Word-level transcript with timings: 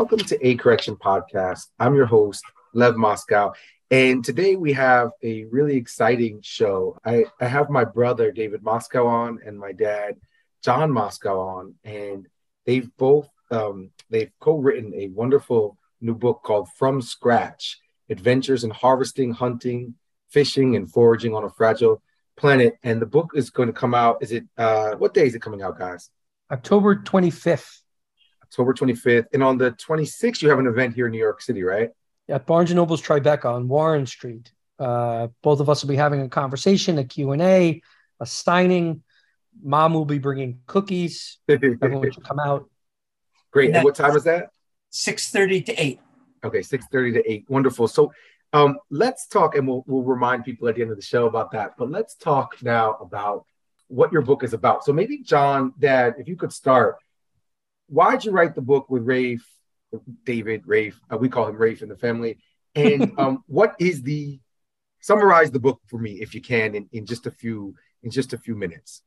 Welcome 0.00 0.20
to 0.20 0.46
A 0.46 0.54
Correction 0.54 0.96
Podcast. 0.96 1.66
I'm 1.78 1.94
your 1.94 2.06
host, 2.06 2.42
Lev 2.72 2.96
Moscow. 2.96 3.52
And 3.90 4.24
today 4.24 4.56
we 4.56 4.72
have 4.72 5.10
a 5.22 5.44
really 5.44 5.76
exciting 5.76 6.40
show. 6.40 6.96
I, 7.04 7.26
I 7.38 7.44
have 7.44 7.68
my 7.68 7.84
brother, 7.84 8.32
David 8.32 8.62
Moscow, 8.62 9.06
on 9.06 9.40
and 9.44 9.58
my 9.58 9.72
dad, 9.72 10.14
Jon 10.64 10.90
Moscow, 10.90 11.38
on. 11.38 11.74
And 11.84 12.26
they've 12.64 12.88
both 12.96 13.28
um, 13.50 13.90
they've 14.08 14.32
co-written 14.40 14.94
a 14.94 15.08
wonderful 15.08 15.76
new 16.00 16.14
book 16.14 16.40
called 16.44 16.70
From 16.78 17.02
Scratch: 17.02 17.78
Adventures 18.08 18.64
in 18.64 18.70
Harvesting, 18.70 19.32
Hunting, 19.34 19.96
Fishing, 20.30 20.76
and 20.76 20.90
Foraging 20.90 21.34
on 21.34 21.44
a 21.44 21.50
Fragile 21.50 22.00
Planet. 22.38 22.78
And 22.82 23.02
the 23.02 23.06
book 23.06 23.32
is 23.34 23.50
going 23.50 23.68
to 23.68 23.74
come 23.74 23.92
out. 23.92 24.22
Is 24.22 24.32
it 24.32 24.44
uh, 24.56 24.92
what 24.92 25.12
day 25.12 25.26
is 25.26 25.34
it 25.34 25.42
coming 25.42 25.60
out, 25.60 25.78
guys? 25.78 26.08
October 26.50 26.96
25th. 26.96 27.79
October 28.50 28.74
25th. 28.74 29.26
And 29.32 29.42
on 29.42 29.58
the 29.58 29.70
26th, 29.72 30.42
you 30.42 30.48
have 30.48 30.58
an 30.58 30.66
event 30.66 30.94
here 30.94 31.06
in 31.06 31.12
New 31.12 31.18
York 31.18 31.40
City, 31.40 31.62
right? 31.62 31.90
Yeah, 32.26 32.38
Barnes 32.38 32.72
& 32.72 32.74
Noble's 32.74 33.00
Tribeca 33.00 33.44
on 33.44 33.68
Warren 33.68 34.06
Street. 34.06 34.50
Uh, 34.78 35.28
both 35.42 35.60
of 35.60 35.70
us 35.70 35.82
will 35.82 35.88
be 35.88 35.96
having 35.96 36.20
a 36.22 36.28
conversation, 36.28 36.98
a 36.98 37.04
Q&A, 37.04 37.80
a 38.18 38.26
signing. 38.26 39.02
Mom 39.62 39.94
will 39.94 40.04
be 40.04 40.18
bringing 40.18 40.60
cookies. 40.66 41.38
Everyone 41.48 42.10
should 42.10 42.24
come 42.24 42.40
out. 42.40 42.68
Great. 43.52 43.68
And, 43.68 43.76
and 43.76 43.84
what 43.84 43.94
time 43.94 44.16
is 44.16 44.24
that? 44.24 44.50
6.30 44.92 45.66
to 45.66 45.74
8. 45.74 46.00
Okay, 46.42 46.60
6.30 46.60 47.14
to 47.14 47.30
8. 47.30 47.44
Wonderful. 47.48 47.86
So 47.86 48.12
um, 48.52 48.78
let's 48.90 49.28
talk, 49.28 49.54
and 49.54 49.68
we'll, 49.68 49.84
we'll 49.86 50.02
remind 50.02 50.44
people 50.44 50.66
at 50.66 50.74
the 50.74 50.82
end 50.82 50.90
of 50.90 50.96
the 50.96 51.02
show 51.02 51.26
about 51.26 51.52
that. 51.52 51.76
But 51.78 51.90
let's 51.90 52.16
talk 52.16 52.56
now 52.62 52.94
about 52.94 53.44
what 53.86 54.12
your 54.12 54.22
book 54.22 54.42
is 54.42 54.54
about. 54.54 54.84
So 54.84 54.92
maybe, 54.92 55.18
Jon, 55.18 55.72
Dad, 55.78 56.14
if 56.18 56.26
you 56.26 56.34
could 56.34 56.52
start– 56.52 56.96
why'd 57.90 58.24
you 58.24 58.32
write 58.32 58.54
the 58.54 58.62
book 58.62 58.88
with 58.88 59.04
Rafe, 59.04 59.46
David, 60.24 60.62
Rafe? 60.66 60.98
Uh, 61.12 61.18
we 61.18 61.28
call 61.28 61.46
him 61.46 61.56
Rafe 61.56 61.82
in 61.82 61.88
the 61.88 61.96
family. 61.96 62.38
And 62.74 63.12
um, 63.18 63.44
what 63.46 63.74
is 63.78 64.02
the 64.02 64.40
summarize 65.00 65.50
the 65.50 65.58
book 65.58 65.80
for 65.86 65.98
me 65.98 66.20
if 66.20 66.34
you 66.34 66.40
can 66.40 66.74
in, 66.74 66.88
in 66.92 67.06
just 67.06 67.26
a 67.26 67.30
few 67.30 67.74
in 68.02 68.10
just 68.10 68.32
a 68.32 68.38
few 68.38 68.54
minutes. 68.54 69.02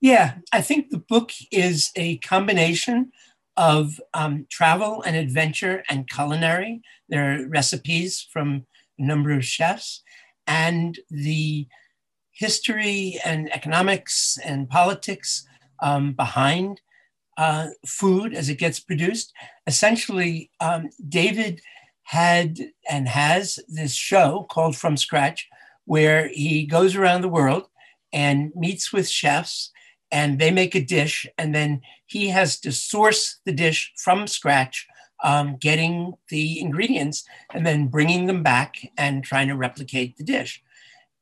Yeah, 0.00 0.34
I 0.52 0.60
think 0.60 0.90
the 0.90 0.98
book 0.98 1.32
is 1.50 1.90
a 1.96 2.18
combination 2.18 3.12
of 3.56 4.00
um, 4.14 4.46
travel 4.50 5.02
and 5.02 5.16
adventure 5.16 5.82
and 5.88 6.08
culinary. 6.08 6.82
There 7.08 7.34
are 7.34 7.48
recipes 7.48 8.26
from 8.32 8.66
a 8.98 9.02
number 9.02 9.32
of 9.32 9.44
chefs 9.44 10.02
and 10.46 10.98
the 11.10 11.66
history 12.32 13.20
and 13.24 13.52
economics 13.52 14.38
and 14.44 14.68
politics 14.68 15.46
um, 15.82 16.12
behind 16.12 16.80
uh, 17.36 17.68
food 17.86 18.34
as 18.34 18.48
it 18.48 18.58
gets 18.58 18.80
produced. 18.80 19.32
Essentially, 19.66 20.50
um, 20.60 20.90
David 21.08 21.60
had 22.04 22.58
and 22.90 23.08
has 23.08 23.58
this 23.68 23.94
show 23.94 24.46
called 24.50 24.76
From 24.76 24.96
Scratch, 24.96 25.48
where 25.84 26.28
he 26.28 26.66
goes 26.66 26.96
around 26.96 27.22
the 27.22 27.28
world 27.28 27.66
and 28.12 28.52
meets 28.54 28.92
with 28.92 29.08
chefs 29.08 29.70
and 30.10 30.38
they 30.38 30.50
make 30.50 30.74
a 30.74 30.84
dish 30.84 31.26
and 31.38 31.54
then 31.54 31.80
he 32.06 32.28
has 32.28 32.60
to 32.60 32.70
source 32.70 33.40
the 33.46 33.52
dish 33.52 33.92
from 33.96 34.26
scratch 34.26 34.86
um, 35.24 35.56
getting 35.56 36.12
the 36.28 36.60
ingredients 36.60 37.24
and 37.54 37.66
then 37.66 37.86
bringing 37.88 38.26
them 38.26 38.42
back 38.42 38.76
and 38.98 39.24
trying 39.24 39.48
to 39.48 39.56
replicate 39.56 40.16
the 40.16 40.24
dish 40.24 40.62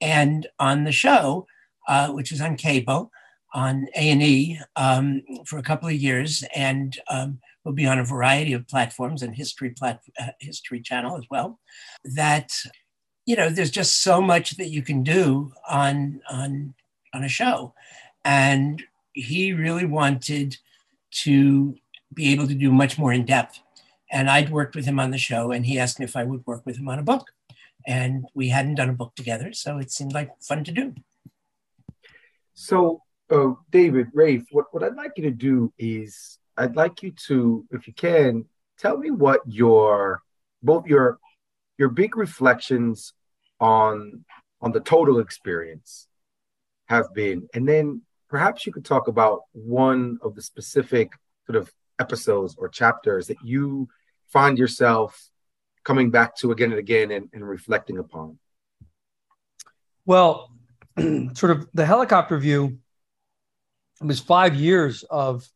and 0.00 0.48
on 0.58 0.84
the 0.84 0.92
show 0.92 1.46
uh, 1.88 2.08
which 2.08 2.32
is 2.32 2.40
on 2.40 2.56
cable 2.56 3.10
on 3.52 3.86
A&E 3.96 4.60
um, 4.76 5.22
for 5.46 5.58
a 5.58 5.62
couple 5.62 5.88
of 5.88 5.94
years 5.94 6.44
and 6.54 6.98
um, 7.08 7.38
will 7.64 7.72
be 7.72 7.86
on 7.86 7.98
a 7.98 8.04
variety 8.04 8.52
of 8.52 8.68
platforms 8.68 9.22
and 9.22 9.34
history 9.34 9.70
plat- 9.70 10.02
uh, 10.20 10.28
history 10.40 10.80
channel 10.80 11.16
as 11.16 11.24
well 11.30 11.58
that 12.04 12.52
you 13.26 13.36
know 13.36 13.50
there's 13.50 13.70
just 13.70 14.02
so 14.02 14.20
much 14.20 14.56
that 14.56 14.68
you 14.70 14.82
can 14.82 15.02
do 15.02 15.52
on 15.68 16.20
on 16.30 16.74
on 17.12 17.24
a 17.24 17.28
show. 17.28 17.74
And 18.24 18.82
he 19.12 19.52
really 19.52 19.86
wanted 19.86 20.56
to 21.22 21.74
be 22.12 22.32
able 22.32 22.46
to 22.46 22.54
do 22.54 22.70
much 22.70 22.98
more 22.98 23.12
in 23.12 23.24
depth. 23.24 23.60
And 24.10 24.28
I'd 24.28 24.50
worked 24.50 24.74
with 24.74 24.84
him 24.84 24.98
on 24.98 25.10
the 25.10 25.18
show 25.18 25.52
and 25.52 25.64
he 25.64 25.78
asked 25.78 25.98
me 25.98 26.04
if 26.04 26.16
I 26.16 26.24
would 26.24 26.46
work 26.46 26.66
with 26.66 26.76
him 26.76 26.88
on 26.88 26.98
a 26.98 27.04
book. 27.04 27.28
And 27.86 28.26
we 28.34 28.48
hadn't 28.48 28.74
done 28.74 28.90
a 28.90 28.94
book 28.94 29.14
together 29.14 29.52
so 29.52 29.78
it 29.78 29.90
seemed 29.90 30.12
like 30.12 30.30
fun 30.42 30.64
to 30.64 30.72
do. 30.72 30.94
So 32.54 33.02
uh, 33.30 33.52
David, 33.70 34.08
Rafe, 34.12 34.44
what, 34.50 34.66
what 34.72 34.82
I'd 34.82 34.96
like 34.96 35.12
you 35.16 35.24
to 35.24 35.30
do 35.30 35.72
is 35.78 36.38
I'd 36.56 36.76
like 36.76 37.02
you 37.02 37.12
to, 37.26 37.64
if 37.70 37.86
you 37.86 37.92
can, 37.92 38.44
tell 38.78 38.96
me 38.98 39.10
what 39.10 39.40
your 39.46 40.22
both 40.62 40.86
your 40.86 41.18
your 41.78 41.88
big 41.88 42.16
reflections 42.16 43.14
on 43.60 44.24
on 44.60 44.72
the 44.72 44.80
total 44.80 45.20
experience 45.20 46.06
have 46.86 47.14
been, 47.14 47.48
and 47.54 47.68
then 47.68 48.02
perhaps 48.28 48.66
you 48.66 48.72
could 48.72 48.84
talk 48.84 49.08
about 49.08 49.42
one 49.52 50.18
of 50.22 50.34
the 50.34 50.42
specific 50.42 51.12
sort 51.46 51.56
of 51.56 51.72
episodes 51.98 52.56
or 52.58 52.68
chapters 52.68 53.26
that 53.28 53.38
you 53.44 53.88
find 54.28 54.58
yourself 54.58 55.30
coming 55.84 56.10
back 56.10 56.36
to 56.36 56.52
again 56.52 56.70
and 56.70 56.78
again 56.78 57.10
and, 57.10 57.28
and 57.32 57.46
reflecting 57.48 57.98
upon. 57.98 58.38
Well, 60.04 60.50
sort 61.34 61.52
of 61.52 61.68
the 61.72 61.86
helicopter 61.86 62.38
view 62.38 62.78
it 64.00 64.06
was 64.06 64.20
five 64.20 64.54
years 64.54 65.04
of 65.04 65.46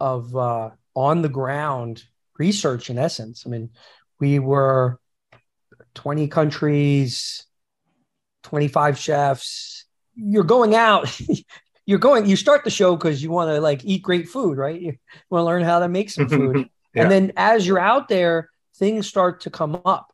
of 0.00 0.34
uh, 0.36 0.70
on 0.94 1.22
the 1.22 1.28
ground 1.28 2.04
research 2.38 2.90
in 2.90 2.98
essence. 2.98 3.44
I 3.46 3.50
mean 3.50 3.70
we 4.20 4.38
were 4.38 4.98
20 5.94 6.28
countries 6.28 7.44
25 8.44 8.98
chefs. 8.98 9.84
You're 10.14 10.44
going 10.44 10.74
out 10.74 11.20
you're 11.86 11.98
going 11.98 12.26
you 12.26 12.36
start 12.36 12.64
the 12.64 12.70
show 12.70 12.96
because 12.96 13.22
you 13.22 13.30
want 13.30 13.50
to 13.50 13.60
like 13.60 13.84
eat 13.84 14.02
great 14.02 14.28
food 14.28 14.58
right? 14.58 14.80
You 14.80 14.96
want 15.30 15.42
to 15.42 15.46
learn 15.46 15.62
how 15.62 15.80
to 15.80 15.88
make 15.88 16.10
some 16.10 16.28
food. 16.28 16.68
Yeah. 16.94 17.02
and 17.02 17.12
then 17.12 17.32
as 17.36 17.66
you're 17.66 17.78
out 17.78 18.08
there 18.08 18.48
things 18.76 19.06
start 19.06 19.42
to 19.42 19.50
come 19.50 19.80
up. 19.84 20.12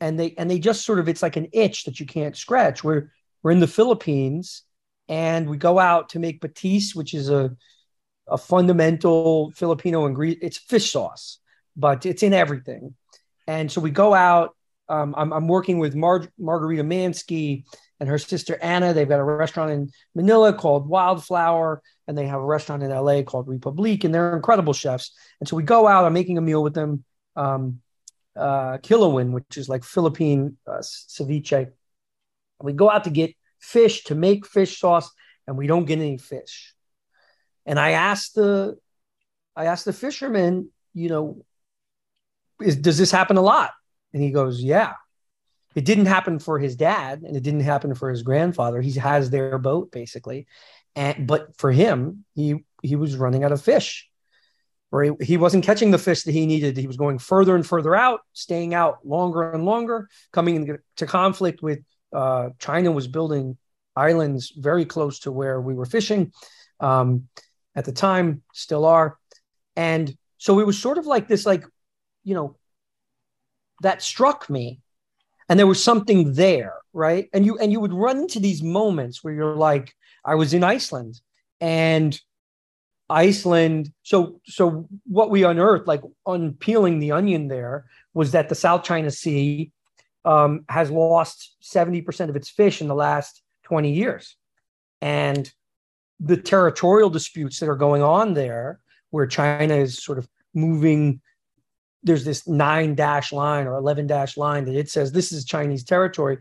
And 0.00 0.18
they 0.18 0.34
and 0.36 0.50
they 0.50 0.58
just 0.58 0.84
sort 0.84 0.98
of 0.98 1.08
it's 1.08 1.22
like 1.22 1.36
an 1.36 1.48
itch 1.52 1.84
that 1.84 2.00
you 2.00 2.04
can't 2.04 2.36
scratch. 2.36 2.82
We're 2.82 3.12
we're 3.42 3.52
in 3.52 3.60
the 3.60 3.66
philippines 3.66 4.62
and 5.08 5.48
we 5.48 5.56
go 5.56 5.78
out 5.78 6.10
to 6.10 6.18
make 6.18 6.40
patis, 6.40 6.94
which 6.94 7.14
is 7.14 7.30
a 7.30 7.56
a 8.28 8.38
fundamental 8.38 9.52
Filipino 9.52 10.06
ingredient. 10.06 10.42
It's 10.42 10.56
fish 10.56 10.90
sauce, 10.90 11.38
but 11.76 12.06
it's 12.06 12.22
in 12.22 12.32
everything. 12.32 12.94
And 13.46 13.70
so 13.70 13.80
we 13.80 13.90
go 13.90 14.14
out. 14.14 14.56
Um, 14.88 15.14
I'm, 15.16 15.32
I'm, 15.32 15.48
working 15.48 15.80
with 15.80 15.96
Mar- 15.96 16.28
Margarita 16.38 16.84
Manzke 16.84 17.64
and 17.98 18.08
her 18.08 18.18
sister 18.18 18.56
Anna. 18.62 18.92
They've 18.92 19.08
got 19.08 19.18
a 19.18 19.24
restaurant 19.24 19.72
in 19.72 19.90
Manila 20.14 20.52
called 20.52 20.88
Wildflour, 20.88 21.80
and 22.06 22.16
they 22.16 22.26
have 22.26 22.40
a 22.40 22.44
restaurant 22.44 22.84
in 22.84 22.90
LA 22.90 23.22
called 23.22 23.48
Republique, 23.48 24.04
and 24.04 24.14
they're 24.14 24.36
incredible 24.36 24.72
chefs. 24.72 25.10
And 25.40 25.48
so 25.48 25.56
we 25.56 25.64
go 25.64 25.88
out. 25.88 26.04
I'm 26.04 26.12
making 26.12 26.38
a 26.38 26.40
meal 26.40 26.62
with 26.62 26.74
them. 26.74 27.04
Um, 27.34 27.80
uh, 28.36 28.76
which 28.78 29.56
is 29.56 29.68
like 29.68 29.82
Philippine 29.82 30.56
uh, 30.66 30.80
ceviche. 30.80 31.72
We 32.60 32.72
go 32.74 32.90
out 32.90 33.04
to 33.04 33.10
get 33.10 33.34
fish 33.60 34.04
to 34.04 34.14
make 34.14 34.46
fish 34.46 34.78
sauce, 34.78 35.10
and 35.46 35.56
we 35.56 35.66
don't 35.66 35.84
get 35.84 35.98
any 35.98 36.18
fish. 36.18 36.74
And 37.64 37.78
I 37.78 37.90
asked 37.90 38.34
the 38.34 38.78
I 39.54 39.66
asked 39.66 39.84
the 39.84 39.92
fisherman, 39.92 40.70
you 40.94 41.08
know, 41.08 41.42
is, 42.60 42.76
does 42.76 42.98
this 42.98 43.10
happen 43.10 43.36
a 43.36 43.42
lot? 43.42 43.72
And 44.12 44.22
he 44.22 44.30
goes, 44.30 44.62
yeah. 44.62 44.94
It 45.74 45.84
didn't 45.84 46.06
happen 46.06 46.38
for 46.38 46.58
his 46.58 46.74
dad, 46.74 47.20
and 47.22 47.36
it 47.36 47.42
didn't 47.42 47.60
happen 47.60 47.94
for 47.94 48.08
his 48.08 48.22
grandfather. 48.22 48.80
He 48.80 48.92
has 48.92 49.28
their 49.28 49.58
boat 49.58 49.92
basically, 49.92 50.46
and 50.94 51.26
but 51.26 51.54
for 51.58 51.70
him, 51.70 52.24
he 52.34 52.64
he 52.82 52.96
was 52.96 53.16
running 53.16 53.44
out 53.44 53.52
of 53.52 53.60
fish, 53.60 54.08
or 54.90 55.02
he, 55.02 55.10
he 55.20 55.36
wasn't 55.36 55.66
catching 55.66 55.90
the 55.90 55.98
fish 55.98 56.22
that 56.22 56.32
he 56.32 56.46
needed. 56.46 56.78
He 56.78 56.86
was 56.86 56.96
going 56.96 57.18
further 57.18 57.54
and 57.54 57.66
further 57.66 57.94
out, 57.94 58.20
staying 58.32 58.72
out 58.72 59.04
longer 59.04 59.52
and 59.52 59.66
longer, 59.66 60.08
coming 60.32 60.56
into 60.56 61.06
conflict 61.06 61.60
with 61.62 61.80
uh, 62.16 62.48
China 62.58 62.90
was 62.90 63.06
building 63.06 63.58
islands 63.94 64.52
very 64.56 64.86
close 64.86 65.20
to 65.20 65.30
where 65.30 65.60
we 65.60 65.74
were 65.74 65.84
fishing 65.84 66.32
um, 66.80 67.28
at 67.74 67.84
the 67.84 67.92
time, 67.92 68.42
still 68.54 68.86
are. 68.86 69.18
And 69.76 70.16
so 70.38 70.58
it 70.60 70.66
was 70.66 70.78
sort 70.78 70.96
of 70.96 71.06
like 71.06 71.28
this, 71.28 71.44
like, 71.44 71.64
you 72.24 72.34
know, 72.34 72.56
that 73.82 74.00
struck 74.02 74.48
me. 74.48 74.80
And 75.48 75.58
there 75.58 75.66
was 75.66 75.82
something 75.84 76.32
there, 76.32 76.74
right? 76.92 77.28
And 77.32 77.44
you 77.44 77.58
and 77.58 77.70
you 77.70 77.80
would 77.80 77.92
run 77.92 78.18
into 78.18 78.40
these 78.40 78.62
moments 78.62 79.22
where 79.22 79.34
you're 79.34 79.54
like, 79.54 79.92
I 80.24 80.34
was 80.34 80.54
in 80.54 80.64
Iceland 80.64 81.20
and 81.60 82.18
Iceland. 83.08 83.92
So 84.02 84.40
so 84.46 84.88
what 85.06 85.30
we 85.30 85.44
unearthed, 85.44 85.86
like 85.86 86.02
unpeeling 86.26 86.98
the 86.98 87.12
onion 87.12 87.46
there, 87.46 87.84
was 88.12 88.32
that 88.32 88.48
the 88.48 88.56
South 88.56 88.82
China 88.82 89.10
Sea 89.10 89.70
um, 90.26 90.64
has 90.68 90.90
lost 90.90 91.56
70% 91.62 92.28
of 92.28 92.36
its 92.36 92.50
fish 92.50 92.80
in 92.80 92.88
the 92.88 92.94
last 92.94 93.42
20 93.64 93.92
years. 93.92 94.36
And 95.00 95.50
the 96.20 96.36
territorial 96.36 97.10
disputes 97.10 97.60
that 97.60 97.68
are 97.68 97.76
going 97.76 98.02
on 98.02 98.34
there, 98.34 98.80
where 99.10 99.26
China 99.26 99.74
is 99.74 100.02
sort 100.02 100.18
of 100.18 100.28
moving 100.54 101.20
there's 102.02 102.24
this 102.24 102.46
nine 102.46 102.94
dash 102.94 103.32
line 103.32 103.66
or 103.66 103.74
11 103.74 104.06
dash 104.06 104.36
line 104.36 104.64
that 104.64 104.76
it 104.76 104.88
says 104.88 105.10
this 105.10 105.32
is 105.32 105.44
Chinese 105.44 105.82
territory. 105.82 106.38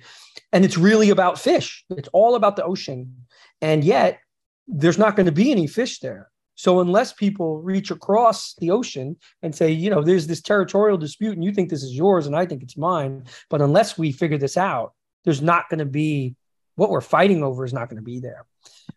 And 0.53 0.63
it's 0.63 0.77
really 0.77 1.09
about 1.09 1.39
fish. 1.39 1.83
It's 1.89 2.09
all 2.13 2.35
about 2.35 2.55
the 2.55 2.63
ocean. 2.63 3.15
And 3.61 3.83
yet 3.83 4.19
there's 4.67 4.99
not 4.99 5.15
going 5.15 5.25
to 5.25 5.31
be 5.31 5.51
any 5.51 5.65
fish 5.65 5.99
there. 5.99 6.29
So 6.55 6.79
unless 6.79 7.13
people 7.13 7.61
reach 7.61 7.91
across 7.91 8.55
the 8.55 8.71
ocean 8.71 9.17
and 9.41 9.53
say, 9.53 9.71
you 9.71 9.89
know, 9.89 10.01
there's 10.01 10.25
this 10.25 10.41
territorial 10.41 10.97
dispute 10.97 11.33
and 11.33 11.43
you 11.43 11.51
think 11.51 11.69
this 11.69 11.83
is 11.83 11.93
yours 11.93 12.27
and 12.27 12.35
I 12.35 12.45
think 12.45 12.63
it's 12.63 12.77
mine, 12.77 13.25
but 13.49 13.61
unless 13.61 13.97
we 13.97 14.11
figure 14.11 14.37
this 14.37 14.57
out, 14.57 14.93
there's 15.25 15.41
not 15.41 15.69
going 15.69 15.79
to 15.79 15.85
be 15.85 16.35
what 16.75 16.89
we're 16.89 17.01
fighting 17.01 17.43
over 17.43 17.65
is 17.65 17.73
not 17.73 17.89
going 17.89 17.97
to 17.97 18.03
be 18.03 18.19
there. 18.19 18.45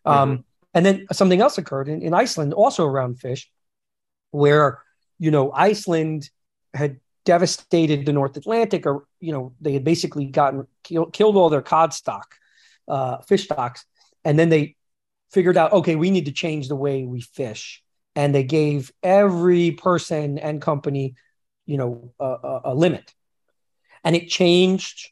Mm-hmm. 0.06 0.10
Um, 0.10 0.44
and 0.74 0.84
then 0.84 1.06
something 1.12 1.40
else 1.40 1.58
occurred 1.58 1.88
in, 1.88 2.02
in 2.02 2.14
Iceland, 2.14 2.52
also 2.54 2.84
around 2.84 3.20
fish, 3.20 3.50
where 4.30 4.82
you 5.18 5.30
know 5.30 5.50
Iceland 5.52 6.28
had 6.74 7.00
devastated 7.24 8.06
the 8.06 8.12
North 8.12 8.36
Atlantic, 8.36 8.86
or 8.86 9.04
you 9.20 9.32
know 9.32 9.54
they 9.60 9.72
had 9.72 9.84
basically 9.84 10.26
gotten 10.26 10.66
kill, 10.84 11.06
killed 11.06 11.36
all 11.36 11.48
their 11.48 11.62
cod 11.62 11.94
stock, 11.94 12.34
uh, 12.86 13.18
fish 13.18 13.44
stocks, 13.44 13.84
and 14.24 14.38
then 14.38 14.50
they 14.50 14.76
figured 15.30 15.56
out, 15.56 15.72
okay, 15.72 15.96
we 15.96 16.10
need 16.10 16.26
to 16.26 16.32
change 16.32 16.68
the 16.68 16.76
way 16.76 17.04
we 17.04 17.20
fish, 17.20 17.82
and 18.14 18.34
they 18.34 18.44
gave 18.44 18.92
every 19.02 19.72
person 19.72 20.38
and 20.38 20.62
company, 20.62 21.14
you 21.66 21.76
know, 21.76 22.12
a, 22.18 22.24
a, 22.24 22.60
a 22.64 22.74
limit, 22.74 23.14
and 24.04 24.16
it 24.16 24.28
changed 24.28 25.10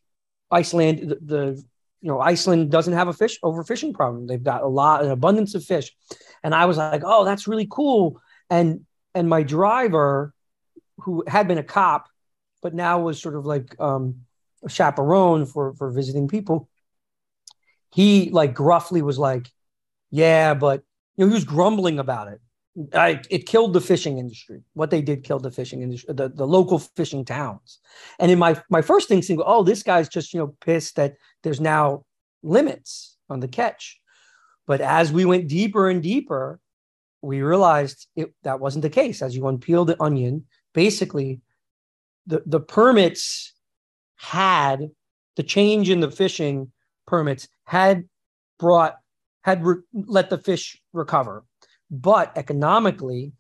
Iceland. 0.51 1.11
The, 1.11 1.19
the 1.23 1.65
you 2.01 2.09
know 2.09 2.21
Iceland 2.21 2.71
doesn't 2.71 2.95
have 2.95 3.09
a 3.09 3.13
fish 3.13 3.39
overfishing 3.43 3.95
problem. 3.95 4.27
They've 4.27 4.43
got 4.43 4.63
a 4.63 4.69
lot, 4.69 5.05
an 5.05 5.11
abundance 5.11 5.55
of 5.55 5.65
fish, 5.65 5.95
and 6.43 6.55
I 6.55 6.67
was 6.67 6.77
like, 6.77 7.03
oh, 7.05 7.25
that's 7.25 7.49
really 7.49 7.67
cool. 7.71 8.21
And 8.51 8.87
and 9.15 9.29
my 9.29 9.43
driver, 9.43 10.33
who 10.99 11.25
had 11.27 11.49
been 11.49 11.59
a 11.59 11.65
cop, 11.65 12.09
but 12.63 12.75
now 12.75 13.01
was 13.01 13.21
sort 13.21 13.35
of 13.35 13.47
like 13.47 13.79
um, 13.81 14.23
a 14.65 14.69
chaperone 14.69 15.47
for 15.47 15.75
for 15.75 15.91
visiting 15.91 16.29
people, 16.29 16.69
he 17.93 18.31
like 18.31 18.55
gruffly 18.55 19.03
was 19.03 19.19
like, 19.19 19.51
yeah, 20.11 20.55
but 20.55 20.83
you 21.17 21.25
know 21.25 21.29
he 21.29 21.35
was 21.35 21.45
grumbling 21.45 21.99
about 21.99 22.29
it. 22.29 22.41
I, 22.93 23.23
it 23.31 23.47
killed 23.47 23.73
the 23.73 23.81
fishing 23.81 24.19
industry. 24.19 24.61
What 24.75 24.91
they 24.91 25.01
did 25.01 25.25
killed 25.25 25.43
the 25.45 25.51
fishing 25.51 25.81
industry, 25.81 26.13
the, 26.13 26.29
the 26.29 26.47
local 26.47 26.79
fishing 26.79 27.25
towns. 27.25 27.79
And 28.19 28.31
in 28.31 28.39
my 28.39 28.61
my 28.69 28.83
first 28.83 29.09
thing, 29.09 29.23
saying, 29.23 29.41
oh, 29.45 29.63
this 29.63 29.83
guy's 29.83 30.09
just 30.09 30.35
you 30.35 30.41
know 30.41 30.55
pissed 30.61 30.97
that 30.97 31.15
there's 31.43 31.61
now 31.61 32.05
limits 32.43 33.17
on 33.31 33.41
the 33.41 33.49
catch. 33.49 33.99
But 34.67 34.81
as 34.81 35.13
we 35.13 35.25
went 35.25 35.49
deeper 35.49 35.89
and 35.89 36.03
deeper, 36.03 36.61
we 37.23 37.41
realized 37.41 38.09
it, 38.17 38.35
that 38.43 38.61
wasn't 38.61 38.83
the 38.83 38.91
case. 38.91 39.23
As 39.23 39.35
you 39.35 39.43
unpeel 39.43 39.87
the 39.87 40.01
onion, 40.03 40.45
basically, 40.75 41.41
the 42.27 42.43
the 42.47 42.61
permits 42.61 43.55
had 44.17 44.91
the 45.37 45.43
change 45.43 45.91
in 45.91 46.01
the 46.01 46.11
fishing 46.11 46.73
permits 47.07 47.49
had 47.65 48.05
brought 48.59 48.97
had 49.47 49.65
re- 49.65 49.83
let 49.95 50.29
the 50.29 50.39
fish 50.39 50.83
recover 50.93 51.45
but 51.91 52.33
economically, 52.37 53.33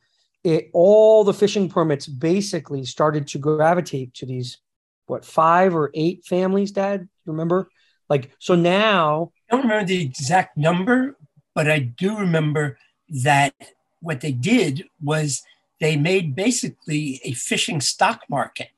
it 0.45 0.71
all 0.73 1.25
the 1.25 1.35
fishing 1.35 1.69
permits 1.69 2.07
basically 2.07 2.85
started 2.85 3.27
to 3.29 3.39
gravitate 3.39 4.15
to 4.15 4.27
these 4.27 4.59
what 5.07 5.25
five 5.25 5.75
or 5.75 5.91
eight 5.95 6.25
families, 6.25 6.73
Dad? 6.73 7.09
Remember? 7.27 7.69
Like 8.09 8.31
so 8.39 8.55
now. 8.55 9.33
I 9.51 9.57
don't 9.57 9.65
remember 9.65 9.87
the 9.87 10.03
exact 10.03 10.57
number, 10.57 11.17
but 11.55 11.71
I 11.71 11.79
do 11.81 12.17
remember 12.17 12.79
that 13.23 13.55
what 14.01 14.21
they 14.21 14.33
did 14.33 14.85
was 15.03 15.43
they 15.81 15.97
made 15.97 16.35
basically 16.35 17.21
a 17.25 17.33
fishing 17.33 17.81
stock 17.81 18.23
market 18.29 18.71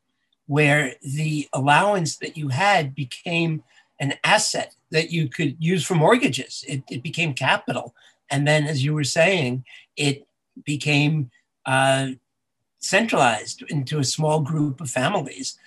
where 0.46 0.94
the 1.02 1.48
allowance 1.52 2.16
that 2.18 2.36
you 2.36 2.48
had 2.48 2.94
became 2.94 3.62
an 4.00 4.14
asset 4.24 4.74
that 4.90 5.10
you 5.10 5.28
could 5.28 5.56
use 5.58 5.84
for 5.84 5.94
mortgages. 5.94 6.64
It, 6.66 6.82
it 6.90 7.02
became 7.02 7.34
capital. 7.34 7.94
And 8.30 8.46
then, 8.46 8.64
as 8.64 8.84
you 8.84 8.94
were 8.94 9.04
saying, 9.04 9.64
it 9.96 10.26
became 10.64 11.30
uh, 11.66 12.08
centralized 12.78 13.62
into 13.68 13.98
a 13.98 14.04
small 14.04 14.40
group 14.40 14.80
of 14.80 14.90
families. 14.90 15.58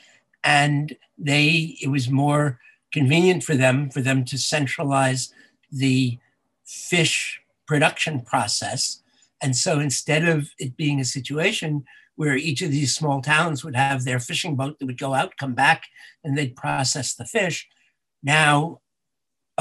And 0.44 0.96
they, 1.18 1.78
it 1.82 1.90
was 1.90 2.10
more 2.10 2.60
convenient 2.92 3.44
for 3.44 3.56
them 3.56 3.90
for 3.90 4.02
them 4.02 4.26
to 4.26 4.38
centralize 4.38 5.34
the 5.72 6.18
fish 6.66 7.42
production 7.68 8.22
process. 8.22 9.02
And 9.42 9.56
so 9.56 9.80
instead 9.80 10.28
of 10.28 10.50
it 10.58 10.76
being 10.76 11.00
a 11.00 11.06
situation 11.06 11.86
where 12.16 12.36
each 12.36 12.62
of 12.62 12.72
these 12.72 12.94
small 12.94 13.22
towns 13.22 13.64
would 13.64 13.76
have 13.76 14.04
their 14.04 14.20
fishing 14.20 14.56
boat 14.56 14.78
that 14.78 14.86
would 14.86 15.00
go 15.00 15.14
out, 15.14 15.38
come 15.38 15.54
back, 15.54 15.86
and 16.24 16.38
they'd 16.38 16.56
process 16.56 17.14
the 17.14 17.26
fish, 17.26 17.68
now 18.22 18.82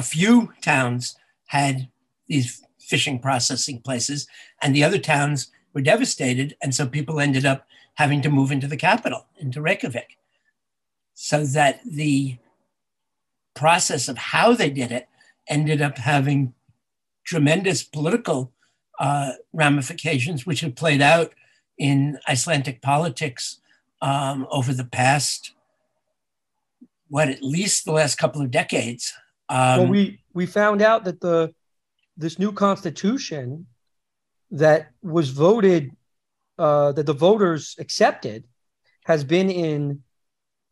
a 0.00 0.02
few 0.02 0.50
towns 0.62 1.14
had 1.48 1.88
these 2.26 2.62
fishing 2.78 3.18
processing 3.18 3.78
places, 3.80 4.26
and 4.62 4.74
the 4.74 4.82
other 4.82 4.98
towns 4.98 5.52
were 5.74 5.82
devastated. 5.82 6.56
And 6.62 6.74
so 6.74 6.86
people 6.86 7.20
ended 7.20 7.44
up 7.44 7.66
having 7.96 8.22
to 8.22 8.30
move 8.30 8.50
into 8.50 8.66
the 8.66 8.78
capital, 8.78 9.26
into 9.38 9.60
Reykjavik. 9.60 10.16
So 11.12 11.44
that 11.44 11.80
the 11.84 12.38
process 13.54 14.08
of 14.08 14.16
how 14.16 14.54
they 14.54 14.70
did 14.70 14.90
it 14.90 15.06
ended 15.46 15.82
up 15.82 15.98
having 15.98 16.54
tremendous 17.24 17.82
political 17.82 18.52
uh, 18.98 19.32
ramifications, 19.52 20.46
which 20.46 20.62
have 20.62 20.74
played 20.82 21.02
out 21.02 21.34
in 21.76 22.18
Icelandic 22.26 22.80
politics 22.80 23.60
um, 24.00 24.46
over 24.50 24.72
the 24.72 24.90
past, 25.00 25.52
what, 27.08 27.28
at 27.28 27.42
least 27.42 27.84
the 27.84 27.92
last 27.92 28.16
couple 28.16 28.40
of 28.40 28.50
decades. 28.50 29.12
Um, 29.50 29.78
well, 29.80 29.88
we 29.88 30.22
we 30.32 30.46
found 30.46 30.80
out 30.80 31.04
that 31.04 31.20
the 31.20 31.52
this 32.16 32.38
new 32.38 32.52
constitution 32.52 33.66
that 34.52 34.90
was 35.02 35.30
voted, 35.30 35.90
uh, 36.58 36.92
that 36.92 37.06
the 37.06 37.12
voters 37.12 37.74
accepted, 37.78 38.44
has 39.04 39.24
been 39.24 39.50
in 39.50 40.02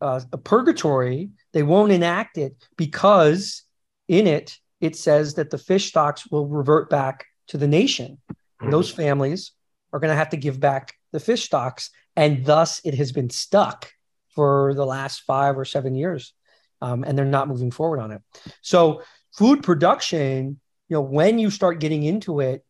uh, 0.00 0.20
a 0.32 0.38
purgatory. 0.38 1.30
They 1.52 1.64
won't 1.64 1.92
enact 1.92 2.38
it 2.38 2.54
because 2.76 3.64
in 4.06 4.26
it 4.26 4.58
it 4.80 4.94
says 4.94 5.34
that 5.34 5.50
the 5.50 5.58
fish 5.58 5.88
stocks 5.88 6.30
will 6.30 6.46
revert 6.46 6.88
back 6.88 7.26
to 7.48 7.58
the 7.58 7.66
nation. 7.66 8.18
Mm-hmm. 8.30 8.70
Those 8.70 8.90
families 8.90 9.52
are 9.92 9.98
going 9.98 10.12
to 10.12 10.16
have 10.16 10.30
to 10.30 10.36
give 10.36 10.60
back 10.60 10.94
the 11.12 11.20
fish 11.20 11.44
stocks, 11.44 11.90
and 12.14 12.44
thus 12.44 12.80
it 12.84 12.94
has 12.94 13.10
been 13.10 13.30
stuck 13.30 13.92
for 14.34 14.74
the 14.74 14.86
last 14.86 15.22
five 15.22 15.58
or 15.58 15.64
seven 15.64 15.96
years, 15.96 16.32
um, 16.80 17.04
and 17.04 17.16
they're 17.16 17.24
not 17.24 17.48
moving 17.48 17.70
forward 17.70 18.00
on 18.00 18.12
it. 18.12 18.22
So 18.62 19.02
food 19.32 19.62
production 19.62 20.60
you 20.88 20.94
know, 20.94 21.02
when 21.02 21.38
you 21.38 21.50
start 21.50 21.80
getting 21.80 22.02
into 22.02 22.40
it, 22.40 22.64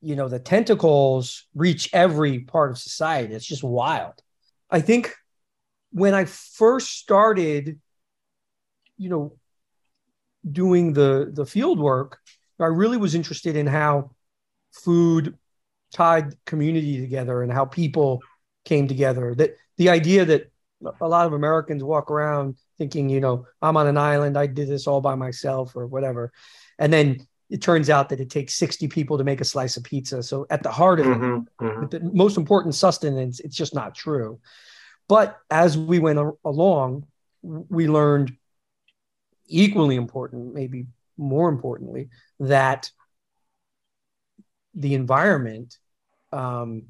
you 0.00 0.14
know, 0.14 0.28
the 0.28 0.38
tentacles 0.38 1.46
reach 1.54 1.90
every 1.92 2.40
part 2.40 2.70
of 2.70 2.78
society. 2.78 3.34
It's 3.34 3.46
just 3.46 3.64
wild. 3.64 4.14
I 4.70 4.80
think 4.80 5.14
when 5.90 6.14
I 6.14 6.26
first 6.26 6.98
started, 6.98 7.80
you 8.96 9.08
know, 9.08 9.36
doing 10.50 10.92
the 10.92 11.30
the 11.32 11.46
field 11.46 11.80
work, 11.80 12.20
I 12.60 12.66
really 12.66 12.96
was 12.98 13.14
interested 13.14 13.56
in 13.56 13.66
how 13.66 14.12
food 14.72 15.36
tied 15.92 16.34
community 16.44 17.00
together 17.00 17.42
and 17.42 17.52
how 17.52 17.64
people 17.64 18.22
came 18.64 18.86
together. 18.86 19.34
That 19.34 19.56
the 19.76 19.88
idea 19.88 20.24
that 20.24 20.52
a 21.00 21.08
lot 21.08 21.26
of 21.26 21.32
Americans 21.32 21.82
walk 21.82 22.10
around 22.10 22.56
thinking, 22.78 23.08
you 23.08 23.20
know, 23.20 23.46
I'm 23.62 23.76
on 23.76 23.86
an 23.86 23.96
island, 23.96 24.36
I 24.36 24.46
did 24.46 24.68
this 24.68 24.86
all 24.86 25.00
by 25.00 25.14
myself 25.14 25.74
or 25.74 25.86
whatever. 25.86 26.32
And 26.78 26.92
then 26.92 27.26
it 27.48 27.62
turns 27.62 27.88
out 27.88 28.08
that 28.08 28.20
it 28.20 28.30
takes 28.30 28.54
60 28.54 28.88
people 28.88 29.18
to 29.18 29.24
make 29.24 29.40
a 29.40 29.44
slice 29.44 29.76
of 29.76 29.84
pizza. 29.84 30.22
So 30.22 30.46
at 30.50 30.62
the 30.62 30.70
heart 30.70 31.00
of 31.00 31.06
mm-hmm, 31.06 31.64
it, 31.64 31.64
mm-hmm. 31.64 31.86
the 31.86 32.10
most 32.12 32.36
important 32.36 32.74
sustenance, 32.74 33.40
it's 33.40 33.56
just 33.56 33.74
not 33.74 33.94
true. 33.94 34.40
But 35.08 35.38
as 35.50 35.78
we 35.78 35.98
went 35.98 36.18
a- 36.18 36.32
along, 36.44 37.06
we 37.42 37.88
learned 37.88 38.36
equally 39.46 39.94
important, 39.94 40.54
maybe 40.54 40.86
more 41.16 41.48
importantly, 41.48 42.08
that 42.40 42.90
the 44.74 44.94
environment, 44.94 45.78
um, 46.32 46.82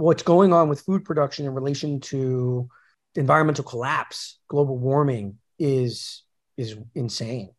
what's 0.00 0.22
going 0.22 0.52
on 0.52 0.68
with 0.68 0.80
food 0.80 1.04
production 1.04 1.46
in 1.46 1.54
relation 1.54 2.00
to 2.00 2.68
environmental 3.14 3.64
collapse, 3.64 4.38
global 4.48 4.78
warming 4.78 5.38
is 5.58 6.22
is 6.56 6.76
insane. 6.94 7.50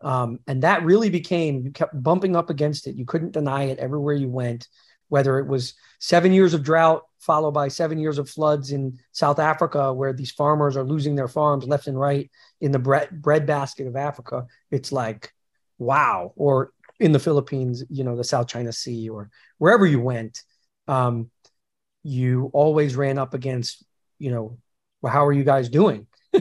Um, 0.00 0.40
and 0.46 0.62
that 0.62 0.84
really 0.84 1.08
became, 1.08 1.62
you 1.64 1.70
kept 1.70 2.02
bumping 2.02 2.36
up 2.36 2.50
against 2.50 2.86
it. 2.86 2.96
You 2.96 3.06
couldn't 3.06 3.32
deny 3.32 3.64
it 3.64 3.78
everywhere 3.78 4.14
you 4.14 4.28
went, 4.28 4.68
whether 5.08 5.38
it 5.38 5.46
was 5.46 5.74
seven 6.00 6.32
years 6.32 6.52
of 6.52 6.62
drought 6.62 7.02
followed 7.18 7.52
by 7.52 7.68
seven 7.68 7.98
years 7.98 8.18
of 8.18 8.28
floods 8.28 8.72
in 8.72 8.98
South 9.12 9.38
Africa, 9.38 9.92
where 9.92 10.12
these 10.12 10.30
farmers 10.30 10.76
are 10.76 10.84
losing 10.84 11.16
their 11.16 11.28
farms 11.28 11.66
left 11.66 11.86
and 11.86 11.98
right 11.98 12.30
in 12.60 12.72
the 12.72 12.78
bread, 12.78 13.08
bread 13.22 13.46
basket 13.46 13.86
of 13.86 13.96
Africa. 13.96 14.46
It's 14.70 14.92
like, 14.92 15.32
wow. 15.78 16.32
Or 16.36 16.72
in 17.00 17.12
the 17.12 17.18
Philippines, 17.18 17.84
you 17.88 18.04
know, 18.04 18.16
the 18.16 18.24
South 18.24 18.48
China 18.48 18.72
Sea 18.72 19.08
or 19.08 19.30
wherever 19.58 19.86
you 19.86 20.00
went. 20.00 20.42
Um, 20.88 21.30
you 22.06 22.50
always 22.52 22.94
ran 22.94 23.18
up 23.18 23.34
against, 23.34 23.84
you 24.18 24.30
know, 24.30 24.58
well, 25.02 25.12
how 25.12 25.26
are 25.26 25.32
you 25.32 25.42
guys 25.42 25.68
doing? 25.68 26.06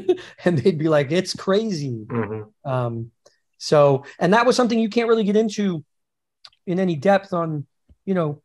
and 0.46 0.58
they'd 0.60 0.78
be 0.78 0.90
like, 0.90 1.12
it's 1.12 1.34
crazy. 1.34 2.06
Mm-hmm. 2.08 2.70
Um, 2.70 3.12
so, 3.58 4.06
and 4.20 4.34
that 4.34 4.46
was 4.46 4.56
something 4.56 4.78
you 4.78 4.90
can't 4.90 5.10
really 5.10 5.24
get 5.24 5.36
into 5.36 5.84
in 6.68 6.80
any 6.80 6.96
depth 6.96 7.34
on, 7.34 7.66
you 8.06 8.14
know, 8.14 8.42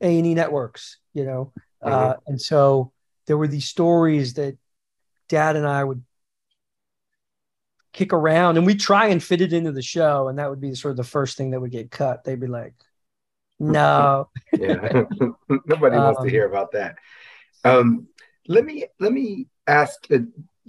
A 0.00 0.18
and 0.18 0.26
E 0.26 0.34
networks, 0.34 0.98
you 1.14 1.24
know, 1.24 1.52
uh, 1.82 1.88
mm-hmm. 1.88 2.10
uh, 2.10 2.14
and 2.26 2.40
so 2.40 2.92
there 3.26 3.36
were 3.36 3.48
these 3.48 3.68
stories 3.68 4.34
that 4.34 4.58
Dad 5.28 5.54
and 5.54 5.66
I 5.66 5.84
would 5.84 6.02
kick 7.92 8.12
around, 8.12 8.56
and 8.56 8.66
we 8.66 8.74
try 8.74 9.06
and 9.06 9.22
fit 9.22 9.40
it 9.40 9.52
into 9.52 9.72
the 9.72 9.82
show, 9.82 10.28
and 10.28 10.38
that 10.38 10.50
would 10.50 10.60
be 10.60 10.74
sort 10.74 10.90
of 10.90 10.96
the 10.96 11.04
first 11.04 11.36
thing 11.36 11.52
that 11.52 11.60
would 11.60 11.70
get 11.70 11.90
cut. 11.90 12.24
They'd 12.24 12.40
be 12.40 12.46
like, 12.46 12.74
"No, 13.58 14.28
yeah, 14.58 15.04
nobody 15.66 15.96
wants 15.96 16.20
um, 16.20 16.24
to 16.24 16.30
hear 16.30 16.46
about 16.46 16.72
that." 16.72 16.96
Um, 17.64 18.08
let 18.48 18.64
me 18.64 18.84
let 19.00 19.12
me 19.12 19.46
ask 19.66 20.06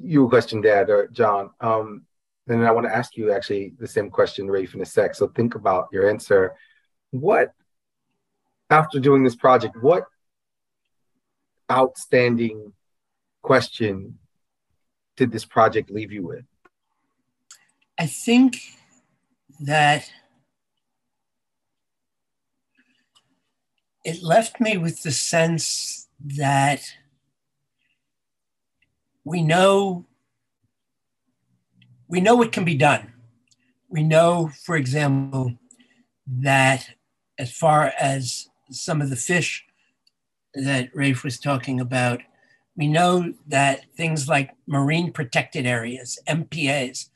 you 0.01 0.25
a 0.25 0.29
question, 0.29 0.61
Dad 0.61 0.89
or 0.89 1.07
Jon. 1.07 1.51
Um, 1.59 2.05
and 2.47 2.65
I 2.65 2.71
want 2.71 2.87
to 2.87 2.95
ask 2.95 3.17
you 3.17 3.31
actually 3.31 3.73
the 3.77 3.87
same 3.87 4.09
question, 4.09 4.49
Rafe, 4.49 4.73
in 4.73 4.81
a 4.81 4.85
sec. 4.85 5.15
So 5.15 5.27
think 5.27 5.55
about 5.55 5.89
your 5.91 6.09
answer. 6.09 6.55
What, 7.11 7.51
after 8.69 8.99
doing 8.99 9.23
this 9.23 9.35
project, 9.35 9.75
what 9.81 10.05
outstanding 11.69 12.73
question 13.41 14.17
did 15.17 15.31
this 15.31 15.45
project 15.45 15.89
leave 15.89 16.11
you 16.11 16.25
with? 16.25 16.45
I 17.99 18.05
think 18.05 18.59
that 19.59 20.09
it 24.07 24.23
left 24.23 24.61
me 24.61 24.77
with 24.77 25.03
the 25.03 25.11
sense 25.11 26.07
that 26.37 26.81
we 29.25 29.41
know 29.41 30.05
we 32.07 32.21
know 32.21 32.37
what 32.37 32.53
can 32.53 32.63
be 32.63 32.75
done. 32.75 33.11
We 33.89 34.03
know, 34.03 34.49
for 34.63 34.77
example, 34.77 35.57
that 36.25 36.89
as 37.37 37.51
far 37.51 37.91
as 37.99 38.47
some 38.71 39.01
of 39.01 39.09
the 39.09 39.17
fish 39.17 39.65
that 40.53 40.89
Rafe 40.95 41.25
was 41.25 41.37
talking 41.37 41.81
about, 41.81 42.21
we 42.77 42.87
know 42.87 43.33
that 43.47 43.81
things 43.97 44.29
like 44.29 44.51
marine 44.67 45.11
protected 45.11 45.65
areas, 45.65 46.17
MPAs, 46.29 47.09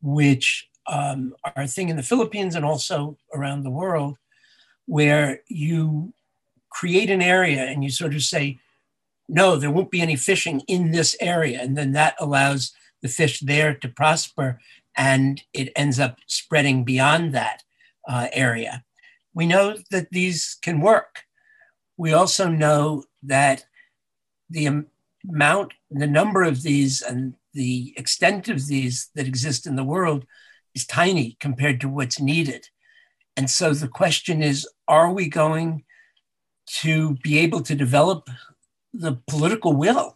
which 0.00 0.68
um, 0.86 1.34
are 1.44 1.64
a 1.64 1.66
thing 1.66 1.88
in 1.88 1.96
the 1.96 2.04
Philippines 2.04 2.54
and 2.54 2.64
also 2.64 3.18
around 3.34 3.64
the 3.64 3.70
world, 3.70 4.16
where 4.84 5.40
you 5.48 6.12
create 6.76 7.08
an 7.08 7.22
area 7.22 7.64
and 7.64 7.82
you 7.82 7.88
sort 7.88 8.14
of 8.14 8.22
say, 8.22 8.58
no, 9.30 9.56
there 9.56 9.70
won't 9.70 9.90
be 9.90 10.02
any 10.02 10.14
fishing 10.14 10.60
in 10.68 10.90
this 10.90 11.16
area. 11.22 11.58
And 11.62 11.74
then 11.76 11.92
that 11.92 12.14
allows 12.20 12.72
the 13.00 13.08
fish 13.08 13.40
there 13.40 13.72
to 13.76 13.88
prosper 13.88 14.60
and 14.94 15.42
it 15.54 15.72
ends 15.74 15.98
up 15.98 16.18
spreading 16.26 16.84
beyond 16.84 17.32
that 17.32 17.62
uh, 18.06 18.28
area. 18.30 18.84
We 19.32 19.46
know 19.46 19.76
that 19.90 20.08
these 20.10 20.58
can 20.60 20.82
work. 20.82 21.22
We 21.96 22.12
also 22.12 22.46
know 22.46 23.04
that 23.22 23.64
the 24.50 24.84
amount, 25.26 25.72
the 25.90 26.06
number 26.06 26.42
of 26.42 26.62
these, 26.62 27.00
and 27.00 27.34
the 27.54 27.94
extent 27.96 28.50
of 28.50 28.66
these 28.66 29.08
that 29.14 29.26
exist 29.26 29.66
in 29.66 29.76
the 29.76 29.90
world 29.94 30.26
is 30.74 30.86
tiny 30.86 31.38
compared 31.40 31.80
to 31.80 31.88
what's 31.88 32.20
needed. 32.20 32.68
And 33.34 33.48
so 33.48 33.72
the 33.72 33.88
question 33.88 34.42
is 34.42 34.68
are 34.86 35.10
we 35.10 35.28
going 35.28 35.84
to 36.66 37.14
be 37.22 37.38
able 37.38 37.62
to 37.62 37.74
develop 37.74 38.28
the 38.92 39.18
political 39.26 39.72
will, 39.72 40.14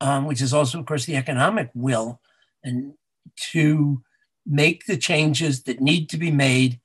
um, 0.00 0.26
which 0.26 0.42
is 0.42 0.52
also, 0.52 0.78
of 0.80 0.86
course, 0.86 1.06
the 1.06 1.16
economic 1.16 1.70
will, 1.74 2.20
and 2.62 2.94
to 3.36 4.02
make 4.44 4.86
the 4.86 4.96
changes 4.96 5.62
that 5.62 5.80
need 5.80 6.08
to 6.10 6.16
be 6.16 6.30
made 6.30 6.80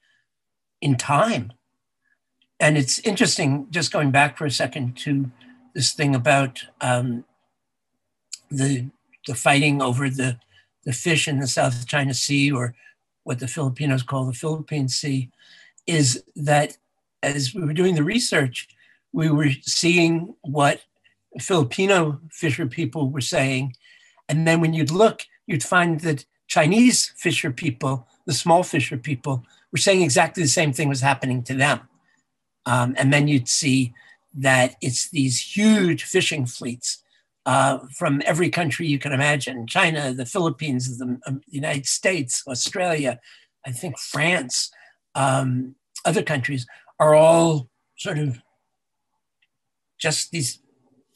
in 0.82 0.96
time? 0.96 1.51
And 2.60 2.77
it's 2.77 3.00
interesting, 3.00 3.67
just 3.70 3.91
going 3.91 4.12
back 4.12 4.38
for 4.38 4.46
a 4.46 4.51
second 4.51 4.98
to 4.98 5.32
this 5.74 5.94
thing 5.94 6.15
about 6.15 6.63
um, 6.82 7.24
the 8.50 8.89
the 9.27 9.36
fighting 9.36 9.82
over 9.82 10.10
the 10.10 10.39
the 10.86 10.94
fish 10.94 11.27
in 11.27 11.39
the 11.39 11.48
South 11.48 11.86
China 11.86 12.13
Sea, 12.13 12.51
or 12.51 12.74
what 13.24 13.39
the 13.39 13.48
Filipinos 13.48 14.03
call 14.03 14.25
the 14.25 14.34
Philippine 14.34 14.88
Sea, 14.88 15.29
is 15.86 16.24
that 16.36 16.77
as 17.22 17.53
we 17.53 17.63
were 17.63 17.74
doing 17.74 17.96
the 17.96 18.03
research, 18.03 18.67
we 19.14 19.30
were 19.30 19.52
seeing 19.62 20.36
what 20.42 20.82
Filipino 21.40 22.20
fisher 22.32 22.68
people 22.68 23.10
were 23.10 23.22
saying, 23.22 23.76
and 24.30 24.48
then 24.48 24.62
when 24.62 24.74
you'd 24.74 24.92
look, 24.92 25.26
you'd 25.46 25.64
find 25.64 26.02
that 26.02 26.26
Chinese 26.48 27.14
fisher 27.16 27.52
people, 27.52 28.08
the 28.26 28.34
small 28.34 28.64
fisher 28.64 28.98
people, 28.98 29.44
were 29.72 29.78
saying 29.78 30.02
exactly 30.02 30.44
the 30.44 30.50
same 30.50 30.74
thing 30.74 30.90
was 30.90 31.02
happening 31.02 31.44
to 31.44 31.54
them. 31.54 31.82
Um, 32.66 32.96
and 32.98 33.14
then 33.14 33.28
you'd 33.28 33.48
see 33.48 33.94
that 34.34 34.76
it's 34.82 35.10
these 35.10 35.40
huge 35.40 36.04
fishing 36.04 36.46
fleets 36.46 37.04
uh, 37.46 37.80
from 37.94 38.22
every 38.26 38.50
country 38.50 38.88
you 38.88 39.00
can 39.00 39.14
imagine 39.14 39.68
China, 39.68 40.14
the 40.14 40.26
Philippines, 40.26 40.98
the 40.98 41.18
um, 41.26 41.42
United 41.48 41.86
States, 41.86 42.44
Australia, 42.46 43.20
I 43.66 43.72
think 43.72 43.98
France, 43.98 44.70
um, 45.16 45.76
other 46.06 46.24
countries 46.24 46.66
are 47.00 47.16
all 47.16 47.70
sort 47.98 48.18
of 48.18 48.42
just 49.98 50.32
these 50.32 50.60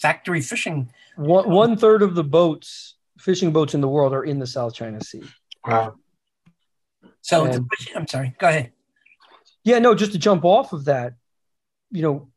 factory 0.02 0.42
fishing. 0.42 0.92
One, 1.16 1.50
one 1.50 1.78
third 1.78 2.02
of 2.02 2.16
the 2.16 2.24
boats, 2.24 2.96
fishing 3.20 3.52
boats 3.52 3.74
in 3.74 3.82
the 3.82 3.88
world, 3.88 4.14
are 4.14 4.24
in 4.24 4.40
the 4.40 4.48
South 4.48 4.74
China 4.74 5.02
Sea. 5.02 5.24
Wow. 5.66 5.96
So, 7.22 7.46
and, 7.46 7.70
I'm 7.96 8.08
sorry, 8.08 8.36
go 8.40 8.48
ahead. 8.48 8.72
Yeah, 9.64 9.80
no, 9.80 9.94
just 9.94 10.14
to 10.14 10.18
jump 10.18 10.44
off 10.44 10.74
of 10.74 10.86
that, 10.86 11.14
you 11.92 12.02
know, 12.02 12.32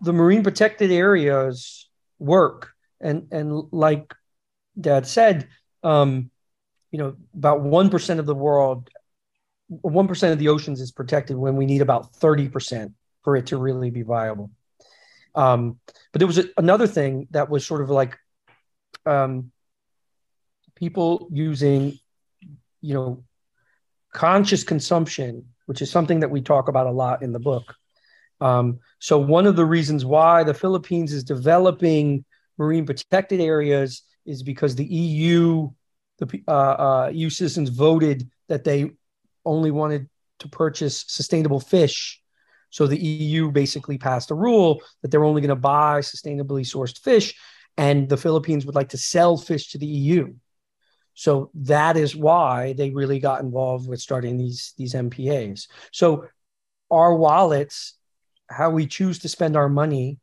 the 0.00 0.12
marine 0.12 0.42
protected 0.42 0.90
areas 0.90 1.88
work 2.18 2.72
and 3.00 3.28
and 3.32 3.62
like 3.72 4.14
dad 4.78 5.06
said 5.06 5.48
um 5.82 6.30
you 6.90 6.98
know 6.98 7.16
about 7.34 7.62
1% 7.62 8.18
of 8.18 8.26
the 8.26 8.34
world 8.34 8.90
1% 9.70 10.32
of 10.32 10.38
the 10.38 10.48
oceans 10.48 10.80
is 10.80 10.90
protected 10.90 11.36
when 11.36 11.54
we 11.54 11.64
need 11.64 11.80
about 11.80 12.12
30% 12.14 12.92
for 13.22 13.36
it 13.36 13.46
to 13.46 13.56
really 13.56 13.90
be 13.90 14.02
viable 14.02 14.50
um 15.34 15.78
but 16.12 16.18
there 16.18 16.26
was 16.26 16.38
a, 16.38 16.44
another 16.56 16.86
thing 16.86 17.28
that 17.30 17.48
was 17.48 17.66
sort 17.66 17.82
of 17.82 17.90
like 17.90 18.16
um 19.06 19.50
people 20.74 21.28
using 21.30 21.98
you 22.80 22.94
know 22.94 23.24
conscious 24.12 24.64
consumption 24.64 25.46
which 25.66 25.82
is 25.82 25.90
something 25.90 26.20
that 26.20 26.30
we 26.30 26.40
talk 26.40 26.68
about 26.68 26.86
a 26.86 26.90
lot 26.90 27.22
in 27.22 27.32
the 27.32 27.38
book 27.38 27.74
um, 28.40 28.80
so 28.98 29.18
one 29.18 29.46
of 29.46 29.56
the 29.56 29.64
reasons 29.64 30.04
why 30.04 30.44
the 30.44 30.54
Philippines 30.54 31.12
is 31.12 31.24
developing 31.24 32.24
marine 32.58 32.86
protected 32.86 33.40
areas 33.40 34.02
is 34.26 34.42
because 34.42 34.74
the 34.74 34.84
EU, 34.84 35.70
the 36.18 36.42
uh, 36.48 36.50
uh, 36.50 37.10
EU 37.12 37.30
citizens 37.30 37.68
voted 37.68 38.30
that 38.48 38.64
they 38.64 38.90
only 39.44 39.70
wanted 39.70 40.08
to 40.40 40.48
purchase 40.48 41.04
sustainable 41.08 41.60
fish. 41.60 42.19
So 42.70 42.86
the 42.86 42.98
EU 42.98 43.50
basically 43.50 43.98
passed 43.98 44.30
a 44.30 44.34
rule 44.34 44.80
that 45.02 45.10
they're 45.10 45.24
only 45.24 45.40
going 45.40 45.50
to 45.50 45.56
buy 45.56 46.00
sustainably 46.00 46.62
sourced 46.62 46.98
fish, 46.98 47.34
and 47.76 48.08
the 48.08 48.16
Philippines 48.16 48.64
would 48.66 48.74
like 48.74 48.90
to 48.90 48.98
sell 48.98 49.36
fish 49.36 49.72
to 49.72 49.78
the 49.78 49.86
EU. 49.86 50.32
So 51.14 51.50
that 51.54 51.96
is 51.96 52.16
why 52.16 52.72
they 52.74 52.90
really 52.90 53.18
got 53.18 53.42
involved 53.42 53.88
with 53.88 54.00
starting 54.00 54.38
these 54.38 54.72
these 54.78 54.94
MPAs. 54.94 55.68
So 55.92 56.26
our 56.90 57.14
wallets 57.14 57.94
how 58.50 58.70
we 58.70 58.86
choose 58.86 59.20
to 59.20 59.28
spend 59.28 59.56
our 59.56 59.68
money 59.68 60.18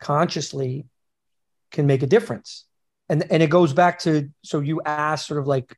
consciously 0.00 0.86
can 1.70 1.86
make 1.86 2.02
a 2.02 2.06
difference. 2.06 2.64
And, 3.08 3.24
and 3.30 3.42
it 3.42 3.50
goes 3.50 3.72
back 3.72 4.00
to 4.00 4.30
so 4.42 4.60
you 4.60 4.82
asked 4.84 5.26
sort 5.26 5.40
of 5.40 5.46
like 5.46 5.76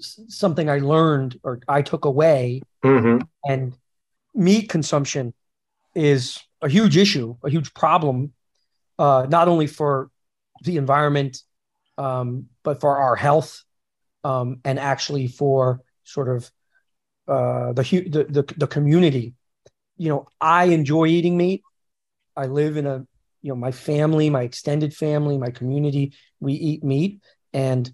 something 0.00 0.70
I 0.70 0.78
learned 0.78 1.38
or 1.42 1.60
I 1.66 1.82
took 1.82 2.04
away, 2.04 2.62
mm-hmm. 2.84 3.22
and 3.44 3.74
meat 4.34 4.68
consumption 4.68 5.34
is 5.94 6.40
a 6.62 6.68
huge 6.68 6.96
issue, 6.96 7.36
a 7.42 7.50
huge 7.50 7.74
problem, 7.74 8.32
uh, 8.98 9.26
not 9.28 9.48
only 9.48 9.66
for 9.66 10.10
the 10.64 10.76
environment, 10.76 11.42
um, 11.98 12.46
but 12.62 12.80
for 12.80 12.98
our 12.98 13.16
health, 13.16 13.64
um, 14.24 14.60
and 14.64 14.78
actually 14.78 15.26
for 15.26 15.80
sort 16.04 16.28
of 16.28 16.50
uh, 17.28 17.72
the, 17.72 17.82
the, 17.82 18.24
the 18.24 18.54
the 18.56 18.66
community 18.66 19.34
you 20.00 20.08
know, 20.08 20.26
I 20.40 20.64
enjoy 20.64 21.08
eating 21.08 21.36
meat. 21.36 21.62
I 22.34 22.46
live 22.46 22.78
in 22.78 22.86
a, 22.86 23.06
you 23.42 23.50
know, 23.50 23.54
my 23.54 23.70
family, 23.70 24.30
my 24.30 24.40
extended 24.40 24.94
family, 24.94 25.36
my 25.36 25.50
community, 25.50 26.14
we 26.40 26.54
eat 26.54 26.82
meat. 26.82 27.20
And 27.52 27.92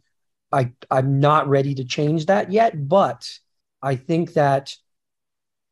I, 0.52 0.70
I'm 0.88 1.18
not 1.18 1.48
ready 1.48 1.74
to 1.74 1.84
change 1.84 2.26
that 2.26 2.52
yet. 2.52 2.88
But 2.88 3.28
I 3.82 3.96
think 3.96 4.34
that 4.34 4.72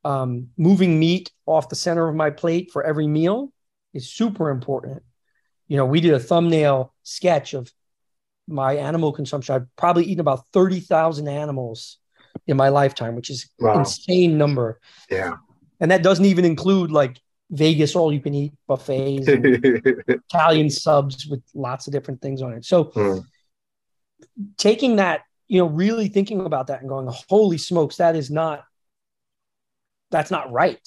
um, 0.05 0.49
moving 0.57 0.99
meat 0.99 1.31
off 1.47 1.69
the 1.69 1.77
center 1.77 2.09
of 2.09 2.15
my 2.15 2.31
plate 2.31 2.71
for 2.73 2.83
every 2.83 3.07
meal 3.07 3.53
is 3.93 4.11
super 4.11 4.51
important 4.51 5.03
you 5.69 5.77
know, 5.77 5.87
we 5.87 6.01
did 6.01 6.13
a 6.13 6.19
thumbnail 6.19 6.95
sketch 7.03 7.55
of 7.55 7.73
my 8.47 8.77
animal 8.77 9.13
consumption. 9.13 9.55
I've 9.55 9.77
probably 9.77 10.05
eaten 10.05 10.21
about 10.21 10.45
30,000 10.53 11.29
animals 11.29 11.99
in 12.47 12.57
my 12.57 12.69
lifetime, 12.69 13.15
which 13.15 13.31
is 13.31 13.49
wow. 13.59 13.79
insane 13.79 14.37
number. 14.37 14.81
Yeah. 15.11 15.37
And 15.81 15.91
that 15.91 16.03
doesn't 16.03 16.25
even 16.25 16.45
include 16.45 16.91
like 16.91 17.21
Vegas 17.51 17.97
all 17.97 18.13
you 18.13 18.21
can 18.21 18.35
eat 18.35 18.53
buffets, 18.67 19.27
Italian 19.29 20.71
subs 20.71 21.27
with 21.27 21.43
lots 21.55 21.87
of 21.87 21.93
different 21.93 22.21
things 22.21 22.43
on 22.43 22.53
it. 22.53 22.65
So 22.65 22.85
mm. 22.85 23.25
taking 24.59 24.97
that, 24.97 25.23
you 25.47 25.59
know, 25.59 25.67
really 25.67 26.09
thinking 26.09 26.45
about 26.45 26.67
that 26.69 26.81
and 26.81 26.89
going, 26.89 27.09
holy 27.29 27.59
smokes, 27.59 27.97
that 27.97 28.17
is 28.17 28.31
not 28.31 28.65
that's 30.15 30.31
not 30.31 30.53
right. 30.53 30.81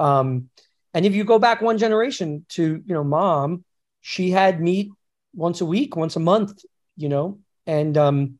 Um, 0.00 0.48
and 0.94 1.06
if 1.06 1.14
you 1.14 1.24
go 1.24 1.38
back 1.38 1.60
one 1.60 1.78
generation 1.78 2.44
to, 2.50 2.82
you 2.84 2.94
know, 2.94 3.04
mom, 3.04 3.64
she 4.00 4.30
had 4.30 4.60
meat 4.60 4.90
once 5.34 5.60
a 5.60 5.66
week, 5.66 5.94
once 5.94 6.16
a 6.16 6.20
month, 6.20 6.64
you 6.96 7.08
know, 7.08 7.38
and 7.66 7.96
um, 7.96 8.38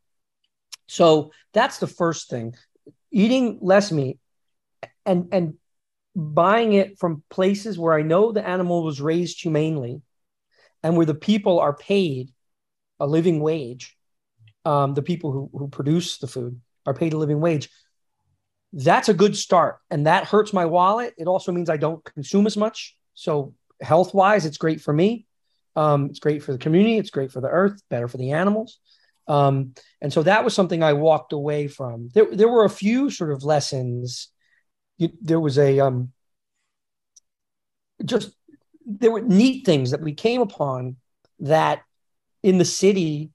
so 0.88 1.32
that's 1.52 1.78
the 1.78 1.86
first 1.86 2.30
thing. 2.30 2.54
Eating 3.10 3.58
less 3.60 3.92
meat 3.92 4.18
and 5.06 5.28
and 5.32 5.54
buying 6.14 6.72
it 6.72 6.98
from 6.98 7.22
places 7.30 7.78
where 7.78 7.94
I 7.94 8.02
know 8.02 8.32
the 8.32 8.46
animal 8.46 8.84
was 8.84 9.00
raised 9.00 9.42
humanely 9.42 10.02
and 10.82 10.96
where 10.96 11.06
the 11.06 11.14
people 11.14 11.60
are 11.60 11.74
paid 11.74 12.30
a 13.00 13.06
living 13.06 13.40
wage. 13.40 13.96
Um, 14.64 14.94
the 14.94 15.02
people 15.02 15.32
who, 15.32 15.50
who 15.52 15.68
produce 15.68 16.18
the 16.18 16.26
food 16.26 16.60
are 16.86 16.94
paid 16.94 17.12
a 17.12 17.18
living 17.18 17.40
wage. 17.40 17.68
That's 18.72 19.08
a 19.08 19.14
good 19.14 19.36
start. 19.36 19.78
And 19.90 20.06
that 20.06 20.24
hurts 20.24 20.52
my 20.52 20.64
wallet. 20.64 21.14
It 21.18 21.26
also 21.26 21.52
means 21.52 21.68
I 21.68 21.76
don't 21.76 22.02
consume 22.04 22.46
as 22.46 22.56
much. 22.56 22.96
So, 23.14 23.54
health 23.80 24.14
wise, 24.14 24.46
it's 24.46 24.56
great 24.56 24.80
for 24.80 24.94
me. 24.94 25.26
Um, 25.76 26.06
it's 26.06 26.20
great 26.20 26.42
for 26.42 26.52
the 26.52 26.58
community. 26.58 26.98
It's 26.98 27.10
great 27.10 27.32
for 27.32 27.40
the 27.40 27.48
earth, 27.48 27.82
better 27.90 28.08
for 28.08 28.18
the 28.18 28.32
animals. 28.32 28.78
Um, 29.28 29.74
and 30.00 30.12
so 30.12 30.22
that 30.22 30.44
was 30.44 30.54
something 30.54 30.82
I 30.82 30.94
walked 30.94 31.32
away 31.32 31.68
from. 31.68 32.10
There, 32.14 32.26
there 32.30 32.48
were 32.48 32.64
a 32.64 32.70
few 32.70 33.10
sort 33.10 33.32
of 33.32 33.44
lessons. 33.44 34.28
You, 34.98 35.10
there 35.20 35.40
was 35.40 35.58
a 35.58 35.80
um, 35.80 36.12
just 38.04 38.32
there 38.84 39.10
were 39.10 39.20
neat 39.20 39.64
things 39.64 39.92
that 39.92 40.02
we 40.02 40.12
came 40.12 40.40
upon 40.40 40.96
that 41.40 41.82
in 42.42 42.58
the 42.58 42.64
city, 42.64 43.30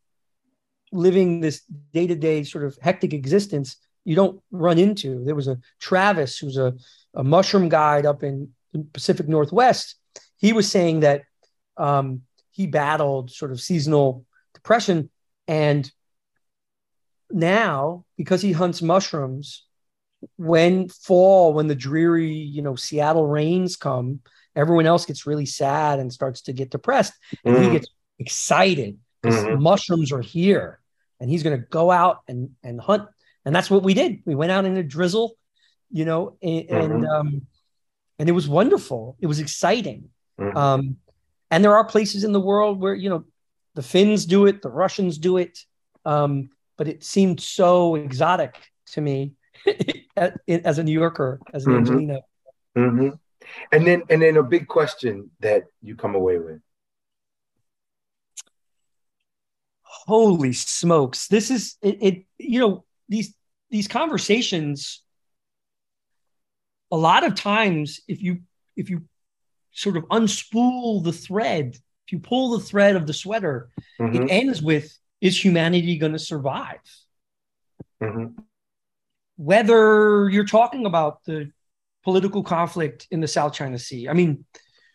living 0.92 1.40
this 1.40 1.62
day 1.94 2.08
to 2.08 2.16
day 2.16 2.44
sort 2.44 2.66
of 2.66 2.78
hectic 2.82 3.14
existence, 3.14 3.78
you 4.08 4.16
don't 4.16 4.42
run 4.52 4.80
into. 4.80 5.26
There 5.26 5.36
was 5.36 5.50
a 5.50 5.60
Travis 5.82 6.38
who's 6.38 6.58
a, 6.58 6.74
a 7.14 7.26
mushroom 7.26 7.68
guide 7.68 8.06
up 8.06 8.24
in 8.24 8.54
the 8.72 8.80
Pacific 8.94 9.28
Northwest. 9.28 9.96
He 10.38 10.54
was 10.54 10.72
saying 10.72 11.02
that 11.02 11.24
um, 11.76 12.22
he 12.52 12.68
battled 12.68 13.32
sort 13.32 13.52
of 13.52 13.60
seasonal 13.60 14.26
depression. 14.54 15.10
And 15.46 15.92
now, 17.30 18.06
because 18.16 18.42
he 18.42 18.54
hunts 18.54 18.82
mushrooms, 18.82 19.66
when 20.38 20.88
fall, 20.88 21.52
when 21.52 21.68
the 21.68 21.76
dreary, 21.76 22.32
you 22.32 22.62
know, 22.62 22.78
Seattle 22.78 23.28
rains 23.28 23.76
come, 23.76 24.22
everyone 24.56 24.86
else 24.86 25.06
gets 25.06 25.28
really 25.28 25.46
sad 25.46 26.00
and 26.00 26.14
starts 26.14 26.44
to 26.44 26.54
get 26.54 26.72
depressed. 26.72 27.14
And 27.44 27.58
mm. 27.58 27.66
he 27.66 27.72
gets 27.72 27.88
excited 28.20 29.00
because 29.22 29.44
mm-hmm. 29.44 29.62
mushrooms 29.62 30.14
are 30.14 30.22
here. 30.22 30.80
And 31.20 31.30
he's 31.30 31.44
going 31.44 31.60
to 31.60 31.66
go 31.68 31.92
out 31.92 32.22
and, 32.30 32.52
and 32.64 32.80
hunt. 32.80 33.10
And 33.48 33.56
that's 33.56 33.72
what 33.72 33.82
we 33.82 33.94
did. 33.94 34.24
We 34.26 34.36
went 34.36 34.52
out 34.52 34.66
in 34.66 34.76
a 34.76 34.84
drizzle, 34.84 35.38
you 35.90 36.04
know, 36.04 36.36
and, 36.42 36.68
mm-hmm. 36.68 36.76
and 36.76 37.08
um, 37.08 37.48
and 38.20 38.28
it 38.28 38.34
was 38.34 38.50
wonderful. 38.50 39.16
It 39.22 39.28
was 39.28 39.40
exciting. 39.40 40.10
Mm-hmm. 40.38 40.58
Um, 40.58 40.98
and 41.50 41.64
there 41.64 41.74
are 41.74 41.86
places 41.86 42.26
in 42.26 42.34
the 42.34 42.42
world 42.42 42.82
where, 42.82 42.94
you 42.94 43.10
know, 43.10 43.24
the 43.76 43.82
Finns 43.82 44.26
do 44.26 44.48
it, 44.48 44.62
the 44.62 44.70
Russians 44.70 45.18
do 45.18 45.38
it. 45.38 45.60
Um, 46.04 46.50
but 46.78 46.90
it 46.90 47.06
seemed 47.06 47.40
so 47.40 47.96
exotic 47.96 48.54
to 48.88 49.00
me 49.00 49.32
as 50.18 50.78
a 50.78 50.84
New 50.84 50.92
Yorker, 50.92 51.40
as 51.54 51.66
an 51.66 51.72
mm-hmm. 51.72 51.80
Angelino. 51.80 52.22
Mm-hmm. 52.78 53.10
And 53.72 53.88
then, 53.88 54.04
and 54.10 54.22
then 54.22 54.36
a 54.36 54.44
big 54.44 54.68
question 54.68 55.32
that 55.40 55.64
you 55.82 55.96
come 55.96 56.16
away 56.16 56.38
with. 56.38 56.60
Holy 59.84 60.52
smokes! 60.52 61.28
This 61.28 61.50
is 61.50 61.76
it. 61.82 61.98
it 62.02 62.26
you 62.38 62.60
know 62.60 62.86
these 63.10 63.34
these 63.70 63.88
conversations. 63.88 65.04
A 66.92 66.98
lot 66.98 67.26
of 67.26 67.36
times, 67.36 68.00
if 68.08 68.22
you 68.22 68.40
if 68.76 68.90
you 68.90 69.04
sort 69.72 69.98
of 69.98 70.06
unspool 70.06 71.04
the 71.04 71.12
thread, 71.12 71.76
if 72.06 72.12
you 72.12 72.20
pull 72.20 72.58
the 72.58 72.64
thread 72.64 72.96
of 72.96 73.06
the 73.06 73.14
sweater, 73.14 73.70
mm-hmm. 74.00 74.24
it 74.24 74.32
ends 74.32 74.62
with 74.62 74.98
is 75.22 75.44
humanity 75.44 75.98
going 75.98 76.14
to 76.14 76.20
survive? 76.20 76.80
Mm-hmm. 78.02 78.42
Whether 79.38 80.30
you're 80.30 80.46
talking 80.46 80.86
about 80.86 81.24
the 81.26 81.52
political 82.04 82.44
conflict 82.44 83.08
in 83.12 83.20
the 83.20 83.28
South 83.28 83.54
China 83.54 83.78
Sea, 83.78 84.08
I 84.10 84.14
mean, 84.14 84.46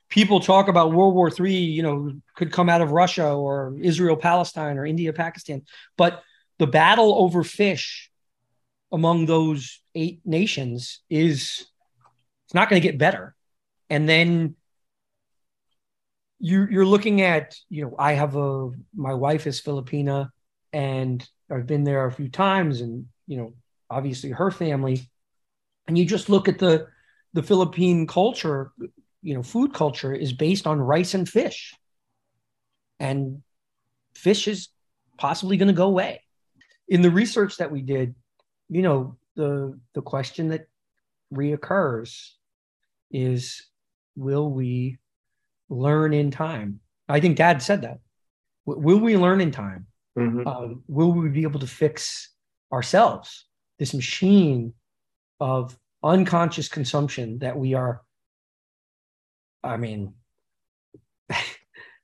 people 0.08 0.40
talk 0.40 0.68
about 0.68 0.92
World 0.92 1.14
War 1.14 1.30
III, 1.30 1.54
you 1.54 1.82
know, 1.82 2.12
could 2.36 2.52
come 2.52 2.68
out 2.68 2.80
of 2.80 2.92
Russia 2.92 3.32
or 3.32 3.76
Israel, 3.80 4.16
Palestine, 4.16 4.78
or 4.78 4.86
India, 4.86 5.12
Pakistan, 5.12 5.62
but 5.96 6.22
the 6.58 6.66
battle 6.66 7.14
over 7.18 7.42
fish 7.42 8.10
among 8.92 9.26
those 9.26 9.80
eight 9.94 10.20
nations 10.24 11.00
is 11.08 11.66
it's 12.44 12.54
not 12.54 12.68
going 12.68 12.80
to 12.80 12.86
get 12.86 12.98
better. 12.98 13.34
And 13.88 14.08
then 14.08 14.56
you 16.38 16.66
you're 16.70 16.86
looking 16.86 17.22
at 17.22 17.56
you 17.68 17.84
know 17.84 17.94
I 17.98 18.12
have 18.12 18.36
a 18.36 18.70
my 18.94 19.14
wife 19.14 19.46
is 19.46 19.60
Filipina 19.60 20.30
and 20.72 21.26
I've 21.50 21.66
been 21.66 21.84
there 21.84 22.06
a 22.06 22.12
few 22.12 22.28
times 22.28 22.80
and 22.80 23.06
you 23.26 23.38
know 23.38 23.54
obviously 23.88 24.30
her 24.30 24.50
family. 24.50 25.08
And 25.86 25.96
you 25.96 26.04
just 26.04 26.28
look 26.28 26.48
at 26.48 26.58
the 26.58 26.86
the 27.32 27.42
Philippine 27.42 28.06
culture 28.06 28.72
you 29.22 29.34
know 29.34 29.42
food 29.42 29.72
culture 29.72 30.12
is 30.12 30.32
based 30.32 30.66
on 30.66 30.80
rice 30.80 31.14
and 31.14 31.28
fish. 31.28 31.74
And 33.00 33.42
fish 34.14 34.46
is 34.46 34.68
possibly 35.18 35.56
going 35.56 35.68
to 35.68 35.74
go 35.74 35.86
away 35.86 36.21
in 36.92 37.02
the 37.02 37.10
research 37.10 37.56
that 37.56 37.70
we 37.70 37.82
did 37.82 38.14
you 38.68 38.82
know 38.82 39.16
the 39.36 39.78
the 39.94 40.02
question 40.02 40.48
that 40.48 40.66
reoccurs 41.32 42.30
is 43.10 43.66
will 44.16 44.50
we 44.50 44.98
learn 45.72 46.12
in 46.12 46.30
time. 46.30 46.80
I 47.08 47.20
think 47.20 47.36
Dad 47.36 47.62
said 47.62 47.82
that. 47.82 47.98
Will 48.64 48.98
we 48.98 49.16
learn 49.16 49.40
in 49.40 49.50
time? 49.50 49.86
Mm-hmm. 50.16 50.46
Um, 50.46 50.84
will 50.86 51.12
we 51.12 51.28
be 51.28 51.42
able 51.42 51.60
to 51.60 51.66
fix 51.66 52.30
ourselves? 52.72 53.46
This 53.78 53.94
machine 53.94 54.74
of 55.40 55.76
unconscious 56.04 56.68
consumption 56.68 57.38
that 57.40 57.56
we 57.56 57.74
are. 57.74 58.02
I 59.64 59.76
mean, 59.76 60.14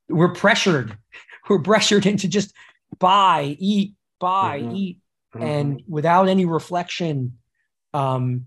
we're 0.08 0.32
pressured. 0.32 0.96
We're 1.48 1.62
pressured 1.62 2.04
into 2.04 2.28
just 2.28 2.52
buy, 2.98 3.56
eat, 3.58 3.94
buy, 4.18 4.60
mm-hmm. 4.60 4.76
eat, 4.76 4.98
mm-hmm. 5.34 5.44
and 5.44 5.82
without 5.88 6.28
any 6.28 6.44
reflection. 6.44 7.38
Um, 7.94 8.46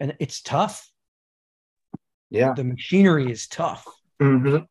and 0.00 0.16
it's 0.20 0.40
tough 0.40 0.88
yeah. 2.30 2.52
The 2.54 2.64
machinery 2.64 3.30
is 3.30 3.46
tough. 3.46 3.86
Mm-hmm. 4.20 4.64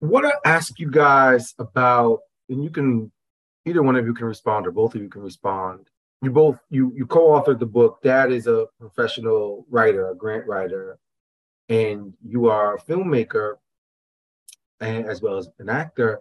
Want 0.00 0.26
to 0.26 0.48
ask 0.48 0.78
you 0.78 0.90
guys 0.90 1.54
about, 1.58 2.20
and 2.48 2.62
you 2.62 2.70
can, 2.70 3.10
either 3.64 3.82
one 3.82 3.96
of 3.96 4.06
you 4.06 4.14
can 4.14 4.26
respond 4.26 4.66
or 4.66 4.72
both 4.72 4.94
of 4.94 5.02
you 5.02 5.08
can 5.08 5.22
respond. 5.22 5.88
You 6.22 6.30
both, 6.30 6.58
you 6.70 6.92
you 6.96 7.06
co-authored 7.06 7.58
the 7.58 7.66
book. 7.66 8.00
Dad 8.02 8.32
is 8.32 8.46
a 8.46 8.66
professional 8.80 9.66
writer, 9.68 10.08
a 10.10 10.14
grant 10.14 10.46
writer, 10.46 10.98
and 11.68 12.14
you 12.26 12.48
are 12.48 12.76
a 12.76 12.80
filmmaker 12.80 13.56
and 14.80 15.06
as 15.06 15.20
well 15.20 15.36
as 15.36 15.48
an 15.58 15.68
actor. 15.68 16.20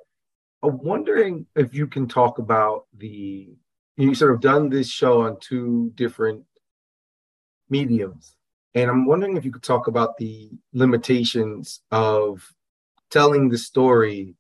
I'm 0.63 0.77
wondering 0.77 1.45
if 1.55 1.73
you 1.73 1.87
can 1.87 2.07
talk 2.07 2.39
about 2.39 2.85
the 2.97 3.49
you 3.97 4.15
sort 4.15 4.33
of 4.33 4.41
done 4.41 4.69
this 4.69 4.89
show 4.89 5.21
on 5.21 5.37
two 5.39 5.91
different 5.95 6.43
mediums. 7.69 8.35
And 8.73 8.89
I'm 8.89 9.05
wondering 9.05 9.37
if 9.37 9.45
you 9.45 9.51
could 9.51 9.61
talk 9.61 9.87
about 9.87 10.17
the 10.17 10.49
limitations 10.73 11.81
of 11.91 12.41
telling 13.11 13.49
the 13.49 13.57
story 13.57 14.35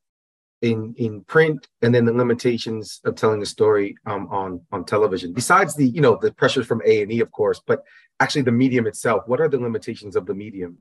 in 0.61 0.95
in 0.97 1.21
print 1.25 1.67
and 1.81 1.93
then 1.93 2.05
the 2.05 2.13
limitations 2.13 3.01
of 3.03 3.15
telling 3.15 3.41
the 3.41 3.45
story 3.45 3.95
um, 4.05 4.27
on 4.31 4.61
on 4.71 4.85
television. 4.85 5.33
Besides 5.33 5.75
the 5.75 5.87
you 5.87 6.01
know 6.01 6.17
the 6.19 6.31
pressures 6.31 6.65
from 6.65 6.81
a 6.85 7.03
and 7.03 7.11
e 7.11 7.19
of 7.19 7.31
course 7.31 7.61
but 7.67 7.83
actually 8.21 8.43
the 8.43 8.51
medium 8.51 8.87
itself 8.87 9.23
what 9.27 9.41
are 9.41 9.49
the 9.49 9.59
limitations 9.59 10.15
of 10.15 10.25
the 10.25 10.33
medium? 10.33 10.77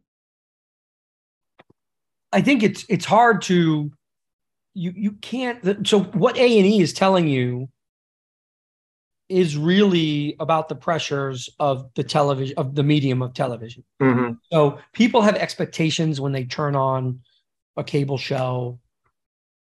I 2.33 2.40
think 2.40 2.62
it's 2.62 2.87
it's 2.88 3.05
hard 3.05 3.42
to 3.42 3.90
you 4.75 4.93
you 4.95 5.13
can't 5.13 5.87
so 5.87 6.01
what 6.01 6.37
a 6.37 6.59
and 6.59 6.67
e 6.67 6.81
is 6.81 6.93
telling 6.93 7.29
you 7.29 7.69
is 9.29 9.57
really 9.57 10.37
about 10.41 10.69
the 10.69 10.75
pressures 10.75 11.49
of 11.59 11.89
the 11.95 12.05
television 12.05 12.55
of 12.59 12.75
the 12.75 12.83
medium 12.83 13.23
of 13.23 13.33
television. 13.33 13.83
Mhm. 14.01 14.39
So 14.53 14.79
people 14.93 15.23
have 15.23 15.37
expectations 15.37 16.21
when 16.21 16.33
they 16.33 16.45
turn 16.45 16.77
on 16.77 17.21
a 17.77 17.85
cable 17.85 18.19
show 18.19 18.79